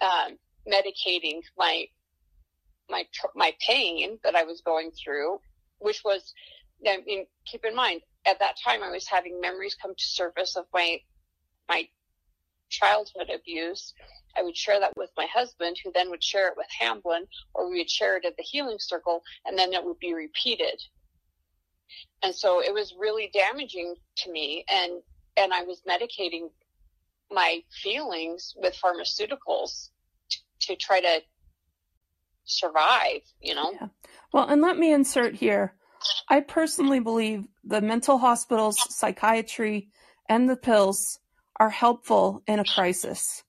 um, 0.00 0.38
medicating 0.70 1.40
my 1.56 1.86
my 2.88 3.04
my 3.34 3.52
pain 3.66 4.18
that 4.22 4.36
I 4.36 4.44
was 4.44 4.60
going 4.60 4.90
through, 4.92 5.40
which 5.78 6.02
was 6.04 6.32
I 6.86 6.98
mean, 7.06 7.26
keep 7.46 7.64
in 7.64 7.74
mind 7.74 8.02
at 8.26 8.38
that 8.40 8.56
time 8.62 8.82
I 8.82 8.90
was 8.90 9.06
having 9.08 9.40
memories 9.40 9.76
come 9.80 9.94
to 9.94 10.04
surface 10.04 10.56
of 10.56 10.66
my 10.72 10.98
my 11.68 11.88
childhood 12.68 13.30
abuse. 13.34 13.94
I 14.36 14.42
would 14.42 14.56
share 14.56 14.78
that 14.80 14.92
with 14.96 15.10
my 15.16 15.26
husband, 15.32 15.76
who 15.82 15.90
then 15.92 16.10
would 16.10 16.22
share 16.22 16.48
it 16.48 16.54
with 16.56 16.66
Hamblin, 16.78 17.26
or 17.54 17.70
we 17.70 17.78
would 17.78 17.90
share 17.90 18.16
it 18.16 18.24
at 18.24 18.36
the 18.36 18.42
healing 18.42 18.76
circle, 18.78 19.22
and 19.44 19.58
then 19.58 19.72
it 19.72 19.84
would 19.84 19.98
be 19.98 20.14
repeated. 20.14 20.80
And 22.22 22.34
so 22.34 22.62
it 22.62 22.74
was 22.74 22.94
really 22.98 23.30
damaging 23.32 23.94
to 24.18 24.32
me, 24.32 24.64
and 24.68 25.02
and 25.36 25.52
I 25.52 25.62
was 25.62 25.82
medicating 25.88 26.48
my 27.30 27.62
feelings 27.82 28.54
with 28.56 28.76
pharmaceuticals 28.82 29.90
to, 30.30 30.38
to 30.60 30.76
try 30.76 31.00
to 31.00 31.20
survive. 32.44 33.20
You 33.40 33.54
know. 33.54 33.72
Yeah. 33.72 33.88
Well, 34.32 34.48
and 34.48 34.60
let 34.60 34.78
me 34.78 34.92
insert 34.92 35.34
here. 35.34 35.74
I 36.28 36.40
personally 36.40 37.00
believe 37.00 37.46
the 37.64 37.80
mental 37.80 38.18
hospitals, 38.18 38.76
psychiatry, 38.90 39.88
and 40.28 40.48
the 40.48 40.56
pills 40.56 41.18
are 41.58 41.70
helpful 41.70 42.42
in 42.46 42.58
a 42.58 42.64
crisis. 42.64 43.42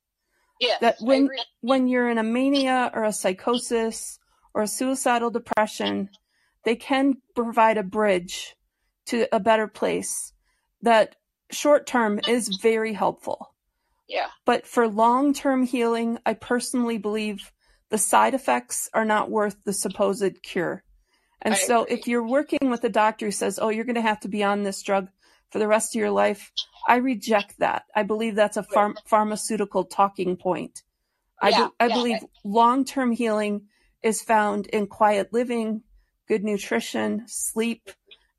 Yes, 0.59 0.79
that 0.81 0.97
when 0.99 1.29
when 1.61 1.87
you're 1.87 2.09
in 2.09 2.17
a 2.17 2.23
mania 2.23 2.91
or 2.93 3.03
a 3.03 3.13
psychosis 3.13 4.17
or 4.53 4.63
a 4.63 4.67
suicidal 4.67 5.29
depression, 5.29 6.09
they 6.63 6.75
can 6.75 7.17
provide 7.35 7.77
a 7.77 7.83
bridge 7.83 8.55
to 9.07 9.27
a 9.33 9.39
better 9.39 9.67
place. 9.67 10.33
That 10.81 11.15
short 11.51 11.85
term 11.85 12.19
is 12.27 12.59
very 12.61 12.93
helpful. 12.93 13.53
Yeah. 14.07 14.27
But 14.45 14.65
for 14.65 14.87
long 14.87 15.33
term 15.33 15.63
healing, 15.63 16.17
I 16.25 16.33
personally 16.33 16.97
believe 16.97 17.51
the 17.89 17.97
side 17.97 18.33
effects 18.33 18.89
are 18.93 19.05
not 19.05 19.29
worth 19.29 19.57
the 19.63 19.73
supposed 19.73 20.41
cure. 20.43 20.83
And 21.41 21.53
I 21.53 21.57
so 21.57 21.83
agree. 21.83 21.95
if 21.95 22.07
you're 22.07 22.27
working 22.27 22.69
with 22.69 22.83
a 22.83 22.89
doctor 22.89 23.27
who 23.27 23.31
says, 23.31 23.59
oh, 23.59 23.69
you're 23.69 23.85
going 23.85 23.95
to 23.95 24.01
have 24.01 24.19
to 24.21 24.27
be 24.27 24.43
on 24.43 24.63
this 24.63 24.81
drug 24.81 25.07
for 25.51 25.59
the 25.59 25.67
rest 25.67 25.95
of 25.95 25.99
your 25.99 26.11
life, 26.11 26.51
I 26.87 26.97
reject 26.97 27.59
that. 27.59 27.85
I 27.95 28.03
believe 28.03 28.35
that's 28.35 28.57
a 28.57 28.63
pharm- 28.63 28.95
pharmaceutical 29.05 29.85
talking 29.85 30.37
point. 30.37 30.83
I, 31.41 31.49
yeah, 31.49 31.65
be- 31.65 31.73
I 31.79 31.87
yeah. 31.87 31.93
believe 31.93 32.19
long 32.43 32.85
term 32.85 33.11
healing 33.11 33.67
is 34.01 34.21
found 34.21 34.67
in 34.67 34.87
quiet 34.87 35.33
living, 35.33 35.83
good 36.27 36.43
nutrition, 36.43 37.23
sleep, 37.27 37.89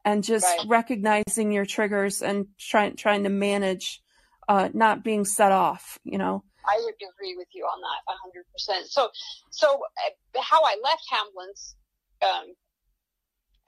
and 0.04 0.24
just 0.24 0.46
right. 0.46 0.66
recognizing 0.66 1.52
your 1.52 1.66
triggers 1.66 2.22
and 2.22 2.46
trying 2.58 2.96
trying 2.96 3.24
to 3.24 3.30
manage 3.30 4.02
uh, 4.48 4.68
not 4.72 5.04
being 5.04 5.24
set 5.24 5.52
off. 5.52 5.98
You 6.04 6.18
know. 6.18 6.44
I 6.66 6.80
would 6.82 6.94
agree 6.94 7.34
with 7.36 7.48
you 7.52 7.64
on 7.64 7.80
that 7.80 8.14
hundred 8.22 8.44
percent. 8.52 8.88
So, 8.88 9.08
so 9.50 9.66
uh, 9.66 10.40
how 10.42 10.62
I 10.62 10.76
left 10.82 11.02
Hamblin's, 11.10 11.76
um, 12.22 12.54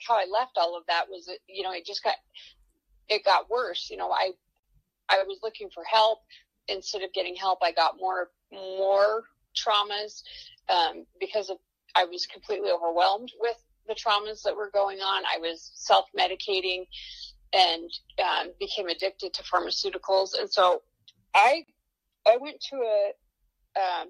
how 0.07 0.17
I 0.17 0.27
left 0.31 0.59
all 0.59 0.77
of 0.77 0.85
that 0.87 1.07
was, 1.09 1.31
you 1.49 1.63
know, 1.63 1.73
it 1.73 1.87
just 1.87 2.05
got 2.05 2.17
it 3.11 3.25
got 3.25 3.51
worse. 3.51 3.89
You 3.91 3.99
know, 3.99 4.11
I 4.11 4.31
I 5.11 5.25
was 5.27 5.41
looking 5.43 5.69
for 5.75 5.85
help. 5.85 6.21
Instead 6.69 7.03
of 7.03 7.13
getting 7.13 7.35
help, 7.35 7.59
I 7.63 7.73
got 7.73 7.97
more 7.99 8.31
more 8.53 9.25
traumas 9.57 10.23
um, 10.69 11.05
because 11.19 11.51
of 11.51 11.59
I 11.95 12.05
was 12.05 12.27
completely 12.27 12.71
overwhelmed 12.71 13.33
with 13.41 13.57
the 13.89 13.95
traumas 13.95 14.43
that 14.45 14.57
were 14.57 14.71
going 14.73 15.01
on. 15.01 15.25
I 15.25 15.39
was 15.39 15.73
self 15.75 16.07
medicating 16.19 16.87
and 17.53 17.91
um, 18.25 18.53
became 18.61 18.87
addicted 18.87 19.35
to 19.35 19.43
pharmaceuticals, 19.43 20.39
and 20.39 20.51
so 20.51 20.83
I 21.35 21.65
I 22.27 22.37
went 22.37 22.61
to 22.71 22.77
a 22.77 23.13
um, 23.81 24.09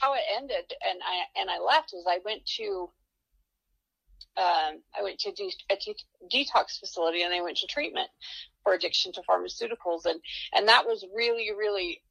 how 0.00 0.14
it 0.14 0.22
ended, 0.36 0.72
and 0.88 1.00
I 1.06 1.40
and 1.40 1.50
I 1.50 1.60
left 1.60 1.94
is 1.94 2.04
I 2.08 2.18
went 2.24 2.44
to 2.56 2.90
um, 4.38 4.80
I 4.96 5.02
went 5.02 5.18
to 5.20 5.30
a 5.30 5.76
detox 6.32 6.78
facility 6.78 7.22
and 7.22 7.34
I 7.34 7.42
went 7.42 7.56
to 7.58 7.66
treatment 7.66 8.08
for 8.62 8.72
addiction 8.72 9.12
to 9.12 9.22
pharmaceuticals. 9.22 10.04
And, 10.04 10.20
and 10.54 10.68
that 10.68 10.86
was 10.86 11.04
really, 11.14 11.50
really 11.56 12.02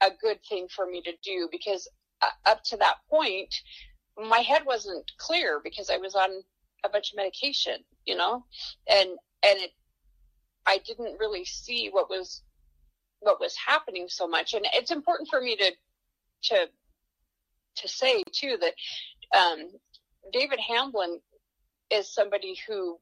a 0.00 0.10
good 0.20 0.38
thing 0.48 0.68
for 0.68 0.86
me 0.86 1.02
to 1.02 1.12
do 1.24 1.48
because 1.50 1.88
uh, 2.20 2.26
up 2.46 2.62
to 2.64 2.76
that 2.76 2.96
point, 3.10 3.52
my 4.16 4.38
head 4.38 4.62
wasn't 4.64 5.10
clear 5.18 5.60
because 5.62 5.90
I 5.90 5.96
was 5.96 6.14
on 6.14 6.30
a 6.84 6.88
bunch 6.88 7.10
of 7.10 7.16
medication, 7.16 7.78
you 8.04 8.16
know, 8.16 8.44
and, 8.88 9.10
and 9.42 9.60
it, 9.60 9.70
I 10.66 10.78
didn't 10.86 11.18
really 11.18 11.44
see 11.44 11.88
what 11.90 12.08
was, 12.08 12.42
what 13.20 13.40
was 13.40 13.56
happening 13.56 14.06
so 14.08 14.28
much. 14.28 14.54
And 14.54 14.66
it's 14.72 14.92
important 14.92 15.28
for 15.28 15.40
me 15.40 15.56
to, 15.56 15.72
to, 16.44 16.66
to 17.76 17.88
say 17.88 18.22
too 18.30 18.56
that, 18.60 18.74
um, 19.36 19.68
David 20.32 20.60
Hamblin 20.60 21.20
is 21.92 22.12
somebody 22.12 22.56
who 22.66 22.98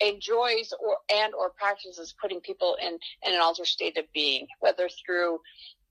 enjoys 0.00 0.72
or 0.78 0.98
and 1.12 1.34
or 1.34 1.50
practices 1.50 2.14
putting 2.20 2.40
people 2.40 2.76
in, 2.80 2.98
in 3.26 3.34
an 3.34 3.40
altered 3.40 3.66
state 3.66 3.96
of 3.96 4.04
being, 4.12 4.46
whether 4.60 4.88
through 5.04 5.40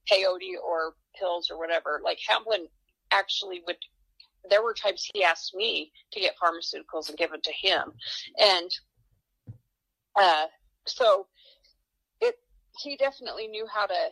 peyote 0.09 0.55
or 0.63 0.93
pills 1.19 1.49
or 1.49 1.57
whatever. 1.57 2.01
Like 2.03 2.19
Hamblin 2.27 2.67
actually 3.11 3.61
would 3.65 3.77
there 4.49 4.63
were 4.63 4.73
times 4.73 5.09
he 5.13 5.23
asked 5.23 5.55
me 5.55 5.91
to 6.11 6.19
get 6.19 6.35
pharmaceuticals 6.37 7.09
and 7.09 7.17
give 7.17 7.31
them 7.31 7.41
to 7.43 7.51
him. 7.51 7.91
And 8.39 8.71
uh, 10.15 10.45
so 10.85 11.27
it 12.21 12.35
he 12.79 12.95
definitely 12.97 13.47
knew 13.47 13.65
how 13.71 13.85
to 13.87 14.09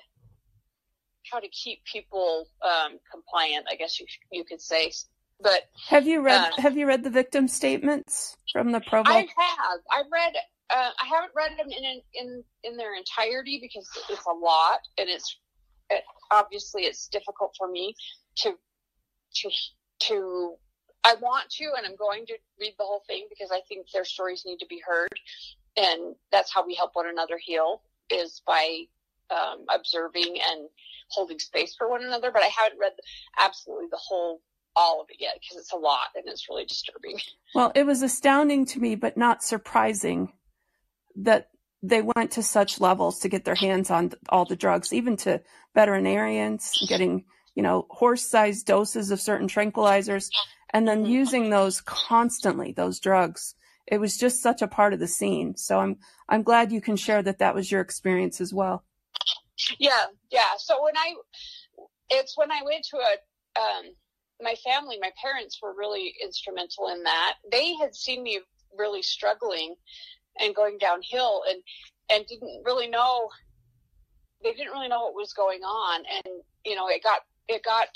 how 1.32 1.40
to 1.40 1.48
keep 1.50 1.84
people 1.86 2.48
um, 2.62 3.00
compliant, 3.12 3.66
I 3.70 3.76
guess 3.76 4.00
you 4.00 4.06
you 4.32 4.44
could 4.44 4.62
say. 4.62 4.92
But 5.42 5.70
have 5.90 6.08
you 6.08 6.22
read 6.22 6.54
uh, 6.58 6.62
have 6.62 6.78
you 6.78 6.88
read 6.88 7.04
the 7.04 7.10
victim 7.10 7.48
statements 7.48 8.38
from 8.52 8.72
the 8.72 8.82
Provo? 8.82 9.10
I 9.10 9.28
have. 9.38 9.80
I 9.92 10.04
read. 10.12 10.34
Uh, 10.70 10.90
I 11.02 11.06
haven't 11.06 11.32
read 11.36 11.52
them 11.58 11.70
in 11.70 12.02
in 12.14 12.44
in 12.64 12.78
their 12.78 12.96
entirety 12.96 13.60
because 13.62 13.90
it's 14.10 14.26
a 14.26 14.32
lot, 14.32 14.80
and 14.98 15.10
it's 15.10 15.38
it, 15.90 16.04
obviously 16.32 16.84
it's 16.84 17.08
difficult 17.08 17.56
for 17.58 17.70
me 17.70 17.96
to 18.38 18.54
to 19.36 19.50
to. 20.00 20.56
I 21.06 21.16
want 21.16 21.50
to, 21.50 21.66
and 21.78 21.86
I'm 21.86 21.98
going 21.98 22.26
to 22.28 22.36
read 22.62 22.76
the 22.80 22.86
whole 22.86 23.04
thing 23.08 23.28
because 23.30 23.52
I 23.52 23.60
think 23.68 23.88
their 23.92 24.06
stories 24.06 24.44
need 24.46 24.60
to 24.60 24.66
be 24.68 24.82
heard, 24.86 25.14
and 25.76 26.16
that's 26.32 26.54
how 26.54 26.66
we 26.66 26.76
help 26.76 26.92
one 26.94 27.10
another 27.10 27.38
heal 27.38 27.82
is 28.10 28.42
by 28.48 28.84
um, 29.30 29.66
observing 29.74 30.38
and 30.50 30.70
holding 31.10 31.40
space 31.40 31.76
for 31.76 31.90
one 31.90 32.04
another. 32.04 32.32
But 32.32 32.44
I 32.44 32.48
haven't 32.48 32.80
read 32.80 32.94
absolutely 33.38 33.88
the 33.92 33.98
whole 33.98 34.42
all 34.76 35.02
of 35.02 35.08
it 35.10 35.18
yet 35.20 35.36
because 35.40 35.58
it's 35.58 35.74
a 35.74 35.78
lot 35.78 36.08
and 36.16 36.26
it's 36.28 36.50
really 36.50 36.66
disturbing. 36.66 37.20
Well, 37.56 37.72
it 37.76 37.86
was 37.86 38.02
astounding 38.02 38.66
to 38.68 38.80
me, 38.80 38.96
but 38.96 39.16
not 39.16 39.44
surprising 39.44 40.34
that 41.18 41.50
they 41.84 42.02
went 42.02 42.32
to 42.32 42.42
such 42.42 42.80
levels 42.80 43.20
to 43.20 43.30
get 43.30 43.46
their 43.46 43.54
hands 43.54 43.92
on 43.92 44.14
all 44.30 44.46
the 44.46 44.56
drugs, 44.56 44.92
even 44.92 45.18
to 45.18 45.42
veterinarians 45.76 46.72
getting, 46.88 47.26
you 47.54 47.62
know, 47.62 47.86
horse-sized 47.92 48.66
doses 48.66 49.12
of 49.12 49.22
certain 49.22 49.48
tranquilizers 49.48 50.30
and 50.74 50.88
then 50.88 51.04
mm-hmm. 51.04 51.12
using 51.12 51.50
those 51.50 51.82
constantly, 51.82 52.72
those 52.72 53.00
drugs. 53.00 53.54
It 53.86 54.00
was 54.00 54.18
just 54.18 54.42
such 54.42 54.64
a 54.64 54.68
part 54.68 54.94
of 54.94 55.00
the 55.00 55.08
scene. 55.08 55.56
So 55.58 55.80
I'm, 55.80 55.98
I'm 56.28 56.42
glad 56.42 56.72
you 56.72 56.82
can 56.82 56.96
share 56.96 57.22
that 57.22 57.40
that 57.40 57.54
was 57.54 57.72
your 57.72 57.82
experience 57.82 58.42
as 58.42 58.54
well. 58.54 58.84
Yeah. 59.78 60.06
Yeah. 60.32 60.56
So 60.58 60.82
when 60.82 60.98
I, 60.98 61.14
it's 62.10 62.36
when 62.36 62.52
I 62.52 62.62
went 62.64 62.86
to 62.86 62.98
a, 62.98 63.62
um, 63.62 63.94
my 64.44 64.56
family, 64.56 64.98
my 65.02 65.12
parents 65.22 65.60
were 65.62 65.74
really 65.76 66.14
instrumental 66.22 66.90
in 66.90 67.04
that. 67.04 67.36
They 67.52 67.74
had 67.76 67.96
seen 67.96 68.24
me 68.24 68.40
really 68.78 69.02
struggling 69.02 69.76
and 70.40 70.56
going 70.56 70.78
downhill 70.78 71.44
and, 71.48 71.62
and 72.12 72.26
didn't 72.28 72.64
really 72.66 72.88
know, 72.88 73.30
they 74.44 74.54
didn't 74.54 74.72
really 74.72 74.88
know 74.88 75.04
what 75.04 75.16
was 75.16 75.34
going 75.34 75.62
on. 75.62 76.04
And, 76.16 76.42
you 76.66 76.76
know, 76.76 76.88
it 76.88 77.04
got, 77.04 77.22
it 77.48 77.64
got 77.64 77.88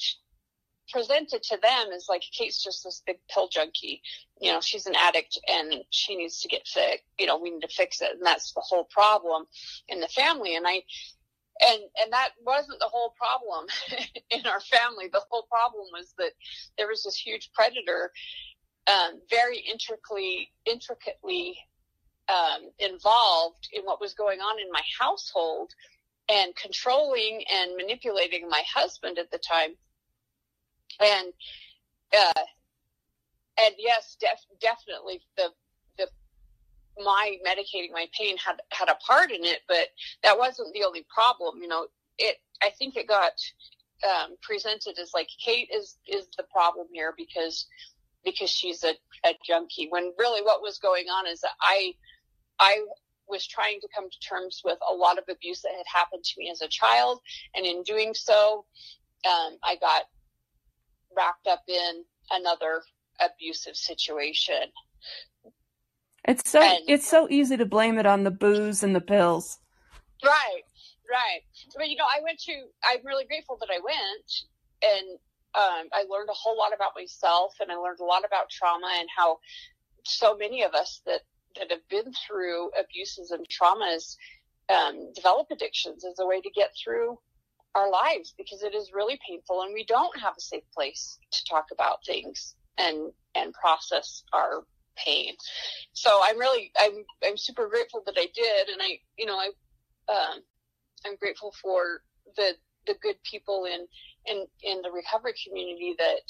presented 0.89 1.43
to 1.43 1.57
them 1.61 1.87
as 1.93 2.07
like 2.07 2.23
Kate's 2.31 2.63
just 2.63 2.83
this 2.83 3.01
big 3.05 3.17
pill 3.29 3.49
junkie. 3.49 4.01
You 4.39 4.51
know, 4.51 4.61
she's 4.61 4.85
an 4.85 4.95
addict 4.95 5.39
and 5.47 5.83
she 5.89 6.15
needs 6.15 6.41
to 6.41 6.47
get 6.47 6.67
fixed. 6.67 7.03
You 7.19 7.25
know, 7.25 7.37
we 7.37 7.51
need 7.51 7.61
to 7.61 7.67
fix 7.67 8.01
it. 8.01 8.11
And 8.13 8.25
that's 8.25 8.53
the 8.53 8.61
whole 8.61 8.85
problem 8.85 9.45
in 9.89 9.99
the 9.99 10.07
family. 10.07 10.55
And 10.55 10.65
I, 10.67 10.83
and 11.61 11.81
and 12.01 12.11
that 12.11 12.29
wasn't 12.45 12.79
the 12.79 12.89
whole 12.91 13.13
problem 13.17 13.67
in 14.29 14.45
our 14.45 14.59
family. 14.61 15.09
The 15.11 15.23
whole 15.29 15.43
problem 15.49 15.87
was 15.91 16.13
that 16.17 16.31
there 16.77 16.87
was 16.87 17.03
this 17.03 17.17
huge 17.17 17.51
predator, 17.53 18.11
um, 18.87 19.19
very 19.29 19.59
intricately 19.59 20.51
intricately 20.65 21.57
um, 22.29 22.69
involved 22.79 23.69
in 23.73 23.83
what 23.83 24.01
was 24.01 24.13
going 24.13 24.39
on 24.39 24.59
in 24.59 24.71
my 24.71 24.81
household, 24.99 25.71
and 26.29 26.55
controlling 26.55 27.43
and 27.53 27.75
manipulating 27.75 28.49
my 28.49 28.63
husband 28.73 29.17
at 29.17 29.31
the 29.31 29.39
time. 29.39 29.71
And 30.99 31.33
uh, 32.17 32.43
and 33.59 33.75
yes, 33.77 34.17
def- 34.19 34.59
definitely 34.61 35.21
the 35.35 35.49
the 35.49 35.66
my 37.03 37.37
medicating 37.45 37.91
my 37.91 38.07
pain 38.17 38.37
had 38.37 38.57
had 38.71 38.89
a 38.89 38.95
part 38.95 39.31
in 39.31 39.43
it, 39.43 39.59
but 39.67 39.87
that 40.23 40.37
wasn't 40.37 40.73
the 40.73 40.83
only 40.83 41.05
problem. 41.13 41.61
You 41.61 41.67
know, 41.67 41.87
it 42.17 42.37
I 42.61 42.71
think 42.77 42.95
it 42.95 43.07
got 43.07 43.33
um, 44.05 44.35
presented 44.41 44.97
as 44.99 45.11
like 45.13 45.29
Kate 45.43 45.69
is 45.73 45.97
is 46.07 46.27
the 46.37 46.43
problem 46.51 46.87
here 46.91 47.13
because 47.17 47.67
because 48.23 48.49
she's 48.49 48.83
a, 48.83 48.93
a 49.25 49.33
junkie. 49.45 49.87
When 49.89 50.11
really 50.17 50.41
what 50.41 50.61
was 50.61 50.79
going 50.79 51.05
on 51.05 51.27
is 51.27 51.41
that 51.41 51.51
I 51.61 51.93
I 52.59 52.83
was 53.27 53.45
trying 53.45 53.79
to 53.81 53.87
come 53.93 54.09
to 54.09 54.19
terms 54.27 54.61
with 54.63 54.77
a 54.89 54.93
lot 54.93 55.17
of 55.17 55.25
abuse 55.29 55.61
that 55.61 55.73
had 55.75 55.85
happened 55.93 56.23
to 56.23 56.33
me 56.37 56.49
as 56.49 56.61
a 56.61 56.67
child, 56.67 57.21
and 57.55 57.65
in 57.65 57.83
doing 57.83 58.13
so, 58.13 58.65
um, 59.25 59.57
I 59.63 59.75
got 59.79 60.03
wrapped 61.15 61.47
up 61.47 61.63
in 61.67 62.03
another 62.31 62.81
abusive 63.19 63.75
situation. 63.75 64.71
It's 66.27 66.49
so 66.49 66.61
and, 66.61 66.79
it's 66.87 67.07
so 67.07 67.27
easy 67.29 67.57
to 67.57 67.65
blame 67.65 67.97
it 67.97 68.05
on 68.05 68.23
the 68.23 68.31
booze 68.31 68.83
and 68.83 68.95
the 68.95 69.01
pills. 69.01 69.59
Right, 70.23 70.63
right. 71.09 71.41
But 71.75 71.89
you 71.89 71.95
know, 71.95 72.05
I 72.05 72.21
went 72.21 72.39
to. 72.39 72.53
I'm 72.83 73.05
really 73.05 73.25
grateful 73.25 73.57
that 73.61 73.69
I 73.71 73.79
went, 73.79 74.31
and 74.83 75.19
um, 75.55 75.87
I 75.93 76.03
learned 76.09 76.29
a 76.29 76.33
whole 76.33 76.57
lot 76.57 76.73
about 76.75 76.91
myself, 76.95 77.53
and 77.61 77.71
I 77.71 77.75
learned 77.75 77.99
a 78.01 78.05
lot 78.05 78.25
about 78.25 78.49
trauma 78.49 78.89
and 78.99 79.07
how 79.15 79.39
so 80.03 80.35
many 80.35 80.63
of 80.63 80.73
us 80.73 81.01
that 81.05 81.21
that 81.57 81.71
have 81.71 81.87
been 81.89 82.11
through 82.27 82.71
abuses 82.79 83.31
and 83.31 83.45
traumas 83.49 84.15
um, 84.69 85.13
develop 85.13 85.47
addictions 85.51 86.03
as 86.05 86.19
a 86.19 86.25
way 86.25 86.41
to 86.41 86.49
get 86.51 86.71
through 86.83 87.17
our 87.73 87.89
lives 87.89 88.33
because 88.37 88.63
it 88.63 88.73
is 88.73 88.91
really 88.93 89.19
painful 89.27 89.61
and 89.61 89.73
we 89.73 89.85
don't 89.85 90.19
have 90.19 90.33
a 90.37 90.41
safe 90.41 90.63
place 90.73 91.19
to 91.31 91.43
talk 91.49 91.65
about 91.71 92.03
things 92.05 92.55
and 92.77 93.11
and 93.35 93.53
process 93.53 94.23
our 94.33 94.63
pain. 95.03 95.33
So 95.93 96.19
I'm 96.23 96.37
really 96.37 96.71
I'm 96.79 97.03
I'm 97.25 97.37
super 97.37 97.67
grateful 97.67 98.03
that 98.05 98.15
I 98.17 98.27
did 98.33 98.69
and 98.69 98.81
I 98.81 98.99
you 99.17 99.25
know 99.25 99.37
I 99.37 99.49
um, 100.11 100.41
I'm 101.05 101.15
grateful 101.17 101.53
for 101.61 102.01
the 102.35 102.53
the 102.85 102.95
good 103.01 103.17
people 103.23 103.65
in 103.65 103.85
in 104.25 104.45
in 104.63 104.81
the 104.81 104.91
recovery 104.91 105.33
community 105.45 105.95
that 105.97 106.21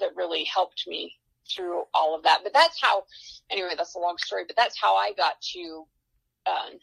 that 0.00 0.16
really 0.16 0.44
helped 0.44 0.84
me 0.86 1.12
through 1.54 1.82
all 1.94 2.14
of 2.14 2.22
that. 2.22 2.40
But 2.42 2.52
that's 2.52 2.80
how, 2.80 3.04
anyway, 3.50 3.72
that's 3.76 3.94
a 3.94 3.98
long 3.98 4.16
story, 4.18 4.44
but 4.46 4.56
that's 4.56 4.80
how 4.80 4.94
I 4.96 5.12
got 5.16 5.40
to 5.54 5.84
um, 6.46 6.78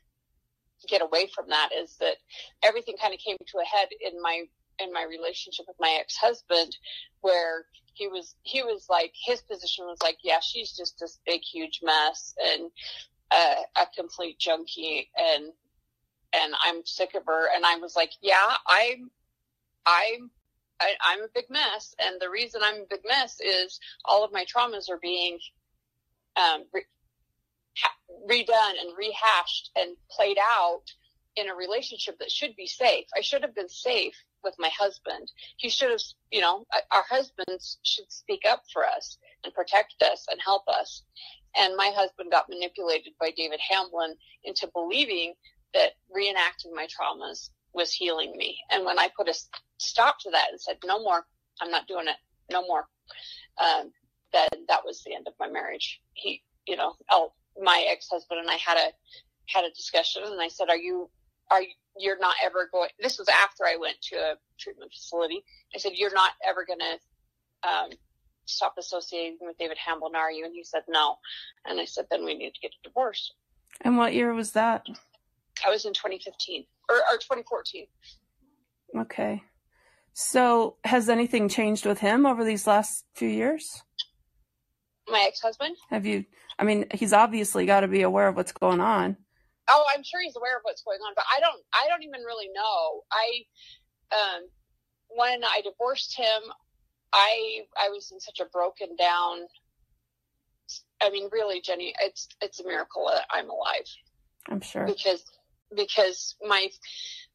get 0.88 1.02
away 1.02 1.30
from 1.34 1.50
that 1.50 1.70
is 1.78 1.96
that 2.00 2.18
everything 2.64 2.96
kind 3.02 3.14
of 3.14 3.20
came 3.20 3.38
to 3.40 3.58
a 3.60 3.66
head 3.66 3.90
in 4.02 4.22
my 4.22 4.44
in 4.82 4.94
my 4.94 5.04
relationship 5.04 5.66
with 5.68 5.76
my 5.78 5.98
ex-husband 6.00 6.78
where 7.20 7.66
he 8.00 8.08
was 8.08 8.36
he 8.44 8.64
was 8.64 8.88
like 8.90 9.14
his 9.14 9.42
position 9.42 9.86
was 9.86 10.02
like 10.02 10.18
yeah 10.24 10.40
she's 10.42 10.76
just 10.76 10.98
this 11.00 11.20
big 11.26 11.42
huge 11.42 11.82
mess 11.84 12.34
and 12.44 12.72
uh, 13.32 13.56
a 13.76 13.86
complete 13.96 14.40
junkie 14.40 15.10
and 15.18 15.52
and 16.34 16.54
I'm 16.64 16.86
sick 16.86 17.14
of 17.16 17.26
her 17.28 17.50
and 17.54 17.66
I 17.66 17.76
was 17.76 17.96
like 17.96 18.12
yeah 18.22 18.56
I'm 18.68 19.12
I'm 19.86 20.32
I, 20.82 20.94
I'm 21.02 21.24
a 21.24 21.28
big 21.36 21.50
mess, 21.50 21.94
and 22.00 22.22
the 22.22 22.30
reason 22.30 22.62
I'm 22.64 22.84
a 22.84 22.86
big 22.90 23.02
mess 23.06 23.42
is 23.42 23.82
all 24.06 24.24
of 24.24 24.32
my 24.32 24.46
traumas 24.46 24.90
are 24.90 25.00
being 25.02 25.38
um, 26.38 26.64
re- 26.74 26.86
redone 28.30 28.80
and 28.80 28.98
rehashed 28.98 29.72
and 29.76 29.98
played 30.10 30.38
out 30.40 30.84
in 31.36 31.50
a 31.50 31.56
relationship 31.56 32.18
that 32.20 32.32
should 32.32 32.56
be 32.56 32.68
safe. 32.68 33.08
I 33.16 33.22
should 33.22 33.42
have 33.42 33.56
been 33.56 33.70
safe 33.70 34.16
with 34.44 34.56
my 34.60 34.70
husband. 34.78 35.32
He 35.58 35.70
should 35.70 35.92
have, 35.92 36.02
you 36.32 36.42
know, 36.42 36.66
our 36.92 37.04
husbands 37.10 37.80
should 37.84 38.12
speak 38.12 38.42
up 38.48 38.64
for 38.72 38.86
us 38.86 39.18
and 39.44 39.54
protect 39.54 40.02
us 40.02 40.26
and 40.32 40.40
help 40.44 40.68
us. 40.68 41.04
And 41.58 41.76
my 41.76 41.92
husband 41.96 42.32
got 42.32 42.50
manipulated 42.50 43.14
by 43.20 43.32
David 43.36 43.60
Hamblin 43.70 44.16
into 44.44 44.70
believing 44.74 45.34
that 45.74 45.94
reenacting 46.16 46.74
my 46.74 46.88
traumas 46.88 47.50
was 47.74 47.94
healing 47.94 48.34
me. 48.36 48.58
And 48.72 48.86
when 48.86 49.00
I 49.00 49.10
put 49.16 49.28
a 49.28 49.36
stop 49.78 50.20
to 50.22 50.32
that 50.32 50.48
and 50.52 50.60
said, 50.60 50.78
no 50.86 51.00
more, 51.00 51.26
I'm 51.62 51.72
not 51.72 51.88
doing 51.88 52.08
it, 52.08 52.16
no 52.52 52.62
more, 52.66 52.88
um, 53.62 53.92
then 54.34 54.48
that 54.68 54.86
was 54.86 55.04
the 55.04 55.16
end 55.16 55.28
of 55.28 55.34
my 55.40 55.50
marriage. 55.50 56.02
He, 56.14 56.42
you 56.68 56.76
know, 56.76 56.94
my 57.62 57.86
ex-husband 57.90 58.40
and 58.40 58.50
I 58.50 58.56
had 58.56 58.78
a, 58.78 58.92
had 59.48 59.66
a 59.66 59.72
discussion 59.72 60.24
and 60.26 60.42
I 60.42 60.48
said, 60.48 60.70
are 60.70 60.78
you, 60.78 61.10
are 61.52 61.62
you, 61.62 61.74
you're 62.00 62.20
not 62.20 62.36
ever 62.44 62.70
going, 62.72 62.90
this 63.00 63.20
was 63.20 63.28
after 63.28 63.66
I 63.66 63.78
went 63.78 64.02
to 64.10 64.16
a 64.16 64.36
treatment 64.60 64.92
facility. 64.92 65.44
I 65.74 65.78
said, 65.78 65.94
you're 65.96 66.14
not 66.14 66.32
ever 66.48 66.66
going 66.66 66.80
to, 66.80 67.70
um, 67.70 67.90
stop 68.50 68.76
associating 68.78 69.38
with 69.42 69.58
David 69.58 69.78
Hamblin, 69.78 70.16
are 70.16 70.32
you? 70.32 70.46
And 70.46 70.54
he 70.54 70.64
said, 70.64 70.82
no. 70.88 71.18
And 71.66 71.80
I 71.80 71.86
said, 71.86 72.06
then 72.10 72.26
we 72.26 72.36
need 72.36 72.54
to 72.54 72.60
get 72.60 72.72
a 72.72 72.88
divorce. 72.88 73.34
And 73.82 73.98
what 73.98 74.14
year 74.14 74.34
was 74.34 74.52
that? 74.52 74.86
I 75.66 75.70
was 75.70 75.86
in 75.86 75.94
2015 75.94 76.66
or, 76.90 76.96
or 76.96 77.18
2014. 77.18 77.88
Okay. 78.98 79.44
So 80.14 80.78
has 80.84 81.10
anything 81.10 81.48
changed 81.48 81.86
with 81.86 82.00
him 82.00 82.26
over 82.26 82.44
these 82.44 82.68
last 82.68 83.06
few 83.14 83.30
years? 83.30 83.84
My 85.08 85.26
ex-husband? 85.28 85.76
Have 85.90 86.06
you, 86.06 86.26
I 86.58 86.64
mean, 86.64 86.86
he's 86.94 87.14
obviously 87.14 87.66
got 87.66 87.82
to 87.82 87.88
be 87.88 88.02
aware 88.02 88.28
of 88.28 88.36
what's 88.36 88.52
going 88.52 88.82
on. 88.82 89.18
Oh, 89.70 89.86
I'm 89.96 90.04
sure 90.04 90.22
he's 90.22 90.36
aware 90.36 90.58
of 90.58 90.64
what's 90.64 90.84
going 90.84 91.00
on, 91.00 91.14
but 91.16 91.26
I 91.36 91.40
don't, 91.40 91.62
I 91.74 91.88
don't 91.88 92.04
even 92.04 92.22
really 92.22 92.50
know. 92.54 93.04
I, 93.12 93.46
um, 94.16 94.48
when 95.10 95.44
I 95.44 95.62
divorced 95.64 96.18
him, 96.18 96.42
I, 97.14 97.62
I 97.80 97.90
was 97.90 98.12
in 98.12 98.20
such 98.20 98.40
a 98.40 98.46
broken 98.46 98.96
down, 98.98 99.48
I 101.02 101.10
mean, 101.10 101.30
really, 101.32 101.62
Jenny, 101.62 101.94
it's, 102.02 102.28
it's 102.42 102.60
a 102.60 102.64
miracle 102.64 103.10
that 103.12 103.26
I'm 103.32 103.50
alive. 103.50 103.88
I'm 104.50 104.62
sure. 104.62 104.86
Because 104.86 105.24
because 105.76 106.36
my 106.42 106.68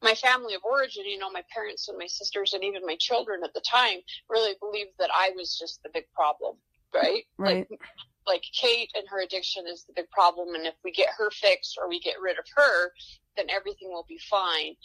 my 0.01 0.13
family 0.15 0.55
of 0.55 0.61
origin, 0.63 1.05
you 1.05 1.17
know, 1.17 1.31
my 1.31 1.43
parents 1.53 1.87
and 1.87 1.97
my 1.97 2.07
sisters 2.07 2.53
and 2.53 2.63
even 2.63 2.85
my 2.85 2.97
children 2.99 3.41
at 3.43 3.53
the 3.53 3.61
time 3.61 3.99
really 4.29 4.55
believed 4.59 4.91
that 4.99 5.09
I 5.15 5.31
was 5.35 5.57
just 5.57 5.81
the 5.83 5.89
big 5.93 6.05
problem, 6.13 6.57
right? 6.93 7.23
Right. 7.37 7.65
Like, 7.69 7.79
like 8.27 8.43
Kate 8.59 8.91
and 8.95 9.07
her 9.09 9.21
addiction 9.21 9.65
is 9.67 9.83
the 9.85 9.93
big 9.95 10.09
problem, 10.09 10.55
and 10.55 10.65
if 10.65 10.75
we 10.83 10.91
get 10.91 11.09
her 11.17 11.29
fixed 11.31 11.77
or 11.79 11.87
we 11.89 11.99
get 11.99 12.19
rid 12.21 12.39
of 12.39 12.45
her, 12.55 12.91
then 13.37 13.49
everything 13.49 13.89
will 13.89 14.05
be 14.07 14.19
fine. 14.29 14.75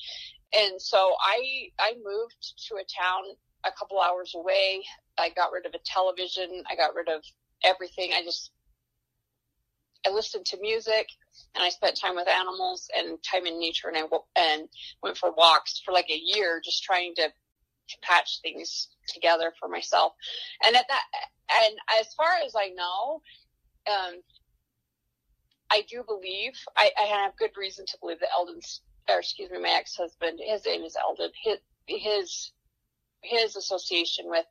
And 0.53 0.81
so 0.81 1.15
I 1.21 1.69
I 1.79 1.95
moved 2.05 2.55
to 2.69 2.77
a 2.77 2.85
town 2.85 3.23
a 3.65 3.71
couple 3.73 4.01
hours 4.01 4.35
away. 4.35 4.83
I 5.19 5.31
got 5.31 5.53
rid 5.53 5.67
of 5.67 5.75
a 5.75 5.79
television. 5.85 6.65
I 6.71 6.77
got 6.77 6.95
rid 6.95 7.09
of 7.09 7.23
everything. 7.63 8.13
I 8.15 8.25
just 8.25 8.51
I 10.07 10.11
listened 10.11 10.47
to 10.47 10.61
music 10.61 11.09
and 11.55 11.63
I 11.63 11.69
spent 11.69 11.99
time 11.99 12.17
with 12.17 12.29
animals 12.29 12.89
and 12.97 13.19
time 13.23 13.47
in 13.47 13.61
nature 13.61 13.89
and 13.89 13.99
I 13.99 14.03
and 14.37 14.69
went 15.03 15.19
for 15.19 15.33
walks 15.33 15.81
for 15.85 15.93
like 15.93 16.09
a 16.11 16.21
year 16.23 16.61
just 16.65 16.83
trying 16.83 17.15
to, 17.17 17.29
to 17.91 17.99
patch 18.03 18.41
things 18.43 18.89
together 19.09 19.53
for 19.59 19.69
myself. 19.69 20.13
And 20.65 20.77
at 20.77 20.87
that 20.89 21.03
and 21.65 21.75
as 22.01 22.13
far 22.15 22.35
as 22.45 22.55
I 22.57 22.69
know, 22.69 23.21
um, 23.87 24.21
I 25.71 25.83
do 25.89 26.03
believe 26.07 26.53
I, 26.77 26.91
I 27.01 27.07
have 27.07 27.37
good 27.37 27.51
reason 27.57 27.87
to 27.87 27.99
believe 28.01 28.21
that 28.21 28.29
Eldon's 28.37 28.81
or 29.09 29.19
excuse 29.21 29.51
me, 29.51 29.59
my 29.59 29.71
ex 29.71 29.97
husband, 29.97 30.41
his 30.43 30.65
name 30.67 30.83
is 30.83 30.97
Eldon, 30.97 31.31
his 31.43 31.59
his 31.87 32.53
his 33.23 33.57
association 33.57 34.27
with 34.29 34.47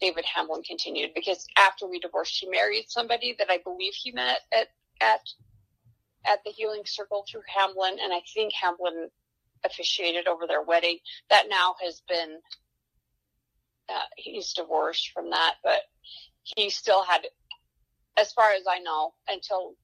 David 0.00 0.24
Hamblin 0.24 0.62
continued 0.62 1.10
because 1.14 1.46
after 1.56 1.86
we 1.86 1.98
divorced, 1.98 2.38
he 2.38 2.48
married 2.48 2.86
somebody 2.88 3.34
that 3.38 3.50
I 3.50 3.58
believe 3.64 3.94
he 3.94 4.12
met 4.12 4.40
at 4.52 4.68
at 5.00 5.20
at 6.26 6.40
the 6.44 6.50
Healing 6.50 6.82
Circle 6.84 7.24
through 7.30 7.42
Hamblin, 7.46 7.98
and 8.02 8.12
I 8.12 8.20
think 8.34 8.52
Hamblin 8.54 9.08
officiated 9.64 10.26
over 10.26 10.46
their 10.46 10.62
wedding. 10.62 10.98
That 11.30 11.46
now 11.48 11.74
has 11.82 12.02
been 12.08 12.38
uh, 13.88 14.00
he's 14.16 14.52
divorced 14.52 15.10
from 15.12 15.30
that, 15.30 15.54
but 15.62 15.80
he 16.42 16.70
still 16.70 17.04
had, 17.04 17.22
as 18.16 18.32
far 18.32 18.50
as 18.52 18.64
I 18.68 18.78
know, 18.78 19.14
until 19.28 19.74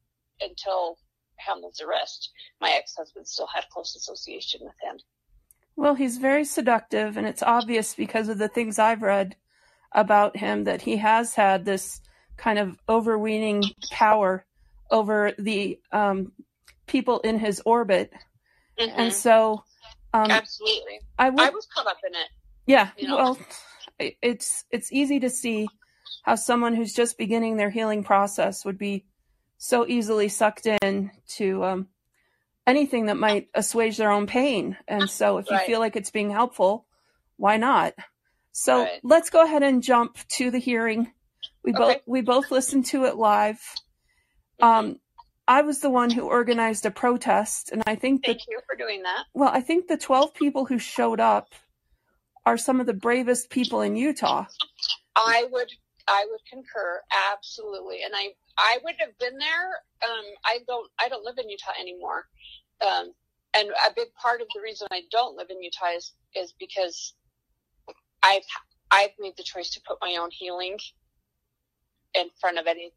until 0.41 0.97
Hamblin's 1.37 1.81
arrest, 1.81 2.31
my 2.61 2.71
ex-husband 2.71 3.27
still 3.27 3.49
had 3.55 3.65
close 3.71 3.95
association 3.95 4.61
with 4.63 4.75
him. 4.83 4.99
Well, 5.77 5.95
he's 5.95 6.19
very 6.19 6.45
seductive, 6.45 7.17
and 7.17 7.27
it's 7.27 7.43
obvious 7.43 7.95
because 7.95 8.29
of 8.29 8.39
the 8.39 8.49
things 8.49 8.79
I've 8.79 9.03
read 9.03 9.37
about 9.93 10.37
him 10.37 10.65
that 10.65 10.83
he 10.83 10.97
has 10.97 11.35
had 11.35 11.65
this 11.65 12.01
kind 12.37 12.59
of 12.59 12.79
overweening 12.89 13.63
power 13.91 14.45
over 14.91 15.33
the 15.39 15.79
um, 15.93 16.33
people 16.87 17.21
in 17.21 17.39
his 17.39 17.63
orbit. 17.65 18.13
Mm-hmm. 18.79 19.01
And 19.01 19.13
so, 19.13 19.65
um, 20.13 20.31
absolutely, 20.31 21.01
I, 21.19 21.31
would, 21.31 21.41
I 21.41 21.51
was 21.51 21.67
caught 21.67 21.87
up 21.87 21.99
in 22.07 22.15
it. 22.15 22.29
Yeah, 22.67 22.91
you 22.97 23.09
know? 23.09 23.17
well, 23.17 23.39
it's 24.23 24.65
it's 24.71 24.93
easy 24.93 25.21
to 25.21 25.31
see 25.31 25.69
how 26.23 26.35
someone 26.35 26.75
who's 26.75 26.93
just 26.93 27.19
beginning 27.19 27.57
their 27.57 27.71
healing 27.71 28.03
process 28.05 28.65
would 28.65 28.79
be 28.79 29.05
so 29.59 29.87
easily 29.87 30.29
sucked 30.29 30.67
in 30.67 31.11
to 31.27 31.65
um, 31.65 31.89
anything 32.67 33.07
that 33.07 33.17
might 33.17 33.49
assuage 33.55 33.97
their 33.97 34.11
own 34.11 34.27
pain. 34.27 34.77
And 34.89 35.09
so 35.09 35.39
if 35.39 35.51
you 35.51 35.59
feel 35.59 35.81
like 35.81 35.97
it's 35.97 36.11
being 36.11 36.31
helpful, 36.31 36.87
why 37.37 37.57
not? 37.57 37.95
So 38.53 38.83
Right. 38.83 39.01
let's 39.03 39.31
go 39.31 39.43
ahead 39.43 39.63
and 39.63 39.83
jump 39.83 40.17
to 40.37 40.51
the 40.51 40.59
hearing. 40.59 41.13
We 41.63 41.73
both 41.73 41.99
we 42.07 42.21
both 42.21 42.51
listened 42.51 42.87
to 42.87 43.05
it 43.05 43.17
live. 43.17 43.61
Mhm. 44.61 44.65
Um, 44.67 45.01
I 45.49 45.63
was 45.63 45.81
the 45.81 45.91
one 45.91 46.11
who 46.13 46.23
organized 46.23 46.87
a 46.87 46.91
protest, 46.91 47.71
and 47.73 47.83
I 47.87 47.97
think 47.97 48.25
Thank 48.25 48.43
you 48.49 48.61
for 48.69 48.77
doing 48.77 49.03
that. 49.03 49.25
well, 49.35 49.51
I 49.53 49.61
think 49.61 49.89
the 49.89 49.97
twelve 49.97 50.33
people 50.35 50.65
who 50.65 50.79
showed 50.79 51.21
up 51.21 51.55
are 52.47 52.57
some 52.59 52.81
of 52.81 52.87
the 52.87 52.95
bravest 52.95 53.51
people 53.51 53.83
in 53.83 53.97
Utah. 53.97 54.47
I 55.17 55.47
would 55.51 55.71
I 56.09 56.27
would 56.31 56.41
concur 56.51 57.03
absolutely, 57.33 58.03
and 58.05 58.15
I 58.15 58.31
I 58.59 58.79
would 58.85 58.95
have 58.99 59.17
been 59.19 59.39
there. 59.39 59.69
Um, 60.03 60.25
I 60.45 60.59
don't 60.67 60.91
I 61.01 61.09
don't 61.09 61.25
live 61.25 61.37
in 61.39 61.49
Utah 61.49 61.73
anymore, 61.81 62.25
um, 62.81 63.13
and 63.55 63.69
a 63.69 63.95
big 63.95 64.09
part 64.15 64.41
of 64.41 64.49
the 64.55 64.61
reason 64.63 64.89
I 64.91 65.03
don't 65.11 65.37
live 65.37 65.49
in 65.51 65.63
Utah 65.63 65.97
is 65.97 66.13
is 66.35 66.55
because 66.59 67.15
I've 68.23 68.45
I've 68.91 69.11
made 69.19 69.37
the 69.37 69.43
choice 69.45 69.71
to 69.71 69.81
put 69.87 69.99
my 70.01 70.17
own 70.17 70.31
healing 70.33 70.79
in 72.15 72.27
front 72.41 72.59
of 72.59 72.67
any 72.67 72.93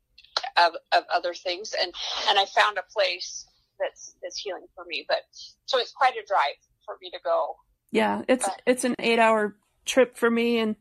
of, 0.57 0.73
of 0.91 1.03
other 1.13 1.33
things, 1.33 1.73
and 1.79 1.93
and 2.29 2.39
I 2.39 2.45
found 2.45 2.77
a 2.77 2.83
place 2.93 3.45
that's 3.79 4.15
that's 4.21 4.37
healing 4.37 4.65
for 4.75 4.85
me. 4.85 5.05
But 5.07 5.19
so 5.65 5.79
it's 5.79 5.91
quite 5.91 6.13
a 6.13 6.25
drive 6.27 6.57
for 6.85 6.95
me 7.01 7.09
to 7.11 7.19
go. 7.23 7.55
Yeah, 7.93 8.23
it's 8.27 8.47
Right. 8.47 8.61
it's 8.65 8.83
an 8.83 8.95
eight 8.97 9.19
hour 9.19 9.55
trip 9.85 10.17
for 10.17 10.29
me, 10.29 10.57
and 10.57 10.75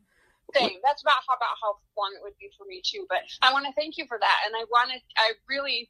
Same. 0.55 0.79
That's 0.83 1.01
about 1.03 1.21
how 1.27 1.35
about 1.35 1.55
how 1.61 1.77
long 1.97 2.11
it 2.15 2.21
would 2.23 2.37
be 2.39 2.49
for 2.57 2.65
me 2.67 2.81
too. 2.83 3.05
But 3.07 3.19
I 3.41 3.53
want 3.53 3.65
to 3.67 3.73
thank 3.73 3.97
you 3.97 4.05
for 4.07 4.17
that, 4.19 4.37
and 4.45 4.55
I 4.55 4.65
wanted, 4.71 5.01
I 5.17 5.33
really, 5.47 5.89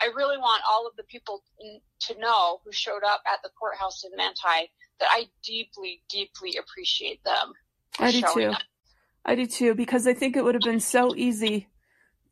I 0.00 0.10
really 0.14 0.36
want 0.36 0.62
all 0.68 0.86
of 0.86 0.94
the 0.96 1.04
people 1.04 1.42
to 2.00 2.18
know 2.18 2.58
who 2.64 2.72
showed 2.72 3.04
up 3.04 3.22
at 3.32 3.40
the 3.42 3.50
courthouse 3.58 4.04
in 4.04 4.10
Manti 4.16 4.70
that 5.00 5.08
I 5.10 5.26
deeply, 5.44 6.02
deeply 6.08 6.56
appreciate 6.56 7.22
them. 7.24 7.54
I 8.00 8.10
do 8.10 8.22
too. 8.22 8.42
up. 8.42 8.62
I 9.24 9.34
do 9.36 9.46
too, 9.46 9.74
because 9.74 10.06
I 10.06 10.14
think 10.14 10.36
it 10.36 10.44
would 10.44 10.54
have 10.54 10.64
been 10.64 10.80
so 10.80 11.14
easy 11.14 11.68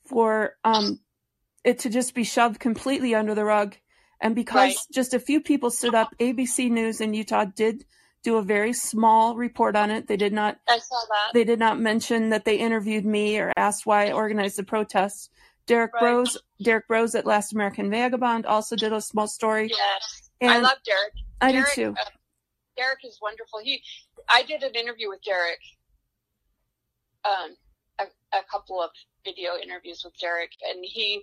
for 0.06 0.56
um 0.64 0.98
it 1.64 1.78
to 1.80 1.90
just 1.90 2.14
be 2.14 2.24
shoved 2.24 2.58
completely 2.58 3.14
under 3.14 3.36
the 3.36 3.44
rug. 3.44 3.76
And 4.20 4.34
because 4.34 4.56
Right. 4.56 4.76
just 4.92 5.14
a 5.14 5.20
few 5.20 5.40
people 5.40 5.70
stood 5.70 5.94
up, 5.94 6.14
ABC 6.18 6.70
News 6.70 7.00
in 7.00 7.14
Utah 7.14 7.44
did 7.44 7.84
do 8.22 8.36
a 8.36 8.42
very 8.42 8.72
small 8.72 9.36
report 9.36 9.74
on 9.76 9.90
it. 9.90 10.06
They 10.06 10.16
did 10.16 10.32
not 10.32 10.58
I 10.68 10.78
saw 10.78 11.00
that. 11.08 11.30
they 11.34 11.44
did 11.44 11.58
not 11.58 11.78
mention 11.80 12.30
that 12.30 12.44
they 12.44 12.56
interviewed 12.56 13.04
me 13.04 13.38
or 13.38 13.52
asked 13.56 13.84
why 13.86 14.08
I 14.08 14.12
organized 14.12 14.56
the 14.56 14.62
protests. 14.64 15.28
Derek 15.66 15.92
Right. 15.94 16.00
Broze 16.02 16.36
Derek 16.62 16.88
Broze 16.88 17.14
at 17.14 17.26
Last 17.26 17.52
American 17.52 17.90
Vagabond 17.90 18.46
also 18.46 18.76
did 18.76 18.92
a 18.92 19.00
small 19.00 19.28
story. 19.28 19.68
Yes, 19.70 20.30
And 20.40 20.50
I 20.52 20.58
love 20.58 20.78
Derek. 20.84 21.12
I 21.40 21.52
Derek, 21.52 21.74
do 21.74 21.82
too. 21.82 21.94
uh, 22.00 22.04
Derek 22.76 23.04
is 23.04 23.18
wonderful. 23.22 23.60
He, 23.62 23.82
I 24.28 24.42
did 24.44 24.62
an 24.62 24.74
interview 24.74 25.08
with 25.08 25.22
Derek. 25.22 25.58
Um, 27.24 27.54
a, 28.00 28.04
a 28.36 28.42
couple 28.50 28.82
of 28.82 28.90
video 29.24 29.52
interviews 29.62 30.02
with 30.04 30.18
Derek, 30.18 30.50
and 30.68 30.84
he, 30.84 31.22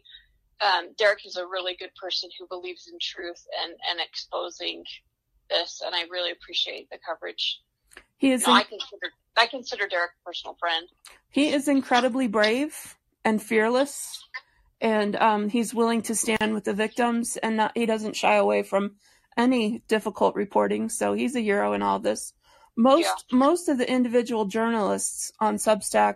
um, 0.62 0.94
Derek 0.98 1.26
is 1.26 1.36
a 1.36 1.46
really 1.46 1.76
good 1.76 1.94
person 1.96 2.30
who 2.40 2.48
believes 2.48 2.88
in 2.92 2.98
truth 3.02 3.46
and 3.64 3.74
and 3.90 4.00
exposing 4.00 4.84
this, 5.50 5.82
and 5.86 5.96
I 5.96 6.04
really 6.10 6.32
appreciate 6.32 6.90
the 6.90 6.98
coverage. 7.06 7.62
He 8.18 8.32
is 8.32 8.46
No, 8.46 8.54
in- 8.54 8.60
I 8.60 8.64
consider 8.64 9.14
I 9.38 9.46
consider 9.48 9.88
Derek 9.88 10.12
a 10.22 10.26
personal 10.26 10.56
friend. 10.60 10.88
he 11.30 11.50
is 11.50 11.68
incredibly 11.70 12.28
brave 12.28 12.98
and 13.24 13.42
fearless 13.42 14.22
and 14.82 15.16
um, 15.16 15.50
he's 15.50 15.74
willing 15.74 16.02
to 16.04 16.16
stand 16.16 16.54
with 16.54 16.64
the 16.66 16.74
victims 16.74 17.38
and 17.38 17.58
not, 17.58 17.72
he 17.76 17.86
doesn't 17.86 18.16
shy 18.16 18.36
away 18.36 18.64
from 18.64 18.96
any 19.38 19.82
difficult 19.88 20.36
reporting. 20.36 20.90
So 20.90 21.14
he's 21.14 21.36
a 21.36 21.42
hero 21.42 21.72
in 21.74 21.82
all 21.82 22.00
this. 22.00 22.34
Most 22.76 23.26
most 23.32 23.68
of 23.70 23.78
the 23.78 23.90
individual 23.90 24.46
journalists 24.46 25.32
on 25.40 25.56
substack 25.56 26.16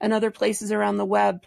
and 0.00 0.12
other 0.12 0.30
places 0.30 0.70
around 0.72 0.96
the 0.96 1.04
web 1.04 1.44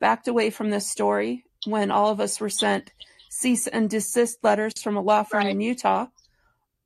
backed 0.00 0.26
away 0.28 0.50
from 0.50 0.70
this 0.70 0.88
story 0.88 1.44
when 1.66 1.90
all 1.90 2.10
of 2.10 2.20
us 2.20 2.40
were 2.40 2.48
sent 2.48 2.92
cease 3.28 3.66
and 3.66 3.88
desist 3.90 4.38
letters 4.42 4.80
from 4.82 4.96
a 4.96 5.00
law 5.00 5.22
firm 5.22 5.46
in 5.46 5.60
utah 5.60 6.06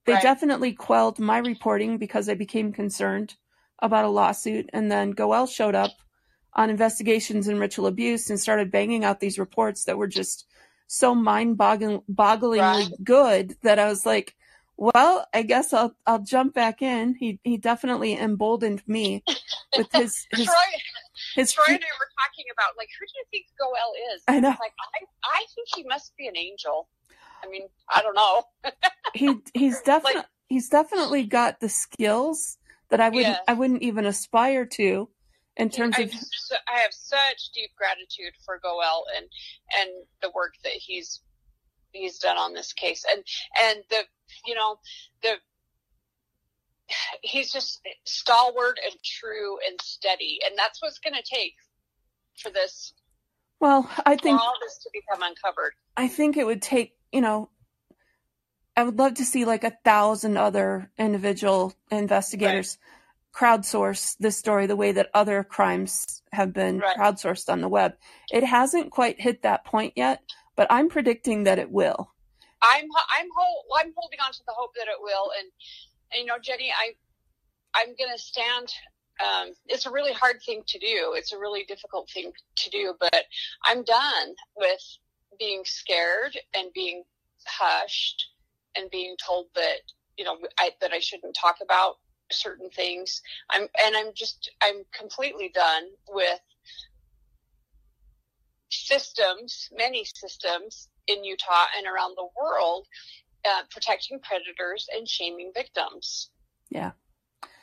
they 0.07 0.15
Right. 0.15 0.23
definitely 0.23 0.73
quelled 0.73 1.19
my 1.19 1.39
reporting 1.39 1.99
because 1.99 2.29
i 2.29 2.35
became 2.35 2.73
concerned 2.73 3.35
about 3.81 4.05
a 4.05 4.09
lawsuit 4.09 4.69
and 4.73 4.91
then 4.91 5.11
goel 5.13 5.47
showed 5.47 5.75
up 5.75 5.93
on 6.55 6.71
investigations 6.71 7.49
and 7.49 7.59
ritual 7.61 7.87
abuse 7.87 8.31
and 8.31 8.39
started 8.39 8.71
banging 8.71 9.05
out 9.05 9.21
these 9.21 9.39
reports 9.39 9.85
that 9.85 9.99
were 9.99 10.07
just 10.07 10.47
so 10.87 11.15
mind-bogglingly 11.15 12.59
Right. 12.61 12.89
good 13.03 13.57
that 13.63 13.79
I 13.79 13.87
was 13.89 14.07
like, 14.07 14.35
well, 14.77 15.27
I 15.33 15.43
guess 15.43 15.73
I'll 15.73 15.95
I'll 16.07 16.21
jump 16.21 16.55
back 16.55 16.83
in. 16.83 17.15
He 17.15 17.41
he 17.43 17.57
definitely 17.57 18.17
emboldened 18.19 18.83
me 18.87 19.25
with 19.77 19.91
his 19.93 20.27
his 20.31 20.47
Troy, 20.47 20.55
his 21.37 21.53
Troy 21.53 21.65
and 21.69 21.77
I 21.77 21.95
were 21.99 22.11
talking 22.21 22.45
about 22.53 22.77
like 22.77 22.89
who 22.99 23.07
do 23.07 23.13
you 23.17 23.25
think 23.31 23.47
Goel 23.59 24.15
is? 24.15 24.23
I 24.29 24.41
know. 24.41 24.49
Like 24.61 24.75
I 24.95 25.05
I 25.25 25.45
think 25.55 25.69
he 25.75 25.85
must 25.85 26.17
be 26.17 26.29
an 26.29 26.37
angel. 26.37 26.89
I 27.45 27.49
mean, 27.51 27.69
I 27.93 28.03
don't 28.03 28.15
know. 28.15 28.45
he 29.15 29.37
he's 29.53 29.81
definitely 29.83 30.23
he's 30.49 30.69
definitely 30.69 31.25
got 31.25 31.61
the 31.61 31.69
skills 31.69 32.59
that 32.91 33.01
I 33.01 33.09
wouldn't 33.09 33.29
Yes. 33.29 33.41
I 33.49 33.55
wouldn't 33.55 33.83
even 33.83 34.07
aspire 34.07 34.67
to 34.67 35.09
in 35.57 35.71
terms 35.71 35.97
I, 35.99 36.03
of 36.03 36.11
I 36.69 36.81
have 36.81 36.93
such 36.93 37.51
deep 37.55 37.71
gratitude 37.77 38.35
for 38.45 38.59
Goel 38.63 39.05
and 39.17 39.27
and 39.79 39.91
the 40.23 40.31
work 40.35 40.55
that 40.65 40.73
he's 40.73 41.21
he's 41.93 42.19
done 42.19 42.37
on 42.37 42.55
this 42.55 42.73
case 42.73 43.05
and 43.11 43.25
and 43.63 43.85
the 43.91 44.03
you 44.47 44.55
know 44.55 44.79
the 45.23 45.35
he's 47.23 47.53
just 47.53 47.81
stalwart 48.05 48.79
and 48.85 48.95
true 49.03 49.59
and 49.67 49.81
steady 49.81 50.39
and 50.45 50.57
that's 50.59 50.83
what's 50.83 50.99
going 50.99 51.15
to 51.15 51.23
take 51.23 51.55
for 52.37 52.51
this 52.51 52.93
well, 53.65 53.91
I 54.05 54.17
think 54.17 54.39
all 54.39 54.53
this 54.63 54.77
to 54.83 54.91
become 54.93 55.23
uncovered. 55.23 55.73
I 55.97 56.09
think 56.09 56.37
it 56.37 56.45
would 56.45 56.61
take, 56.61 56.93
you 57.15 57.21
know, 57.21 57.49
I 58.77 58.83
would 58.83 58.99
love 58.99 59.15
to 59.15 59.25
see 59.25 59.45
like 59.45 59.63
a 59.63 59.79
thousand 59.85 60.37
other 60.37 60.91
individual 60.99 61.73
investigators 61.93 62.77
crowdsource 63.33 64.17
this 64.19 64.37
story 64.37 64.67
the 64.67 64.77
way 64.77 64.93
that 64.93 65.11
other 65.15 65.43
crimes 65.43 66.23
have 66.33 66.53
been 66.53 66.79
Right. 66.79 66.97
crowdsourced 66.97 67.53
on 67.53 67.61
the 67.61 67.69
web. 67.69 67.97
It 68.31 68.45
hasn't 68.45 68.91
quite 68.93 69.21
hit 69.21 69.43
that 69.43 69.65
point 69.65 69.95
yet, 69.97 70.23
but 70.57 70.69
I'm 70.71 70.89
predicting 70.89 71.45
that 71.45 71.59
it 71.59 71.71
will. 71.71 72.13
I'm 72.63 72.89
I'm 73.19 73.29
hol- 73.37 73.65
I'm 73.77 73.93
holding 73.97 74.21
on 74.21 74.33
to 74.33 74.43
the 74.47 74.55
hope 74.57 74.73
that 74.77 74.89
it 74.89 75.01
will, 75.01 75.33
and, 75.39 75.51
and 76.13 76.21
you 76.21 76.27
know, 76.27 76.39
Jenny, 76.41 76.73
I 76.77 76.95
I'm 77.75 77.95
gonna 77.99 78.19
stand. 78.19 78.69
Um, 79.21 79.53
it's 79.67 79.87
a 79.87 79.91
really 79.93 80.13
hard 80.13 80.41
thing 80.45 80.63
to 80.67 80.79
do. 80.79 81.15
It's 81.17 81.33
a 81.33 81.39
really 81.39 81.65
difficult 81.65 82.11
thing 82.11 82.33
to 82.57 82.71
do, 82.71 82.95
but 82.99 83.25
I'm 83.65 83.85
done 83.85 84.35
with 84.57 84.81
being 85.39 85.63
scared 85.65 86.37
and 86.55 86.73
being 86.73 87.05
hushed 87.47 88.27
and 88.77 88.91
being 88.91 89.17
told 89.25 89.47
that 89.55 89.81
you 90.17 90.25
know 90.25 90.37
I, 90.59 90.71
that 90.81 90.93
I 90.93 90.99
shouldn't 90.99 91.37
talk 91.41 91.57
about 91.63 91.97
certain 92.33 92.71
things. 92.71 93.23
I'm 93.51 93.63
and 93.63 93.97
I'm 93.97 94.13
just 94.15 94.51
I'm 94.63 94.85
completely 94.93 95.51
done 95.55 95.85
with 96.09 96.41
systems, 98.71 99.69
many 99.77 100.05
systems 100.05 100.89
in 101.07 101.25
Utah 101.25 101.67
and 101.77 101.87
around 101.87 102.17
the 102.17 102.27
world, 102.41 102.87
uh, 103.45 103.63
protecting 103.71 104.19
predators 104.21 104.89
and 104.95 105.09
shaming 105.09 105.53
victims. 105.55 106.31
Yeah. 106.71 106.93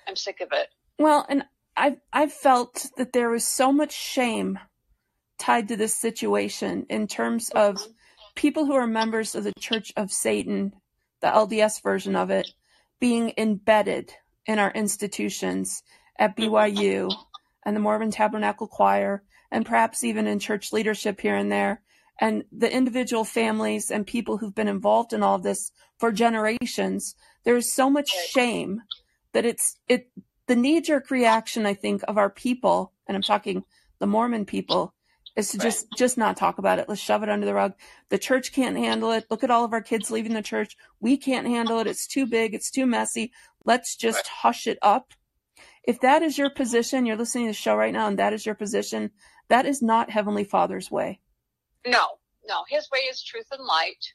I'm 0.07 0.15
sick 0.15 0.41
of 0.41 0.49
it. 0.51 0.69
Well, 0.99 1.25
and 1.27 1.45
I've 1.75 1.97
I've 2.11 2.33
felt 2.33 2.87
that 2.97 3.13
there 3.13 3.29
was 3.29 3.45
so 3.45 3.71
much 3.71 3.93
shame 3.93 4.59
tied 5.41 5.67
to 5.67 5.75
this 5.75 5.95
situation 5.95 6.85
in 6.87 7.07
terms 7.07 7.49
of 7.49 7.83
people 8.35 8.65
who 8.65 8.73
are 8.73 8.85
members 8.85 9.33
of 9.33 9.43
the 9.43 9.53
Church 9.59 9.91
of 9.97 10.11
Satan, 10.11 10.71
the 11.19 11.27
LDS 11.27 11.81
version 11.81 12.15
of 12.15 12.29
it, 12.29 12.47
being 12.99 13.33
embedded 13.37 14.13
in 14.45 14.59
our 14.59 14.71
institutions 14.71 15.81
at 16.19 16.37
BYU 16.37 17.11
and 17.65 17.75
the 17.75 17.79
Mormon 17.79 18.11
Tabernacle 18.11 18.67
Choir, 18.67 19.23
and 19.51 19.65
perhaps 19.65 20.03
even 20.03 20.27
in 20.27 20.37
church 20.37 20.71
leadership 20.71 21.19
here 21.19 21.35
and 21.35 21.51
there, 21.51 21.81
and 22.19 22.43
the 22.51 22.71
individual 22.71 23.23
families 23.23 23.89
and 23.89 24.05
people 24.05 24.37
who've 24.37 24.55
been 24.55 24.67
involved 24.67 25.11
in 25.11 25.23
all 25.23 25.39
this 25.39 25.71
for 25.97 26.11
generations. 26.11 27.15
There 27.43 27.57
is 27.57 27.73
so 27.73 27.89
much 27.89 28.09
shame 28.29 28.83
that 29.33 29.45
it's 29.45 29.79
it 29.89 30.11
the 30.45 30.55
knee 30.55 30.81
jerk 30.81 31.09
reaction 31.09 31.65
I 31.65 31.73
think 31.73 32.03
of 32.07 32.19
our 32.19 32.29
people, 32.29 32.91
and 33.07 33.15
I'm 33.15 33.23
talking 33.23 33.63
the 33.97 34.07
Mormon 34.07 34.45
people, 34.45 34.93
is 35.35 35.51
to 35.51 35.57
Right. 35.57 35.63
just 35.63 35.87
just 35.97 36.17
not 36.17 36.37
talk 36.37 36.57
about 36.57 36.79
it. 36.79 36.89
Let's 36.89 37.01
shove 37.01 37.23
it 37.23 37.29
under 37.29 37.45
the 37.45 37.53
rug. 37.53 37.73
The 38.09 38.17
church 38.17 38.51
can't 38.51 38.77
handle 38.77 39.11
it. 39.11 39.25
Look 39.29 39.43
at 39.43 39.51
all 39.51 39.63
of 39.63 39.73
our 39.73 39.81
kids 39.81 40.11
leaving 40.11 40.33
the 40.33 40.41
church. 40.41 40.75
We 40.99 41.17
can't 41.17 41.47
handle 41.47 41.79
it. 41.79 41.87
It's 41.87 42.07
too 42.07 42.25
big. 42.25 42.53
It's 42.53 42.69
too 42.71 42.85
messy. 42.85 43.31
Let's 43.63 43.95
just 43.95 44.17
Right. 44.17 44.27
hush 44.27 44.67
it 44.67 44.77
up. 44.81 45.13
If 45.83 45.99
that 46.01 46.21
is 46.21 46.37
your 46.37 46.49
position, 46.49 47.05
you're 47.05 47.15
listening 47.17 47.45
to 47.45 47.51
the 47.51 47.53
show 47.53 47.75
right 47.75 47.93
now, 47.93 48.07
and 48.07 48.19
that 48.19 48.33
is 48.33 48.45
your 48.45 48.55
position, 48.55 49.11
that 49.47 49.65
is 49.65 49.81
not 49.81 50.09
Heavenly 50.09 50.43
Father's 50.43 50.91
way. 50.91 51.21
No, 51.85 52.19
no. 52.47 52.63
His 52.69 52.89
way 52.91 52.99
is 52.99 53.23
truth 53.23 53.47
and 53.51 53.63
light. 53.65 54.13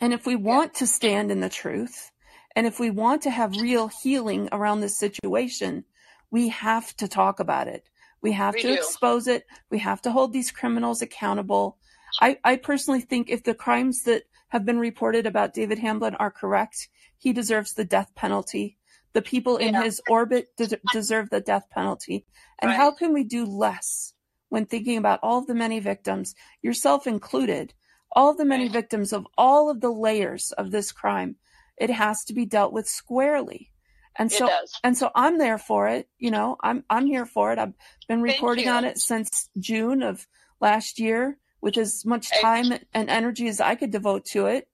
And 0.00 0.12
if 0.12 0.26
we 0.26 0.34
want 0.34 0.74
to 0.74 0.86
stand 0.86 1.30
in 1.30 1.40
the 1.40 1.48
truth, 1.48 2.10
and 2.56 2.66
if 2.66 2.80
we 2.80 2.90
want 2.90 3.22
to 3.22 3.30
have 3.30 3.56
real 3.60 3.88
healing 3.88 4.48
around 4.50 4.80
this 4.80 4.98
situation, 4.98 5.84
we 6.30 6.48
have 6.48 6.96
to 6.96 7.06
talk 7.06 7.38
about 7.38 7.68
it. 7.68 7.88
We 8.24 8.32
have 8.32 8.54
We 8.54 8.62
to 8.62 8.68
do. 8.68 8.74
expose 8.74 9.26
it. 9.28 9.44
We 9.70 9.78
have 9.80 10.00
to 10.02 10.10
hold 10.10 10.32
these 10.32 10.50
criminals 10.50 11.02
accountable. 11.02 11.76
I, 12.22 12.38
I 12.42 12.56
personally 12.56 13.02
think 13.02 13.28
if 13.28 13.44
the 13.44 13.54
crimes 13.54 14.02
that 14.04 14.22
have 14.48 14.64
been 14.64 14.78
reported 14.78 15.26
about 15.26 15.52
David 15.52 15.78
Hamblin 15.78 16.14
are 16.14 16.30
correct, 16.30 16.88
he 17.18 17.34
deserves 17.34 17.74
the 17.74 17.84
death 17.84 18.10
penalty. 18.14 18.78
The 19.12 19.20
people 19.20 19.58
in 19.58 19.74
Yeah. 19.74 19.82
his 19.82 20.00
orbit 20.08 20.48
de- 20.56 20.80
deserve 20.90 21.28
the 21.28 21.42
death 21.42 21.66
penalty. 21.70 22.24
And 22.60 22.70
Right. 22.70 22.76
how 22.78 22.92
can 22.92 23.12
we 23.12 23.24
do 23.24 23.44
less 23.44 24.14
when 24.48 24.64
thinking 24.64 24.96
about 24.96 25.20
all 25.22 25.38
of 25.40 25.46
the 25.46 25.54
many 25.54 25.78
victims, 25.78 26.34
yourself 26.62 27.06
included, 27.06 27.74
all 28.12 28.30
of 28.30 28.38
the 28.38 28.44
many 28.46 28.64
Right. 28.64 28.72
victims 28.72 29.12
of 29.12 29.26
all 29.36 29.68
of 29.68 29.82
the 29.82 29.92
layers 29.92 30.50
of 30.52 30.70
this 30.70 30.92
crime? 30.92 31.36
It 31.76 31.90
has 31.90 32.24
to 32.24 32.32
be 32.32 32.46
dealt 32.46 32.72
with 32.72 32.88
squarely. 32.88 33.70
And 34.16 34.30
so 34.30 34.48
and 34.82 34.96
so 34.96 35.10
I'm 35.14 35.38
there 35.38 35.58
for 35.58 35.88
it. 35.88 36.08
You 36.18 36.30
know, 36.30 36.56
I'm 36.60 36.84
I'm 36.88 37.06
here 37.06 37.26
for 37.26 37.52
it. 37.52 37.58
I've 37.58 37.74
been 38.08 38.22
Thank 38.22 38.36
reporting 38.36 38.68
on 38.68 38.84
it 38.84 38.98
since 38.98 39.48
June 39.58 40.02
of 40.02 40.26
last 40.60 40.98
year 40.98 41.38
with 41.60 41.76
as 41.78 42.04
much 42.04 42.28
I- 42.32 42.40
time 42.40 42.72
and 42.92 43.10
energy 43.10 43.48
as 43.48 43.60
I 43.60 43.74
could 43.74 43.90
devote 43.90 44.26
to 44.26 44.46
it. 44.46 44.68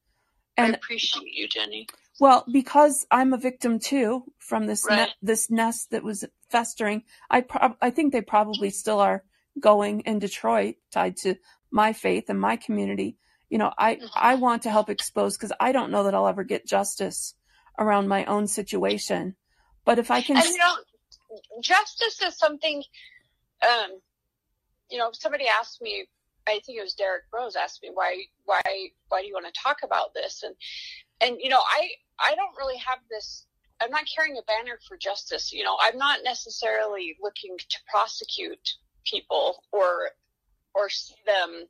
And 0.57 0.75
I 0.75 0.77
appreciate 0.77 1.33
you, 1.33 1.49
Jenny. 1.49 1.87
well, 2.19 2.45
because 2.53 3.07
I'm 3.11 3.33
a 3.33 3.39
victim 3.39 3.79
too 3.79 4.25
from 4.39 4.67
this 4.67 4.87
ne- 4.89 5.15
this 5.23 5.51
nest 5.51 5.91
that 5.91 6.03
was 6.03 6.25
festering. 6.51 7.05
I 7.31 7.45
I 7.81 7.91
think 7.91 8.13
they 8.13 8.21
probably 8.21 8.71
still 8.71 9.01
are 9.01 9.25
going 9.59 10.01
in 10.01 10.19
Detroit, 10.19 10.77
tied 10.93 11.17
to 11.19 11.37
my 11.71 11.93
faith 11.93 12.29
and 12.29 12.41
my 12.41 12.57
community. 12.57 13.17
You 13.49 13.59
know, 13.59 13.73
I 13.79 13.97
Mhm. 13.97 14.11
I 14.15 14.35
want 14.35 14.63
to 14.63 14.71
help 14.71 14.91
expose 14.91 15.37
because 15.37 15.53
I 15.59 15.73
don't 15.73 15.91
know 15.91 16.05
that 16.05 16.15
I'll 16.15 16.29
ever 16.29 16.45
get 16.45 16.67
justice 16.67 17.35
around 17.81 18.07
my 18.07 18.25
own 18.27 18.47
situation. 18.47 19.35
But 19.85 19.99
if 19.99 20.11
I 20.11 20.21
can, 20.21 20.37
And 20.37 20.47
you 20.47 20.59
know, 20.59 20.77
justice 21.63 22.21
is 22.23 22.37
something. 22.37 22.85
Um, 23.63 23.99
you 24.91 24.99
know, 24.99 25.11
somebody 25.13 25.47
asked 25.49 25.83
me. 25.83 26.07
I 26.47 26.61
think 26.65 26.79
it 26.79 26.83
was 26.83 26.95
Derek 26.95 27.25
Broze 27.31 27.57
asked 27.57 27.83
me 27.83 27.91
why 27.93 28.23
why 28.45 28.63
why 29.09 29.21
do 29.21 29.27
you 29.27 29.35
want 29.35 29.47
to 29.53 29.61
talk 29.61 29.79
about 29.85 30.15
this 30.15 30.43
and 30.43 30.55
and 31.21 31.39
you 31.41 31.49
know 31.49 31.61
I 31.61 31.89
I 32.19 32.35
don't 32.35 32.57
really 32.57 32.79
have 32.79 32.99
this. 33.11 33.47
I'm 33.81 33.91
not 33.91 34.05
carrying 34.15 34.37
a 34.37 34.43
banner 34.43 34.79
for 34.87 34.97
justice. 34.97 35.53
You 35.53 35.65
know, 35.65 35.77
I'm 35.81 35.97
not 35.97 36.21
necessarily 36.25 37.17
looking 37.23 37.57
to 37.57 37.79
prosecute 37.91 38.69
people 39.05 39.63
or 39.73 40.11
or 40.75 40.89
see 40.89 41.15
them 41.27 41.67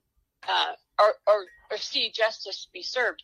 uh, 0.49 0.73
or, 0.99 1.15
or 1.27 1.45
or 1.71 1.77
see 1.77 2.11
justice 2.15 2.69
be 2.73 2.83
served. 2.83 3.23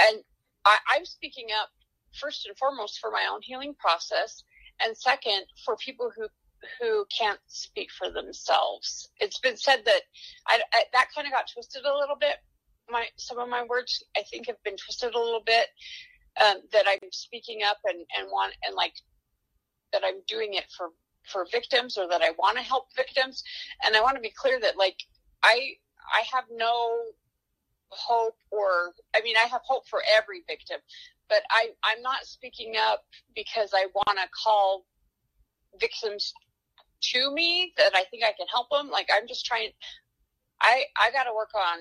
And 0.00 0.22
I, 0.64 0.78
I'm 0.90 1.04
speaking 1.04 1.46
up 1.60 1.70
first 2.12 2.46
and 2.46 2.56
foremost 2.56 2.98
for 3.00 3.10
my 3.10 3.28
own 3.30 3.40
healing 3.42 3.74
process, 3.78 4.42
and 4.80 4.96
second 4.96 5.44
for 5.64 5.76
people 5.76 6.10
who 6.14 6.26
who 6.80 7.06
can't 7.16 7.38
speak 7.46 7.88
for 7.92 8.10
themselves. 8.10 9.10
It's 9.20 9.38
been 9.38 9.56
said 9.56 9.84
that 9.84 10.02
I, 10.46 10.60
I 10.72 10.84
that 10.92 11.08
kind 11.14 11.26
of 11.26 11.32
got 11.32 11.50
twisted 11.52 11.84
a 11.84 11.96
little 11.96 12.16
bit. 12.16 12.36
My 12.90 13.06
some 13.16 13.38
of 13.38 13.48
my 13.48 13.64
words 13.64 14.02
I 14.16 14.22
think 14.30 14.46
have 14.46 14.62
been 14.64 14.76
twisted 14.76 15.14
a 15.14 15.18
little 15.18 15.42
bit. 15.44 15.66
Um, 16.40 16.58
that 16.72 16.84
I'm 16.86 17.10
speaking 17.10 17.60
up 17.68 17.78
and 17.84 17.98
and 18.16 18.28
want 18.30 18.54
and 18.64 18.76
like 18.76 18.94
that 19.92 20.02
I'm 20.04 20.20
doing 20.26 20.54
it 20.54 20.66
for 20.76 20.90
for 21.24 21.46
victims 21.50 21.98
or 21.98 22.08
that 22.08 22.22
I 22.22 22.30
want 22.38 22.56
to 22.56 22.62
help 22.62 22.86
victims. 22.96 23.42
And 23.84 23.96
I 23.96 24.00
want 24.00 24.16
to 24.16 24.22
be 24.22 24.32
clear 24.34 24.58
that 24.60 24.76
like 24.76 24.96
I 25.42 25.74
I 26.12 26.22
have 26.32 26.44
no 26.50 27.02
hope 27.90 28.36
or 28.50 28.92
I 29.14 29.20
mean 29.22 29.36
I 29.36 29.46
have 29.46 29.62
hope 29.64 29.86
for 29.88 30.02
every 30.16 30.42
victim, 30.46 30.78
but 31.28 31.42
I 31.50 31.68
I'm 31.84 32.02
not 32.02 32.24
speaking 32.24 32.74
up 32.76 33.04
because 33.34 33.70
I 33.74 33.86
want 33.94 34.18
to 34.18 34.28
call 34.44 34.84
victims 35.80 36.32
to 37.00 37.32
me 37.32 37.72
that 37.76 37.94
I 37.94 38.04
think 38.10 38.24
I 38.24 38.32
can 38.36 38.46
help 38.50 38.68
them. 38.70 38.90
Like 38.90 39.08
I'm 39.14 39.28
just 39.28 39.46
trying 39.46 39.70
I 40.60 40.84
I 41.00 41.10
got 41.12 41.24
to 41.24 41.34
work 41.34 41.50
on 41.54 41.78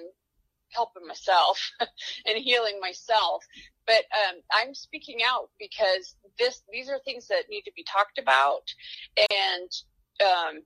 helping 0.69 1.07
myself 1.07 1.59
and 2.25 2.37
healing 2.37 2.79
myself. 2.79 3.43
But 3.85 4.03
um, 4.27 4.35
I'm 4.51 4.73
speaking 4.73 5.19
out 5.25 5.49
because 5.59 6.15
this 6.37 6.63
these 6.71 6.89
are 6.89 6.99
things 7.05 7.27
that 7.27 7.49
need 7.49 7.63
to 7.63 7.71
be 7.75 7.85
talked 7.85 8.19
about, 8.19 8.63
and 9.31 9.69
um, 10.21 10.61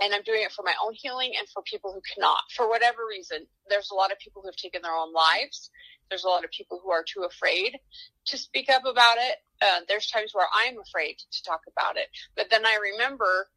and 0.00 0.14
I'm 0.14 0.22
doing 0.22 0.42
it 0.42 0.52
for 0.52 0.62
my 0.62 0.74
own 0.84 0.92
healing 0.94 1.32
and 1.38 1.48
for 1.48 1.62
people 1.62 1.92
who 1.92 2.02
cannot, 2.14 2.42
for 2.54 2.68
whatever 2.68 3.06
reason. 3.08 3.46
There's 3.68 3.90
a 3.90 3.94
lot 3.94 4.12
of 4.12 4.18
people 4.18 4.42
who 4.42 4.48
have 4.48 4.56
taken 4.56 4.82
their 4.82 4.92
own 4.94 5.12
lives. 5.12 5.70
There's 6.08 6.24
a 6.24 6.28
lot 6.28 6.44
of 6.44 6.50
people 6.50 6.80
who 6.82 6.90
are 6.90 7.04
too 7.04 7.22
afraid 7.22 7.78
to 8.26 8.38
speak 8.38 8.70
up 8.70 8.84
about 8.84 9.16
it. 9.18 9.36
Uh, 9.60 9.80
there's 9.88 10.08
times 10.08 10.30
where 10.32 10.46
I'm 10.54 10.78
afraid 10.80 11.16
to 11.32 11.42
talk 11.42 11.62
about 11.70 11.96
it, 11.96 12.08
but 12.36 12.46
then 12.50 12.66
I 12.66 12.78
remember, 12.92 13.48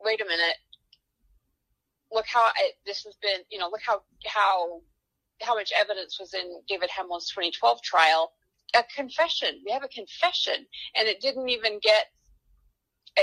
wait 0.00 0.20
a 0.20 0.24
minute, 0.24 0.56
look 2.12 2.26
how 2.26 2.40
I, 2.40 2.70
this 2.86 3.04
has 3.04 3.16
been. 3.20 3.40
You 3.50 3.58
know, 3.58 3.68
look 3.70 3.82
how 3.84 4.02
how 4.26 4.80
how 5.42 5.54
much 5.54 5.72
evidence 5.78 6.18
was 6.18 6.34
in 6.34 6.60
David 6.68 6.90
Hamblin's 6.90 7.28
2012 7.30 7.82
trial. 7.82 8.32
A 8.74 8.84
confession. 8.94 9.62
We 9.64 9.72
have 9.72 9.82
a 9.82 9.88
confession, 9.88 10.66
and 10.94 11.08
it 11.08 11.20
didn't 11.20 11.48
even 11.48 11.78
get. 11.82 12.06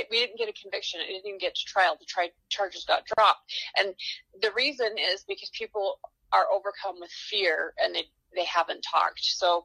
We 0.10 0.20
didn't 0.20 0.38
get 0.38 0.50
a 0.50 0.54
conviction. 0.60 1.00
It 1.02 1.08
didn't 1.08 1.28
even 1.28 1.40
get 1.40 1.56
to 1.56 1.66
trial. 1.66 1.96
The 2.00 2.06
tri- 2.06 2.32
charges 2.50 2.84
got 2.84 3.04
dropped, 3.06 3.54
and 3.78 3.94
the 4.42 4.52
reason 4.56 4.90
is 5.14 5.24
because 5.28 5.52
people 5.54 6.00
are 6.36 6.48
overcome 6.54 7.00
with 7.00 7.12
fear, 7.12 7.74
and 7.82 7.96
they 7.96 8.06
they 8.36 8.46
haven't 8.46 8.86
talked. 8.90 9.22
So, 9.22 9.64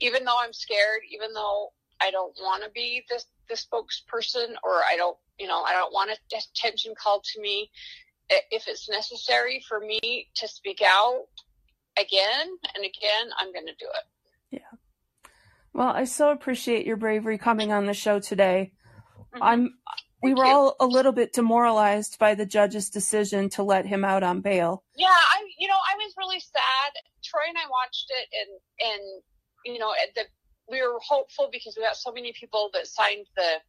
even 0.00 0.24
though 0.24 0.38
I'm 0.38 0.52
scared, 0.52 1.00
even 1.12 1.32
though 1.34 1.72
I 2.00 2.10
don't 2.10 2.34
want 2.40 2.64
to 2.64 2.70
be 2.70 3.04
this 3.10 3.26
the 3.48 3.54
spokesperson, 3.54 4.54
or 4.64 4.82
I 4.90 4.96
don't, 4.96 5.16
you 5.38 5.46
know, 5.46 5.62
I 5.62 5.72
don't 5.72 5.92
want 5.92 6.10
attention 6.32 6.94
called 7.00 7.24
to 7.34 7.40
me. 7.40 7.70
If 8.28 8.66
it's 8.66 8.88
necessary 8.88 9.62
for 9.68 9.78
me 9.78 10.28
to 10.34 10.48
speak 10.48 10.82
out, 10.84 11.26
again 11.96 12.48
and 12.74 12.84
again, 12.84 13.30
I'm 13.38 13.52
going 13.52 13.66
to 13.66 13.72
do 13.78 13.86
it. 13.86 14.60
Yeah. 14.60 14.78
Well, 15.72 15.88
I 15.88 16.04
so 16.04 16.30
appreciate 16.30 16.86
your 16.86 16.96
bravery 16.96 17.38
coming 17.38 17.72
on 17.72 17.86
the 17.86 17.94
show 17.94 18.20
today. 18.20 18.72
Mm-hmm. 19.34 19.42
I'm 19.42 19.74
we 20.22 20.34
were 20.34 20.44
you. 20.44 20.50
all 20.50 20.76
a 20.80 20.86
little 20.86 21.12
bit 21.12 21.32
demoralized 21.32 22.18
by 22.18 22.34
the 22.34 22.46
judge's 22.46 22.90
decision 22.90 23.48
to 23.50 23.62
let 23.62 23.86
him 23.86 24.04
out 24.04 24.22
on 24.22 24.40
bail. 24.40 24.82
Yeah, 24.96 25.08
I 25.08 25.44
you 25.58 25.68
know 25.68 25.74
I 25.74 25.94
was 25.96 26.14
really 26.16 26.40
sad. 26.40 26.92
Troy 27.24 27.42
and 27.48 27.58
I 27.58 27.68
watched 27.68 28.10
it, 28.10 28.28
and 28.32 28.90
and 28.92 29.22
you 29.64 29.78
know 29.78 29.92
at 29.92 30.14
the 30.14 30.22
we 30.68 30.82
were 30.82 30.98
hopeful 31.06 31.48
because 31.52 31.76
we 31.76 31.82
got 31.82 31.96
so 31.96 32.12
many 32.12 32.32
people 32.38 32.70
that 32.72 32.86
signed 32.86 33.26
the 33.36 33.60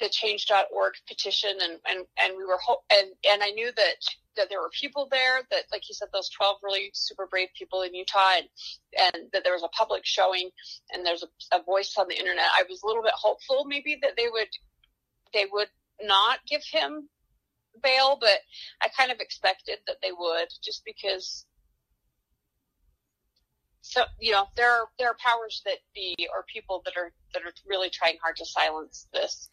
the 0.00 0.08
change.org 0.08 0.94
petition 1.06 1.50
and 1.62 1.78
and 1.88 2.06
and 2.24 2.36
we 2.36 2.44
were 2.44 2.58
hope 2.64 2.80
and 2.90 3.08
and 3.30 3.42
I 3.42 3.50
knew 3.50 3.70
that 3.76 3.96
that 4.36 4.48
there 4.48 4.60
were 4.60 4.70
people 4.78 5.06
there 5.10 5.42
that 5.50 5.64
like 5.70 5.88
you 5.88 5.94
said 5.94 6.08
those 6.12 6.30
12 6.30 6.56
really 6.62 6.90
super 6.94 7.26
brave 7.30 7.48
people 7.56 7.82
in 7.82 7.94
Utah 7.94 8.38
and 8.38 8.48
and 8.98 9.24
that 9.34 9.44
there 9.44 9.52
was 9.52 9.62
a 9.62 9.68
public 9.68 10.06
showing 10.06 10.48
and 10.92 11.04
there's 11.04 11.22
a, 11.22 11.56
a 11.56 11.62
voice 11.62 11.94
on 11.98 12.08
the 12.08 12.18
internet 12.18 12.46
I 12.56 12.64
was 12.68 12.82
a 12.82 12.86
little 12.86 13.02
bit 13.02 13.12
hopeful 13.14 13.66
maybe 13.66 13.98
that 14.00 14.16
they 14.16 14.28
would 14.32 14.48
they 15.32 15.46
would 15.52 15.68
not 16.02 16.38
give 16.48 16.62
him 16.70 17.08
bail 17.82 18.16
but 18.20 18.38
I 18.82 18.88
kind 18.88 19.10
of 19.12 19.20
expected 19.20 19.78
that 19.86 19.96
they 20.02 20.12
would 20.12 20.48
just 20.62 20.82
because 20.84 21.46
so 23.82 24.02
you 24.18 24.32
know 24.32 24.46
there 24.56 24.70
are 24.70 24.86
there 24.98 25.08
are 25.08 25.16
powers 25.24 25.62
that 25.64 25.78
be 25.94 26.14
or 26.34 26.44
people 26.52 26.82
that 26.84 26.94
are 26.96 27.12
that 27.32 27.42
are 27.42 27.52
really 27.66 27.90
trying 27.90 28.16
hard 28.22 28.36
to 28.36 28.44
silence 28.46 29.06
this 29.12 29.48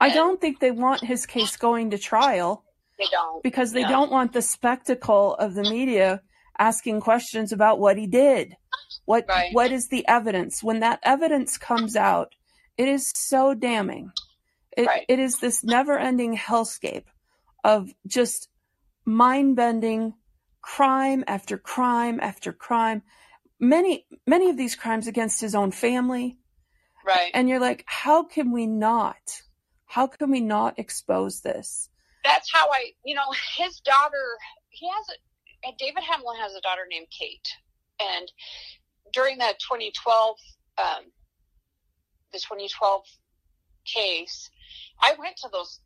I 0.00 0.06
And- 0.06 0.14
don't 0.14 0.40
think 0.40 0.60
they 0.60 0.70
want 0.70 1.04
his 1.04 1.26
case 1.26 1.56
going 1.56 1.90
to 1.90 1.98
trial 1.98 2.64
they 2.98 3.06
don't 3.10 3.42
because 3.42 3.72
they 3.72 3.80
Yeah. 3.80 3.88
don't 3.88 4.10
want 4.12 4.32
the 4.32 4.42
spectacle 4.42 5.34
of 5.36 5.54
the 5.54 5.64
media 5.64 6.22
asking 6.58 7.00
questions 7.00 7.50
about 7.52 7.78
what 7.78 7.96
he 7.96 8.06
did. 8.06 8.56
What 9.06 9.26
Right. 9.28 9.52
what 9.54 9.72
is 9.72 9.88
the 9.88 10.06
evidence? 10.06 10.62
When 10.62 10.80
that 10.80 11.00
evidence 11.02 11.56
comes 11.58 11.96
out, 11.96 12.34
it 12.76 12.88
is 12.88 13.10
so 13.16 13.54
damning. 13.54 14.12
It, 14.76 14.86
Right. 14.86 15.04
it 15.08 15.18
is 15.18 15.38
this 15.38 15.62
never-ending 15.62 16.36
hellscape 16.36 17.04
of 17.64 17.92
just 18.06 18.48
mind-bending 19.04 20.14
crime 20.60 21.24
after 21.26 21.58
crime 21.58 22.20
after 22.20 22.52
crime. 22.52 23.02
Many 23.60 24.06
many 24.26 24.50
of 24.50 24.56
these 24.56 24.74
crimes 24.74 25.06
against 25.06 25.40
his 25.40 25.54
own 25.54 25.70
family, 25.72 26.38
right 27.04 27.30
and 27.34 27.48
you're 27.48 27.60
like, 27.60 27.84
how 27.86 28.24
can 28.24 28.50
we 28.50 28.66
not? 28.66 29.42
How 29.86 30.06
can 30.06 30.30
we 30.30 30.40
not 30.40 30.78
expose 30.78 31.42
this? 31.42 31.90
that's 32.24 32.52
how 32.52 32.68
I, 32.70 32.92
you 33.04 33.14
know, 33.14 33.32
his 33.56 33.80
daughter, 33.80 34.36
he 34.70 34.88
has 34.88 35.06
a, 35.10 35.72
David 35.78 36.02
Hamblin 36.02 36.36
has 36.40 36.54
a 36.54 36.60
daughter 36.60 36.82
named 36.90 37.06
Kate. 37.16 37.48
And 38.00 38.30
during 39.12 39.38
that 39.38 39.58
2012, 39.60 40.36
um, 40.78 41.04
the 42.32 42.38
2012 42.38 43.02
case, 43.84 44.50
I 45.00 45.14
went 45.18 45.36
to 45.38 45.48
those, 45.52 45.80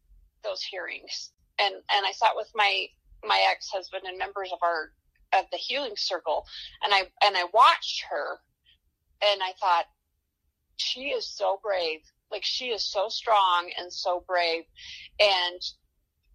those 0.45 0.63
hearings 0.63 1.33
and, 1.59 1.75
and 1.75 2.07
I 2.07 2.13
sat 2.13 2.33
with 2.35 2.51
my, 2.55 2.87
my 3.25 3.45
ex-husband 3.51 4.05
and 4.07 4.19
members 4.19 4.51
of 4.53 4.59
our, 4.63 4.93
of 5.33 5.47
the 5.51 5.59
healing 5.59 5.95
circle, 5.97 6.47
and 6.83 6.95
I 6.95 7.01
and 7.25 7.37
I 7.37 7.45
watched 7.53 8.05
her, 8.11 8.39
and 9.23 9.43
I 9.43 9.53
thought, 9.61 9.87
she 10.77 11.09
is 11.09 11.27
so 11.27 11.59
brave. 11.63 12.01
Like 12.31 12.45
she 12.45 12.67
is 12.67 12.85
so 12.85 13.09
strong 13.09 13.71
and 13.79 13.93
so 13.93 14.25
brave, 14.27 14.65
and 15.21 15.61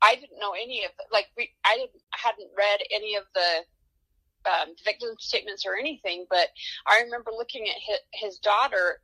I 0.01 0.15
didn't 0.15 0.39
know 0.39 0.53
any 0.53 0.83
of 0.85 0.91
the, 0.97 1.03
like 1.11 1.27
we 1.37 1.49
I 1.65 1.77
didn't 1.77 2.01
hadn't 2.11 2.49
read 2.57 2.79
any 2.93 3.15
of 3.15 3.23
the 3.33 4.49
um, 4.49 4.75
victim 4.83 5.09
statements 5.19 5.65
or 5.65 5.75
anything, 5.75 6.25
but 6.29 6.47
I 6.87 7.01
remember 7.01 7.31
looking 7.31 7.67
at 7.67 7.75
his, 7.75 7.99
his 8.13 8.39
daughter 8.39 9.01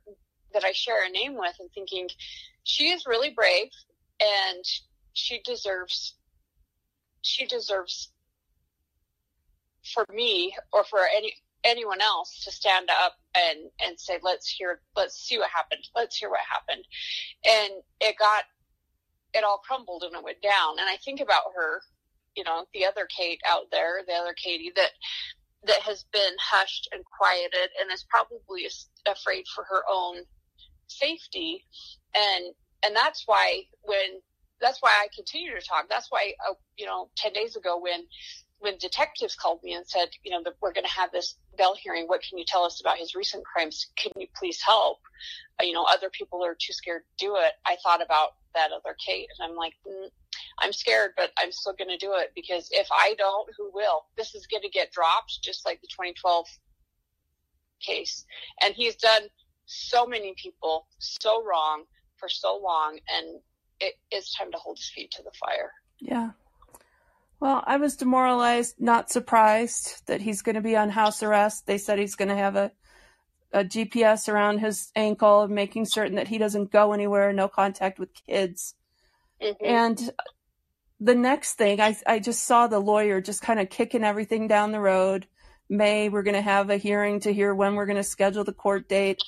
that 0.52 0.64
I 0.64 0.72
share 0.72 1.06
a 1.06 1.10
name 1.10 1.36
with 1.36 1.54
and 1.60 1.70
thinking, 1.74 2.08
she 2.68 2.90
is 2.90 3.06
really 3.06 3.30
brave 3.30 3.70
and 4.20 4.64
she 5.14 5.40
deserves 5.44 6.14
she 7.22 7.46
deserves 7.46 8.10
for 9.94 10.04
me 10.12 10.54
or 10.72 10.84
for 10.84 11.00
any 11.14 11.32
anyone 11.64 12.00
else 12.00 12.44
to 12.44 12.52
stand 12.52 12.90
up 12.90 13.14
and 13.34 13.70
and 13.84 13.98
say 13.98 14.18
let's 14.22 14.48
hear 14.48 14.80
let's 14.96 15.16
see 15.16 15.38
what 15.38 15.50
happened. 15.50 15.82
Let's 15.96 16.16
hear 16.16 16.30
what 16.30 16.40
happened. 16.48 16.84
And 17.44 17.82
it 18.00 18.16
got 18.18 18.44
it 19.34 19.44
all 19.44 19.58
crumbled 19.58 20.02
and 20.04 20.14
it 20.14 20.22
went 20.22 20.42
down. 20.42 20.78
And 20.78 20.88
i 20.88 20.96
think 21.04 21.20
about 21.20 21.44
her 21.56 21.80
you 22.36 22.44
know 22.44 22.66
the 22.74 22.84
other 22.84 23.06
kate 23.06 23.40
out 23.48 23.64
there 23.72 24.02
the 24.06 24.12
other 24.14 24.34
katie 24.34 24.72
that 24.76 24.90
that 25.64 25.80
has 25.80 26.04
been 26.12 26.36
hushed 26.40 26.88
and 26.92 27.02
quieted 27.18 27.70
and 27.80 27.90
is 27.92 28.04
probably 28.08 28.68
afraid 29.06 29.44
for 29.54 29.64
her 29.64 29.82
own 29.90 30.18
safety 30.86 31.64
and 32.14 32.54
and 32.84 32.94
that's 32.94 33.24
why 33.26 33.62
when 33.82 34.20
that's 34.60 34.82
why 34.82 34.90
I 34.90 35.08
continue 35.14 35.54
to 35.54 35.66
talk. 35.66 35.86
That's 35.88 36.10
why, 36.10 36.32
uh, 36.48 36.54
you 36.76 36.86
know, 36.86 37.10
10 37.16 37.32
days 37.32 37.56
ago 37.56 37.78
when, 37.80 38.04
when 38.58 38.76
detectives 38.78 39.36
called 39.36 39.62
me 39.62 39.74
and 39.74 39.86
said, 39.86 40.08
you 40.24 40.30
know, 40.30 40.42
we're 40.60 40.72
going 40.72 40.84
to 40.86 40.90
have 40.90 41.12
this 41.12 41.36
bail 41.56 41.74
hearing. 41.80 42.06
What 42.06 42.22
can 42.28 42.38
you 42.38 42.44
tell 42.46 42.64
us 42.64 42.80
about 42.80 42.98
his 42.98 43.14
recent 43.14 43.44
crimes? 43.44 43.86
Can 43.96 44.12
you 44.16 44.26
please 44.36 44.60
help? 44.60 44.98
Uh, 45.60 45.64
you 45.64 45.72
know, 45.72 45.84
other 45.84 46.10
people 46.10 46.44
are 46.44 46.56
too 46.58 46.72
scared 46.72 47.02
to 47.02 47.26
do 47.26 47.36
it. 47.36 47.52
I 47.64 47.76
thought 47.82 48.02
about 48.02 48.30
that 48.54 48.70
other 48.72 48.96
Kate 49.04 49.28
and 49.38 49.48
I'm 49.50 49.56
like, 49.56 49.74
mm, 49.86 50.08
I'm 50.58 50.72
scared, 50.72 51.12
but 51.16 51.30
I'm 51.38 51.52
still 51.52 51.74
going 51.74 51.90
to 51.90 51.98
do 51.98 52.14
it 52.14 52.32
because 52.34 52.68
if 52.72 52.88
I 52.90 53.14
don't, 53.16 53.48
who 53.56 53.70
will? 53.72 54.06
This 54.16 54.34
is 54.34 54.46
going 54.46 54.62
to 54.62 54.68
get 54.68 54.92
dropped 54.92 55.38
just 55.42 55.64
like 55.64 55.80
the 55.80 55.86
2012 55.88 56.46
case. 57.80 58.24
And 58.62 58.74
he's 58.74 58.96
done 58.96 59.22
so 59.66 60.06
many 60.06 60.34
people 60.36 60.86
so 60.98 61.44
wrong 61.44 61.84
for 62.18 62.28
so 62.28 62.60
long. 62.62 62.98
And 63.08 63.40
it 63.80 63.94
is 64.10 64.32
time 64.32 64.50
to 64.52 64.58
hold 64.58 64.78
his 64.78 64.90
feet 64.90 65.10
to 65.12 65.22
the 65.22 65.32
fire. 65.38 65.72
Yeah. 66.00 66.30
Well, 67.40 67.62
I 67.66 67.76
was 67.76 67.96
demoralized, 67.96 68.76
not 68.80 69.10
surprised 69.10 70.06
that 70.06 70.20
he's 70.20 70.42
going 70.42 70.56
to 70.56 70.60
be 70.60 70.76
on 70.76 70.90
house 70.90 71.22
arrest. 71.22 71.66
They 71.66 71.78
said 71.78 71.98
he's 71.98 72.16
going 72.16 72.30
to 72.30 72.36
have 72.36 72.56
a, 72.56 72.72
a 73.52 73.64
GPS 73.64 74.28
around 74.28 74.58
his 74.58 74.90
ankle, 74.96 75.46
making 75.46 75.86
certain 75.86 76.16
that 76.16 76.28
he 76.28 76.38
doesn't 76.38 76.72
go 76.72 76.92
anywhere, 76.92 77.32
no 77.32 77.46
contact 77.46 78.00
with 78.00 78.10
kids. 78.26 78.74
Mm-hmm. 79.40 79.64
And 79.64 80.10
the 80.98 81.14
next 81.14 81.54
thing, 81.54 81.80
I, 81.80 81.96
I 82.06 82.18
just 82.18 82.44
saw 82.44 82.66
the 82.66 82.80
lawyer 82.80 83.20
just 83.20 83.40
kind 83.40 83.60
of 83.60 83.70
kicking 83.70 84.02
everything 84.02 84.48
down 84.48 84.72
the 84.72 84.80
road. 84.80 85.26
May, 85.70 86.08
we're 86.08 86.24
going 86.24 86.34
to 86.34 86.40
have 86.40 86.70
a 86.70 86.76
hearing 86.76 87.20
to 87.20 87.32
hear 87.32 87.54
when 87.54 87.74
we're 87.74 87.86
going 87.86 87.96
to 87.96 88.02
schedule 88.02 88.42
the 88.42 88.52
court 88.52 88.88
date. 88.88 89.22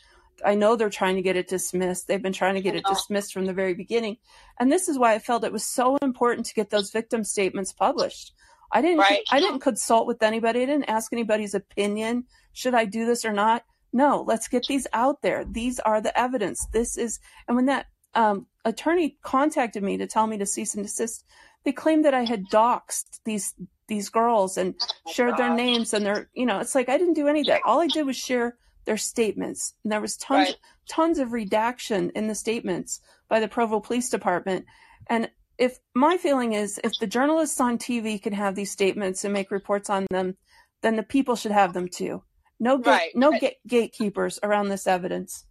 I 0.45 0.55
know 0.55 0.77
they're 0.77 0.91
trying 0.91 1.17
to 1.17 1.23
get 1.23 1.37
it 1.37 1.49
dismissed. 1.49 2.07
They've 2.07 2.23
been 2.23 2.33
trying 2.33 2.55
to 2.55 2.61
get 2.61 2.77
it 2.77 2.85
dismissed 2.85 3.33
from 3.33 3.47
the 3.47 3.53
very 3.53 3.75
beginning. 3.75 4.19
And 4.59 4.71
this 4.71 4.89
is 4.89 4.99
why 4.99 5.15
I 5.15 5.19
felt 5.19 5.45
it 5.45 5.53
was 5.53 5.65
so 5.65 5.97
important 5.97 6.47
to 6.47 6.55
get 6.55 6.71
those 6.71 6.91
victim 6.91 7.25
statements 7.25 7.73
published. 7.73 8.33
I 8.73 8.83
didn't 8.83 8.99
right. 8.99 9.23
I 9.31 9.41
didn't 9.41 9.61
consult 9.61 10.07
with 10.07 10.23
anybody. 10.23 10.63
I 10.63 10.67
didn't 10.67 10.89
ask 10.89 11.13
anybody's 11.13 11.55
opinion. 11.55 12.25
Should 12.53 12.75
I 12.75 12.85
do 12.85 13.05
this 13.05 13.25
or 13.25 13.33
not? 13.33 13.65
No, 13.93 14.25
let's 14.27 14.49
get 14.49 14.65
these 14.69 14.87
out 14.93 15.23
there. 15.23 15.45
These 15.45 15.81
are 15.81 16.01
the 16.01 16.17
evidence. 16.19 16.67
This 16.73 16.97
is 16.97 17.19
and 17.49 17.57
when 17.57 17.67
that 17.67 17.87
um, 18.15 18.47
attorney 18.65 19.19
contacted 19.23 19.83
me 19.83 19.97
to 19.97 20.07
tell 20.07 20.27
me 20.27 20.39
to 20.39 20.47
cease 20.47 20.75
and 20.75 20.85
desist, 20.85 21.25
they 21.65 21.73
claimed 21.73 22.05
that 22.05 22.15
I 22.15 22.25
had 22.25 22.45
doxxed 22.47 23.21
these 23.25 23.55
these 23.89 24.09
girls 24.09 24.57
and 24.57 24.75
oh 24.81 25.13
shared 25.13 25.37
their 25.37 25.53
names 25.53 25.93
and 25.93 26.07
their 26.07 26.31
you 26.33 26.47
know, 26.47 26.61
it's 26.61 26.75
like 26.75 26.89
I 26.89 26.99
didn't 26.99 27.15
do 27.15 27.29
any 27.29 27.41
of 27.41 27.47
that. 27.47 27.63
All 27.65 27.81
I 27.81 27.89
did 27.89 28.07
was 28.07 28.17
share 28.17 28.57
their 28.91 28.97
statements. 28.97 29.75
And 29.85 29.93
there 29.93 30.01
was 30.01 30.17
tons 30.17 30.49
right. 30.49 30.57
tons 30.89 31.21
of 31.21 31.33
redaction 31.33 32.11
in 32.17 32.27
the 32.27 32.35
statements 32.35 33.01
by 33.29 33.39
the 33.39 33.47
Provo 33.47 33.79
Police 33.79 34.11
Department. 34.11 34.67
And 35.09 35.31
if 35.59 35.79
my 35.95 36.17
feeling 36.17 36.55
is 36.55 36.81
if 36.83 36.91
the 36.99 37.07
journalists 37.07 37.61
on 37.61 37.79
TV 37.79 38.21
can 38.21 38.33
have 38.33 38.57
these 38.57 38.73
statements 38.73 39.23
and 39.23 39.33
make 39.33 39.53
reports 39.53 39.91
on 39.91 40.07
them, 40.11 40.37
then 40.83 40.97
the 40.97 41.05
people 41.05 41.37
should 41.37 41.53
have 41.53 41.73
them 41.73 41.87
too. 41.87 42.25
No 42.59 42.79
gate, 42.79 42.91
right. 42.91 43.11
no 43.15 43.31
right. 43.31 43.55
gatekeepers 43.65 44.41
around 44.43 44.71
this 44.71 44.89
evidence. 44.89 45.45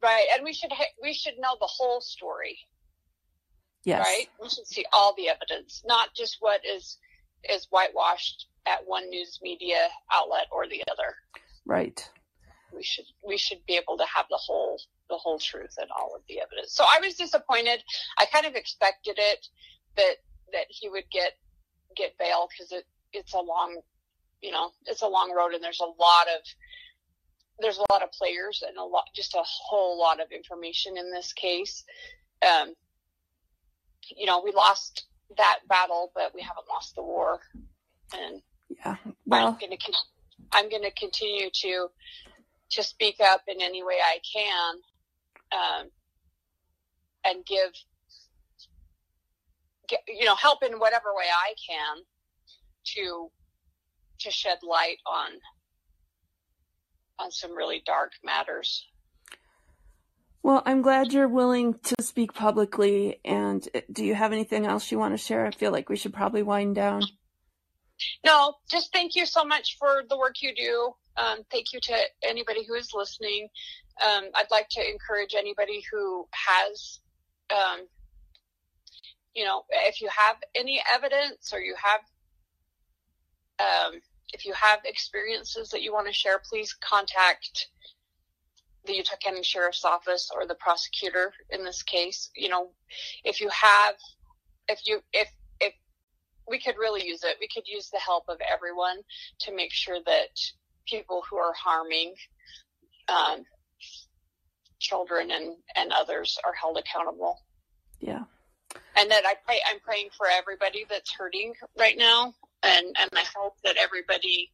Right, 0.00 0.26
and 0.32 0.44
we 0.44 0.52
should 0.52 0.70
ha- 0.70 0.94
we 1.02 1.12
should 1.12 1.34
know 1.40 1.56
the 1.58 1.66
whole 1.68 2.00
story. 2.00 2.56
Yes. 3.84 4.06
Right, 4.06 4.28
we 4.40 4.48
should 4.48 4.68
see 4.68 4.84
all 4.92 5.16
the 5.16 5.28
evidence, 5.30 5.82
not 5.84 6.10
just 6.14 6.36
what 6.38 6.60
is 6.64 6.96
is 7.42 7.66
whitewashed 7.70 8.46
at 8.66 8.86
one 8.86 9.10
news 9.10 9.40
media 9.42 9.88
outlet 10.12 10.46
or 10.52 10.68
the 10.68 10.84
other. 10.88 11.16
Right 11.66 12.08
we 12.74 12.82
should 12.82 13.04
we 13.26 13.36
should 13.36 13.64
be 13.66 13.74
able 13.74 13.96
to 13.98 14.04
have 14.04 14.26
the 14.30 14.36
whole 14.36 14.80
the 15.08 15.16
whole 15.16 15.38
truth 15.38 15.74
and 15.78 15.88
all 15.96 16.14
of 16.14 16.22
the 16.28 16.40
evidence. 16.40 16.72
So 16.74 16.84
I 16.84 17.00
was 17.00 17.14
disappointed. 17.14 17.82
I 18.18 18.26
kind 18.26 18.46
of 18.46 18.54
expected 18.54 19.16
it 19.18 19.46
that 19.96 20.16
that 20.52 20.66
he 20.68 20.88
would 20.88 21.08
get 21.10 21.32
get 21.96 22.16
bail 22.18 22.48
because 22.50 22.72
it 22.72 22.84
it's 23.12 23.34
a 23.34 23.40
long 23.40 23.80
you 24.40 24.50
know 24.50 24.70
it's 24.86 25.02
a 25.02 25.06
long 25.06 25.32
road 25.36 25.52
and 25.52 25.62
there's 25.62 25.80
a 25.80 25.84
lot 25.84 26.26
of 26.34 26.42
there's 27.60 27.78
a 27.78 27.92
lot 27.92 28.02
of 28.02 28.10
players 28.12 28.62
and 28.66 28.76
a 28.76 28.84
lot 28.84 29.04
just 29.14 29.34
a 29.34 29.42
whole 29.42 29.98
lot 29.98 30.20
of 30.20 30.30
information 30.30 30.96
in 30.96 31.10
this 31.10 31.32
case. 31.32 31.84
Um, 32.42 32.74
you 34.16 34.26
know, 34.26 34.42
we 34.44 34.52
lost 34.52 35.06
that 35.36 35.60
battle, 35.68 36.10
but 36.14 36.34
we 36.34 36.42
haven't 36.42 36.66
lost 36.68 36.94
the 36.96 37.02
war. 37.02 37.40
And 38.14 38.42
yeah, 38.68 38.96
well, 39.26 39.48
I'm 39.48 39.58
going 39.58 39.76
to 39.76 39.92
I'm 40.52 40.68
going 40.68 40.82
to 40.82 40.90
continue 40.92 41.50
to 41.50 41.88
to 42.72 42.82
speak 42.82 43.16
up 43.20 43.42
in 43.46 43.60
any 43.60 43.82
way 43.82 43.96
I 44.02 44.18
can 44.32 44.74
um, 45.52 45.90
and 47.24 47.44
give, 47.46 47.70
get, 49.88 50.00
you 50.08 50.24
know, 50.24 50.34
help 50.34 50.62
in 50.62 50.78
whatever 50.78 51.14
way 51.14 51.26
I 51.30 51.54
can 51.68 52.02
to 52.94 53.30
to 54.20 54.30
shed 54.30 54.58
light 54.62 54.98
on 55.06 55.30
on 57.18 57.30
some 57.30 57.52
really 57.52 57.82
dark 57.84 58.12
matters. 58.24 58.86
Well, 60.42 60.62
I'm 60.66 60.82
glad 60.82 61.12
you're 61.12 61.28
willing 61.28 61.74
to 61.84 61.94
speak 62.00 62.32
publicly. 62.34 63.20
And 63.24 63.66
uh, 63.74 63.80
do 63.92 64.04
you 64.04 64.14
have 64.14 64.32
anything 64.32 64.66
else 64.66 64.90
you 64.90 64.98
want 64.98 65.14
to 65.14 65.18
share? 65.18 65.46
I 65.46 65.52
feel 65.52 65.70
like 65.70 65.88
we 65.88 65.96
should 65.96 66.12
probably 66.12 66.42
wind 66.42 66.74
down. 66.74 67.02
No, 68.24 68.54
just 68.68 68.92
thank 68.92 69.14
you 69.14 69.26
so 69.26 69.44
much 69.44 69.76
for 69.78 70.02
the 70.08 70.18
work 70.18 70.42
you 70.42 70.52
do. 70.54 70.94
Um, 71.16 71.40
thank 71.50 71.72
you 71.72 71.80
to 71.80 71.96
anybody 72.22 72.64
who 72.66 72.74
is 72.74 72.90
listening. 72.94 73.48
Um, 74.00 74.24
I'd 74.34 74.50
like 74.50 74.68
to 74.70 74.90
encourage 74.90 75.34
anybody 75.34 75.84
who 75.90 76.26
has, 76.32 77.00
um, 77.50 77.86
you 79.34 79.44
know, 79.44 79.64
if 79.70 80.00
you 80.00 80.08
have 80.08 80.36
any 80.54 80.82
evidence 80.92 81.52
or 81.52 81.60
you 81.60 81.74
have, 81.82 82.00
um, 83.60 84.00
if 84.32 84.46
you 84.46 84.54
have 84.54 84.80
experiences 84.84 85.68
that 85.70 85.82
you 85.82 85.92
want 85.92 86.06
to 86.06 86.12
share, 86.12 86.40
please 86.48 86.74
contact 86.74 87.68
the 88.86 88.94
Utah 88.94 89.16
County 89.22 89.42
Sheriff's 89.42 89.84
Office 89.84 90.30
or 90.34 90.46
the 90.46 90.56
prosecutor 90.56 91.32
in 91.50 91.64
this 91.64 91.82
case. 91.82 92.30
You 92.34 92.48
know, 92.48 92.70
if 93.24 93.40
you 93.40 93.48
have, 93.50 93.94
if 94.68 94.80
you, 94.86 95.00
if, 95.12 95.28
if 95.60 95.74
we 96.48 96.58
could 96.58 96.76
really 96.78 97.06
use 97.06 97.22
it, 97.22 97.36
we 97.38 97.48
could 97.54 97.68
use 97.68 97.90
the 97.90 98.00
help 98.00 98.24
of 98.28 98.38
everyone 98.50 98.96
to 99.40 99.54
make 99.54 99.72
sure 99.72 99.98
that 100.04 100.38
people 100.86 101.22
who 101.28 101.36
are 101.36 101.52
harming 101.54 102.14
um, 103.08 103.44
children 104.78 105.30
and, 105.30 105.56
and 105.76 105.92
others 105.92 106.38
are 106.44 106.52
held 106.52 106.78
accountable. 106.78 107.38
Yeah. 108.00 108.24
And 108.96 109.10
that 109.10 109.24
I 109.24 109.34
pray, 109.46 109.58
I'm 109.68 109.80
praying 109.80 110.08
for 110.16 110.26
everybody 110.30 110.84
that's 110.88 111.12
hurting 111.12 111.54
right 111.78 111.96
now. 111.96 112.34
And, 112.62 112.86
and 112.98 113.10
I 113.12 113.24
hope 113.34 113.56
that 113.64 113.76
everybody 113.76 114.50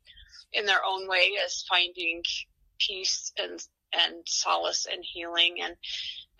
in 0.52 0.66
their 0.66 0.84
own 0.86 1.08
way 1.08 1.32
is 1.44 1.64
finding 1.68 2.22
peace 2.78 3.32
and, 3.38 3.60
and 3.92 4.14
solace 4.26 4.86
and 4.90 5.04
healing 5.04 5.56
and, 5.62 5.74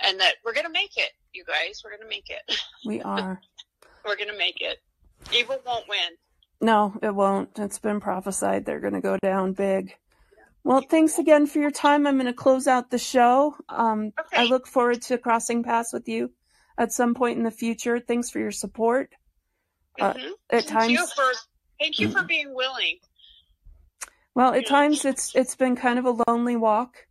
and 0.00 0.20
that 0.20 0.36
we're 0.44 0.54
going 0.54 0.66
to 0.66 0.72
make 0.72 0.96
it, 0.96 1.10
you 1.32 1.44
guys. 1.44 1.82
We're 1.84 1.90
going 1.90 2.02
to 2.02 2.08
make 2.08 2.30
it. 2.30 2.60
We 2.86 3.02
are. 3.02 3.40
we're 4.04 4.16
going 4.16 4.30
to 4.30 4.38
make 4.38 4.60
it. 4.60 4.78
Evil 5.32 5.60
won't 5.66 5.88
win. 5.88 6.16
No, 6.60 6.98
it 7.02 7.14
won't. 7.14 7.58
It's 7.58 7.78
been 7.78 8.00
prophesied 8.00 8.64
they're 8.64 8.80
going 8.80 8.94
to 8.94 9.00
go 9.00 9.16
down 9.22 9.52
big. 9.52 9.94
Well, 10.64 10.82
thanks 10.82 11.18
again 11.18 11.46
for 11.46 11.60
your 11.60 11.70
time. 11.70 12.06
I'm 12.06 12.16
going 12.16 12.26
to 12.26 12.32
close 12.32 12.66
out 12.66 12.90
the 12.90 12.98
show. 12.98 13.54
Um, 13.68 14.12
okay. 14.18 14.42
I 14.42 14.44
look 14.44 14.66
forward 14.66 15.02
to 15.02 15.16
crossing 15.18 15.62
paths 15.62 15.92
with 15.92 16.08
you 16.08 16.32
at 16.76 16.92
some 16.92 17.14
point 17.14 17.38
in 17.38 17.44
the 17.44 17.50
future. 17.50 18.00
Thanks 18.00 18.28
for 18.28 18.40
your 18.40 18.50
support. 18.50 19.10
Uh, 20.00 20.12
mm-hmm. 20.12 20.26
Uh, 20.52 20.56
at 20.56 20.64
thank 20.64 20.66
times, 20.66 20.90
you 20.90 21.06
for 21.06 21.32
thank 21.80 21.98
you 21.98 22.10
for 22.10 22.22
being 22.22 22.54
willing 22.54 22.98
Well, 24.34 24.52
at 24.52 24.66
times 24.66 25.04
it's 25.04 25.34
it's 25.34 25.54
been 25.54 25.76
kind 25.76 25.98
of 25.98 26.04
a 26.04 26.24
lonely 26.26 26.56
walk, 26.56 27.06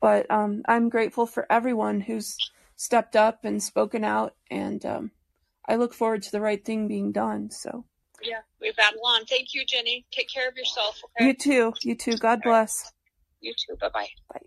but 0.00 0.30
um, 0.30 0.62
I'm 0.66 0.88
grateful 0.88 1.26
for 1.26 1.46
everyone 1.50 2.00
who's 2.00 2.36
stepped 2.76 3.16
up 3.16 3.44
and 3.44 3.62
spoken 3.62 4.04
out, 4.04 4.34
and 4.50 4.84
um, 4.84 5.10
I 5.66 5.76
look 5.76 5.94
forward 5.94 6.22
to 6.24 6.32
the 6.32 6.40
right 6.40 6.62
thing 6.64 6.88
being 6.88 7.12
done. 7.12 7.50
So. 7.50 7.84
Yeah, 8.22 8.40
we 8.60 8.72
battle 8.72 9.00
on. 9.06 9.24
Thank 9.26 9.54
you, 9.54 9.64
Jenny. 9.66 10.04
Take 10.12 10.28
care 10.32 10.48
of 10.48 10.56
yourself. 10.56 11.00
Okay? 11.04 11.28
You 11.28 11.34
too. 11.34 11.72
You 11.82 11.94
too. 11.94 12.16
God 12.16 12.42
bless. 12.42 12.92
You 13.40 13.54
too. 13.54 13.76
Bye-bye. 13.80 14.08
Bye. 14.32 14.40